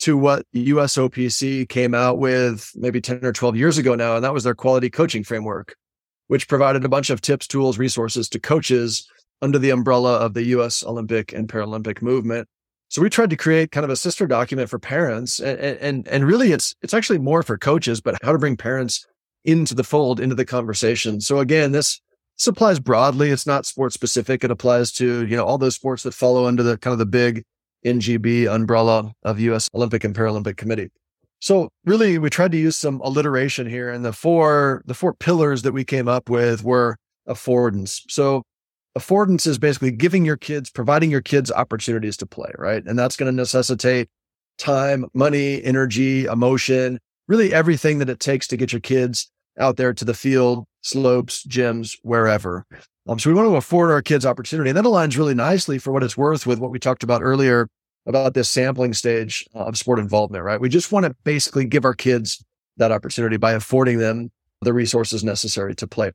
to 0.00 0.16
what 0.16 0.46
USOPC 0.54 1.68
came 1.68 1.94
out 1.94 2.18
with 2.18 2.72
maybe 2.74 3.00
10 3.00 3.24
or 3.24 3.32
12 3.32 3.56
years 3.56 3.78
ago 3.78 3.94
now, 3.94 4.16
and 4.16 4.24
that 4.24 4.34
was 4.34 4.42
their 4.42 4.54
quality 4.54 4.90
coaching 4.90 5.22
framework 5.22 5.76
which 6.28 6.48
provided 6.48 6.84
a 6.84 6.88
bunch 6.88 7.10
of 7.10 7.20
tips, 7.20 7.46
tools, 7.46 7.78
resources 7.78 8.28
to 8.30 8.40
coaches 8.40 9.08
under 9.42 9.58
the 9.58 9.70
umbrella 9.70 10.16
of 10.16 10.34
the 10.34 10.44
US 10.44 10.84
Olympic 10.84 11.32
and 11.32 11.48
Paralympic 11.48 12.00
movement. 12.02 12.48
So 12.88 13.02
we 13.02 13.10
tried 13.10 13.30
to 13.30 13.36
create 13.36 13.72
kind 13.72 13.84
of 13.84 13.90
a 13.90 13.96
sister 13.96 14.26
document 14.26 14.70
for 14.70 14.78
parents 14.78 15.40
and, 15.40 15.58
and, 15.58 16.08
and 16.08 16.24
really 16.24 16.52
it's, 16.52 16.74
it's 16.82 16.94
actually 16.94 17.18
more 17.18 17.42
for 17.42 17.58
coaches, 17.58 18.00
but 18.00 18.16
how 18.22 18.32
to 18.32 18.38
bring 18.38 18.56
parents 18.56 19.06
into 19.44 19.74
the 19.74 19.84
fold, 19.84 20.20
into 20.20 20.34
the 20.34 20.44
conversation. 20.44 21.20
So 21.20 21.38
again, 21.40 21.72
this, 21.72 22.00
this 22.38 22.46
applies 22.46 22.78
broadly. 22.78 23.30
It's 23.30 23.46
not 23.46 23.66
sports 23.66 23.94
specific. 23.94 24.44
It 24.44 24.50
applies 24.50 24.92
to, 24.92 25.26
you 25.26 25.36
know, 25.36 25.44
all 25.44 25.58
those 25.58 25.74
sports 25.74 26.02
that 26.04 26.14
follow 26.14 26.46
under 26.46 26.62
the 26.62 26.78
kind 26.78 26.92
of 26.92 26.98
the 26.98 27.06
big 27.06 27.44
NGB 27.84 28.52
umbrella 28.52 29.12
of 29.22 29.38
US 29.40 29.68
Olympic 29.74 30.04
and 30.04 30.14
Paralympic 30.14 30.56
Committee. 30.56 30.90
So 31.40 31.68
really, 31.84 32.18
we 32.18 32.30
tried 32.30 32.52
to 32.52 32.58
use 32.58 32.76
some 32.76 33.00
alliteration 33.02 33.68
here, 33.68 33.90
and 33.90 34.04
the 34.04 34.12
four 34.12 34.82
the 34.86 34.94
four 34.94 35.14
pillars 35.14 35.62
that 35.62 35.72
we 35.72 35.84
came 35.84 36.08
up 36.08 36.30
with 36.30 36.64
were 36.64 36.96
affordance. 37.28 38.02
So 38.08 38.42
affordance 38.98 39.46
is 39.46 39.58
basically 39.58 39.90
giving 39.90 40.24
your 40.24 40.36
kids, 40.36 40.70
providing 40.70 41.10
your 41.10 41.20
kids 41.20 41.50
opportunities 41.50 42.16
to 42.18 42.26
play, 42.26 42.52
right? 42.58 42.82
And 42.84 42.98
that's 42.98 43.16
going 43.16 43.30
to 43.30 43.36
necessitate 43.36 44.08
time, 44.58 45.06
money, 45.14 45.62
energy, 45.64 46.26
emotion, 46.26 46.98
really 47.28 47.52
everything 47.52 47.98
that 47.98 48.08
it 48.08 48.20
takes 48.20 48.46
to 48.48 48.56
get 48.56 48.72
your 48.72 48.80
kids 48.80 49.30
out 49.58 49.76
there 49.76 49.92
to 49.92 50.04
the 50.04 50.14
field, 50.14 50.64
slopes, 50.82 51.46
gyms, 51.46 51.96
wherever. 52.02 52.64
Um, 53.08 53.18
so 53.18 53.30
we 53.30 53.34
want 53.34 53.48
to 53.48 53.56
afford 53.56 53.90
our 53.90 54.02
kids 54.02 54.24
opportunity. 54.24 54.70
And 54.70 54.76
that 54.76 54.84
aligns 54.84 55.16
really 55.16 55.34
nicely 55.34 55.78
for 55.78 55.92
what 55.92 56.02
it's 56.02 56.16
worth 56.16 56.46
with 56.46 56.58
what 56.58 56.70
we 56.70 56.78
talked 56.78 57.02
about 57.02 57.22
earlier 57.22 57.68
about 58.06 58.34
this 58.34 58.50
sampling 58.50 58.92
stage 58.92 59.46
of 59.54 59.78
sport 59.78 59.98
involvement, 59.98 60.44
right? 60.44 60.60
We 60.60 60.68
just 60.68 60.92
want 60.92 61.06
to 61.06 61.16
basically 61.24 61.64
give 61.64 61.84
our 61.84 61.94
kids 61.94 62.44
that 62.76 62.92
opportunity 62.92 63.36
by 63.36 63.52
affording 63.52 63.98
them 63.98 64.30
the 64.60 64.72
resources 64.72 65.24
necessary 65.24 65.74
to 65.76 65.86
play. 65.86 66.12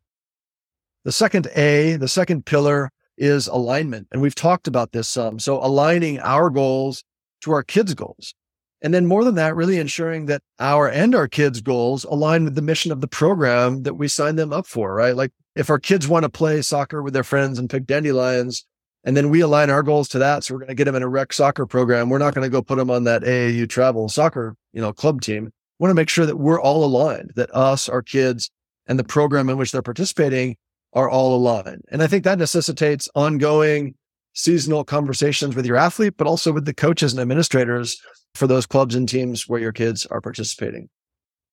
The 1.06 1.12
second 1.12 1.48
A, 1.56 1.96
the 1.96 2.08
second 2.08 2.46
pillar 2.46 2.92
is 3.18 3.48
alignment. 3.48 4.08
And 4.12 4.22
we've 4.22 4.36
talked 4.36 4.68
about 4.68 4.92
this 4.92 5.08
some. 5.08 5.40
So 5.40 5.64
aligning 5.64 6.20
our 6.20 6.50
goals 6.50 7.04
to 7.42 7.52
our 7.52 7.64
kids' 7.64 7.94
goals. 7.94 8.34
And 8.82 8.94
then 8.94 9.06
more 9.06 9.26
than 9.26 9.36
that, 9.36 9.56
really 9.56 9.78
ensuring 9.78 10.28
that 10.28 10.42
our 10.60 10.90
and 10.90 11.14
our 11.14 11.28
kids' 11.28 11.62
goals 11.62 12.06
align 12.06 12.46
with 12.46 12.56
the 12.56 12.62
mission 12.62 12.92
of 12.92 13.02
the 13.02 13.08
program 13.08 13.84
that 13.84 13.96
we 13.96 14.08
signed 14.08 14.40
them 14.40 14.54
up 14.54 14.66
for, 14.66 14.94
right? 14.94 15.16
Like 15.16 15.32
if 15.56 15.70
our 15.70 15.80
kids 15.80 16.08
want 16.08 16.24
to 16.24 16.30
play 16.30 16.62
soccer 16.62 17.04
with 17.04 17.14
their 17.14 17.24
friends 17.26 17.60
and 17.60 17.70
pick 17.70 17.86
dandelions, 17.86 18.66
and 19.04 19.16
then 19.16 19.30
we 19.30 19.42
align 19.42 19.70
our 19.70 19.84
goals 19.84 20.10
to 20.10 20.20
that. 20.20 20.44
So 20.44 20.54
we're 20.54 20.60
going 20.62 20.70
to 20.70 20.76
get 20.76 20.86
them 20.86 20.96
in 20.96 21.04
a 21.04 21.08
rec 21.08 21.34
soccer 21.34 21.66
program. 21.66 22.10
We're 22.10 22.18
not 22.18 22.34
going 22.34 22.46
to 22.46 22.52
go 22.52 22.62
put 22.62 22.78
them 22.78 22.92
on 22.92 23.06
that 23.06 23.24
AAU 23.24 23.70
travel 23.70 24.10
soccer, 24.10 24.56
you 24.74 24.82
know, 24.82 24.92
club 24.92 25.22
team. 25.22 25.46
We 25.46 25.84
want 25.84 25.92
to 25.92 25.96
make 25.96 26.10
sure 26.10 26.26
that 26.26 26.38
we're 26.38 26.60
all 26.60 26.84
aligned, 26.84 27.32
that 27.36 27.54
us, 27.56 27.88
our 27.88 28.02
kids, 28.02 28.50
and 28.88 29.00
the 29.00 29.04
program 29.04 29.50
in 29.50 29.58
which 29.58 29.72
they're 29.72 29.82
participating 29.82 30.58
are 30.94 31.10
all 31.10 31.36
aligned. 31.36 31.84
And 31.90 32.04
I 32.04 32.08
think 32.08 32.24
that 32.24 32.40
necessitates 32.40 33.08
ongoing 33.16 33.96
seasonal 34.34 34.84
conversations 34.84 35.56
with 35.56 35.66
your 35.66 35.78
athlete, 35.78 36.16
but 36.18 36.28
also 36.28 36.52
with 36.52 36.66
the 36.66 36.74
coaches 36.74 37.14
and 37.14 37.22
administrators 37.22 38.02
for 38.36 38.48
those 38.48 38.66
clubs 38.66 38.96
and 38.96 39.08
teams 39.08 39.48
where 39.48 39.62
your 39.62 39.72
kids 39.72 40.06
are 40.08 40.22
participating. 40.22 40.90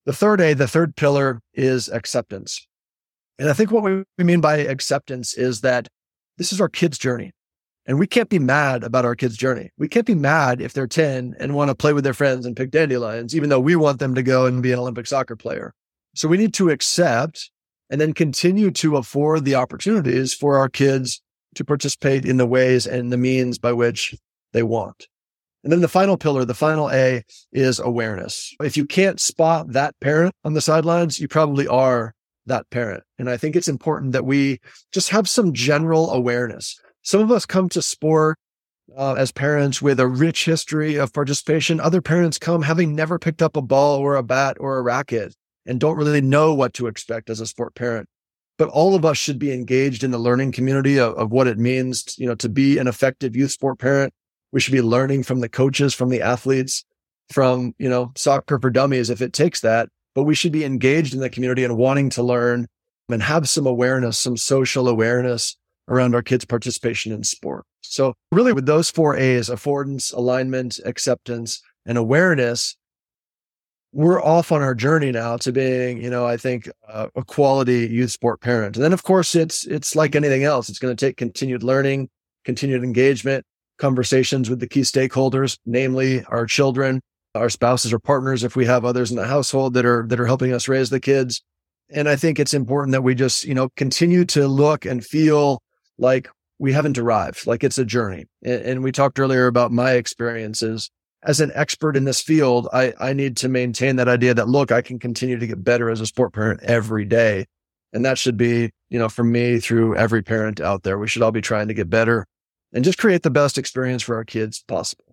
The 0.05 0.13
third 0.13 0.41
A, 0.41 0.55
the 0.55 0.69
third 0.69 0.97
pillar 0.97 1.41
is 1.55 1.89
acceptance. 1.89 2.67
And 3.39 3.51
I 3.51 3.53
think 3.53 3.71
what 3.71 3.83
we 3.83 4.05
mean 4.25 4.41
by 4.41 4.59
acceptance 4.59 5.35
is 5.37 5.61
that 5.61 5.89
this 6.39 6.53
is 6.53 6.61
our 6.61 6.69
kids' 6.69 6.99
journey. 6.99 7.33
And 7.87 7.99
we 7.99 8.07
can't 8.07 8.29
be 8.29 8.41
mad 8.41 8.83
about 8.83 9.05
our 9.05 9.15
kids' 9.15 9.37
journey. 9.37 9.71
We 9.79 9.87
can't 9.87 10.07
be 10.07 10.15
mad 10.15 10.61
if 10.61 10.73
they're 10.73 10.89
10 10.89 11.37
and 11.39 11.55
want 11.55 11.69
to 11.69 11.75
play 11.75 11.93
with 11.93 12.03
their 12.03 12.15
friends 12.15 12.45
and 12.45 12.57
pick 12.57 12.73
dandelions, 12.73 13.35
even 13.37 13.49
though 13.49 13.61
we 13.61 13.77
want 13.77 14.01
them 14.01 14.15
to 14.17 14.25
go 14.25 14.47
and 14.47 14.63
be 14.63 14.73
an 14.73 14.79
Olympic 14.81 15.07
soccer 15.07 15.37
player. 15.37 15.73
So 16.15 16.27
we 16.27 16.37
need 16.37 16.53
to 16.55 16.71
accept 16.71 17.51
and 17.89 18.01
then 18.01 18.13
continue 18.13 18.73
to 18.73 18.97
afford 18.97 19.45
the 19.45 19.55
opportunities 19.55 20.35
for 20.35 20.59
our 20.59 20.69
kids 20.69 21.23
to 21.55 21.65
participate 21.65 22.25
in 22.25 22.39
the 22.39 22.47
ways 22.47 22.87
and 22.87 23.13
the 23.13 23.17
means 23.17 23.59
by 23.59 23.73
which 23.73 24.15
they 24.53 24.65
want. 24.65 25.07
And 25.63 25.73
then 25.73 25.81
the 25.81 25.89
final 25.89 26.17
pillar, 26.17 26.45
the 26.45 26.55
final 26.55 26.91
A 26.91 27.25
is 27.53 27.79
awareness. 27.79 28.55
If 28.61 28.77
you 28.77 28.87
can't 28.87 29.21
spot 29.21 29.73
that 29.73 29.95
parent 30.01 30.35
on 30.45 30.55
the 30.55 30.61
sidelines, 30.61 31.21
you 31.21 31.29
probably 31.29 31.67
are 31.67 32.15
that 32.47 32.69
parent. 32.71 33.03
And 33.19 33.29
I 33.29 33.37
think 33.37 33.57
it's 33.57 33.69
important 33.69 34.13
that 34.13 34.25
we 34.25 34.61
just 34.93 35.11
have 35.11 35.29
some 35.29 35.53
general 35.53 36.11
awareness. 36.11 36.81
Some 37.03 37.21
of 37.21 37.31
us 37.31 37.47
come 37.47 37.69
to 37.71 37.83
sport 37.83 38.39
uh, 38.97 39.15
as 39.15 39.33
parents 39.33 39.83
with 39.83 40.01
a 40.01 40.07
rich 40.07 40.45
history 40.45 40.97
of 40.97 41.13
participation. 41.13 41.81
Other 41.81 42.01
parents 42.01 42.39
come 42.39 42.63
having 42.63 42.95
never 42.95 43.19
picked 43.19 43.43
up 43.43 43.57
a 43.57 43.63
ball 43.63 43.99
or 43.99 44.17
a 44.17 44.23
bat 44.23 44.57
or 44.61 44.79
a 44.79 44.83
racket 44.83 45.35
and 45.67 45.81
don't 45.81 45.97
really 45.97 46.21
know 46.21 46.55
what 46.55 46.75
to 46.75 46.87
expect 46.87 47.31
as 47.31 47.41
a 47.41 47.47
sport 47.47 47.75
parent. 47.75 48.09
But 48.59 48.69
all 48.69 48.95
of 48.95 49.05
us 49.05 49.19
should 49.19 49.39
be 49.39 49.53
engaged 49.53 50.03
in 50.03 50.13
the 50.13 50.19
learning 50.19 50.53
community 50.53 50.99
of, 50.99 51.15
of 51.15 51.31
what 51.31 51.47
it 51.47 51.59
means, 51.59 52.17
you 52.19 52.27
know, 52.27 52.37
to 52.37 52.49
be 52.49 52.79
an 52.79 52.87
effective 52.87 53.37
youth 53.37 53.51
sport 53.51 53.79
parent. 53.79 54.15
We 54.53 54.61
should 54.61 54.73
be 54.73 54.81
learning 54.81 55.25
from 55.25 55.41
the 55.41 55.49
coaches, 55.49 55.93
from 55.93 56.09
the 56.09 56.23
athletes, 56.23 56.85
from, 57.31 57.75
you 57.79 57.89
know, 57.89 58.13
soccer 58.17 58.59
for 58.59 58.71
dummies 58.71 59.11
if 59.11 59.21
it 59.21 59.33
takes 59.33 59.61
that. 59.61 59.89
But 60.17 60.25
we 60.25 60.35
should 60.35 60.51
be 60.51 60.65
engaged 60.65 61.15
in 61.15 61.21
the 61.21 61.31
community 61.31 61.63
and 61.63 61.77
wanting 61.77 62.11
to 62.11 62.23
learn 62.23 62.67
and 63.11 63.23
have 63.23 63.49
some 63.49 63.67
awareness, 63.67 64.19
some 64.19 64.37
social 64.37 64.89
awareness 64.89 65.57
around 65.89 66.15
our 66.15 66.23
kids' 66.23 66.45
participation 66.45 67.13
in 67.13 67.23
sport. 67.23 67.65
So 67.83 68.15
really 68.33 68.53
with 68.53 68.67
those 68.67 68.91
four 68.91 69.15
A's, 69.17 69.49
affordance, 69.49 70.13
alignment, 70.13 70.81
acceptance, 70.85 71.63
and 71.85 71.99
awareness, 71.99 72.77
we're 73.93 74.23
off 74.23 74.53
on 74.53 74.63
our 74.63 74.75
journey 74.75 75.13
now 75.13 75.37
to 75.37 75.53
being, 75.53 76.03
you 76.03 76.11
know, 76.11 76.27
I 76.27 76.37
think 76.37 76.69
uh, 76.89 77.09
a 77.15 77.23
quality 77.23 77.87
youth 77.87 78.11
sport 78.11 78.41
parent. 78.41 78.77
And 78.77 78.85
then 78.85 78.93
of 78.93 79.05
course 79.05 79.35
it's 79.35 79.67
it's 79.67 79.95
like 79.95 80.17
anything 80.17 80.45
else. 80.45 80.69
It's 80.69 80.79
going 80.79 80.97
to 80.97 81.07
take 81.07 81.17
continued 81.17 81.63
learning, 81.63 82.09
continued 82.45 82.83
engagement, 82.83 83.45
conversations 83.79 84.51
with 84.51 84.61
the 84.61 84.67
key 84.67 84.81
stakeholders, 84.81 85.59
namely 85.65 86.25
our 86.25 86.47
children, 86.47 87.01
our 87.37 87.51
spouses 87.51 87.93
or 87.93 87.99
partners 87.99 88.45
if 88.45 88.57
we 88.57 88.67
have 88.67 88.85
others 88.85 89.11
in 89.11 89.17
the 89.17 89.27
household 89.27 89.75
that 89.75 89.85
are 89.85 90.05
that 90.09 90.21
are 90.21 90.27
helping 90.27 90.53
us 90.53 90.69
raise 90.69 90.91
the 90.91 91.01
kids. 91.01 91.43
And 91.91 92.09
I 92.09 92.17
think 92.17 92.39
it's 92.39 92.55
important 92.55 92.93
that 92.93 93.03
we 93.03 93.15
just, 93.15 93.45
you 93.45 93.55
know, 93.55 93.69
continue 93.77 94.25
to 94.27 94.49
look 94.49 94.85
and 94.85 95.05
feel 95.05 95.63
like 95.99 96.29
we 96.59 96.73
haven't 96.73 96.99
arrived, 96.99 97.47
like 97.47 97.63
it's 97.63 97.79
a 97.79 97.85
journey. 97.85 98.25
And, 98.43 98.83
we 98.83 98.91
talked 98.91 99.21
earlier 99.21 99.47
about 99.47 99.71
my 99.71 99.93
experiences 99.93 100.91
as 101.27 101.41
an 101.41 101.51
expert 101.55 101.97
in 101.97 102.05
this 102.05 102.23
field, 102.23 102.69
I, 102.73 102.95
I 103.01 103.13
need 103.13 103.37
to 103.39 103.49
maintain 103.49 103.97
that 103.97 104.09
idea 104.09 104.33
that, 104.35 104.49
look, 104.49 104.71
I 104.71 104.81
can 104.81 104.99
continue 104.99 105.39
to 105.39 105.47
get 105.47 105.65
better 105.65 105.91
as 105.91 106.01
a 106.01 106.07
sport 106.07 106.33
parent 106.33 106.63
every 106.63 107.05
day. 107.05 107.47
And 107.93 108.05
that 108.05 108.17
should 108.19 108.37
be, 108.37 108.71
you 108.91 108.99
know, 108.99 109.09
for 109.09 109.25
me 109.25 109.59
through 109.59 109.97
every 109.97 110.23
parent 110.23 110.61
out 110.61 110.85
there. 110.85 110.99
We 110.99 111.09
should 111.09 111.23
all 111.23 111.33
be 111.33 111.41
trying 111.41 111.69
to 111.69 111.75
get 111.75 111.91
better 111.91 112.27
and 112.73 112.85
just 112.85 112.99
create 112.99 113.23
the 113.23 113.31
best 113.31 113.59
experience 113.59 114.03
for 114.03 114.15
our 114.15 114.25
kids 114.25 114.63
possible. 114.69 115.06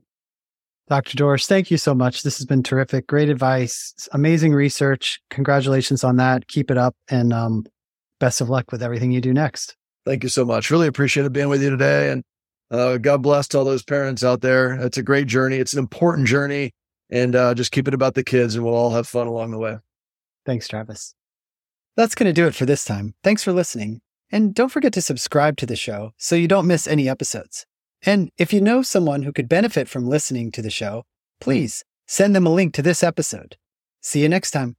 Dr. 0.89 1.17
Dorsch, 1.17 1.47
thank 1.47 1.71
you 1.71 1.77
so 1.77 1.95
much. 1.95 2.23
This 2.23 2.37
has 2.37 2.45
been 2.45 2.61
terrific. 2.61 3.07
Great 3.07 3.29
advice, 3.29 3.93
amazing 4.11 4.53
research. 4.53 5.21
Congratulations 5.29 6.03
on 6.03 6.17
that. 6.17 6.47
Keep 6.47 6.69
it 6.71 6.77
up 6.77 6.95
and 7.09 7.31
um, 7.31 7.65
best 8.19 8.41
of 8.41 8.49
luck 8.49 8.71
with 8.71 8.83
everything 8.83 9.11
you 9.11 9.21
do 9.21 9.33
next. 9.33 9.75
Thank 10.05 10.23
you 10.23 10.29
so 10.29 10.43
much. 10.43 10.69
Really 10.69 10.87
appreciate 10.87 11.25
it 11.25 11.31
being 11.31 11.47
with 11.47 11.63
you 11.63 11.69
today. 11.69 12.11
And 12.11 12.23
uh, 12.69 12.97
God 12.97 13.21
bless 13.21 13.47
to 13.49 13.59
all 13.59 13.65
those 13.65 13.83
parents 13.83 14.23
out 14.23 14.41
there. 14.41 14.73
It's 14.73 14.97
a 14.97 15.03
great 15.03 15.27
journey. 15.27 15.57
It's 15.57 15.73
an 15.73 15.79
important 15.79 16.27
journey. 16.27 16.73
And 17.09 17.35
uh, 17.35 17.53
just 17.53 17.71
keep 17.71 17.87
it 17.87 17.93
about 17.93 18.15
the 18.15 18.23
kids, 18.23 18.55
and 18.55 18.65
we'll 18.65 18.73
all 18.73 18.89
have 18.91 19.07
fun 19.07 19.27
along 19.27 19.51
the 19.51 19.59
way. 19.59 19.77
Thanks, 20.45 20.67
Travis. 20.67 21.13
That's 21.95 22.15
going 22.15 22.27
to 22.27 22.33
do 22.33 22.47
it 22.47 22.55
for 22.55 22.65
this 22.65 22.83
time. 22.85 23.13
Thanks 23.23 23.43
for 23.43 23.53
listening. 23.53 24.01
And 24.31 24.55
don't 24.55 24.69
forget 24.69 24.93
to 24.93 25.01
subscribe 25.01 25.57
to 25.57 25.67
the 25.67 25.75
show 25.75 26.13
so 26.17 26.35
you 26.35 26.47
don't 26.47 26.65
miss 26.65 26.87
any 26.87 27.07
episodes. 27.07 27.67
And 28.05 28.29
if 28.37 28.51
you 28.51 28.61
know 28.61 28.81
someone 28.81 29.23
who 29.23 29.31
could 29.31 29.47
benefit 29.47 29.87
from 29.87 30.07
listening 30.07 30.51
to 30.51 30.61
the 30.61 30.69
show, 30.69 31.03
please 31.39 31.83
send 32.07 32.35
them 32.35 32.45
a 32.45 32.53
link 32.53 32.73
to 32.73 32.81
this 32.81 33.03
episode. 33.03 33.55
See 34.01 34.21
you 34.21 34.29
next 34.29 34.51
time. 34.51 34.75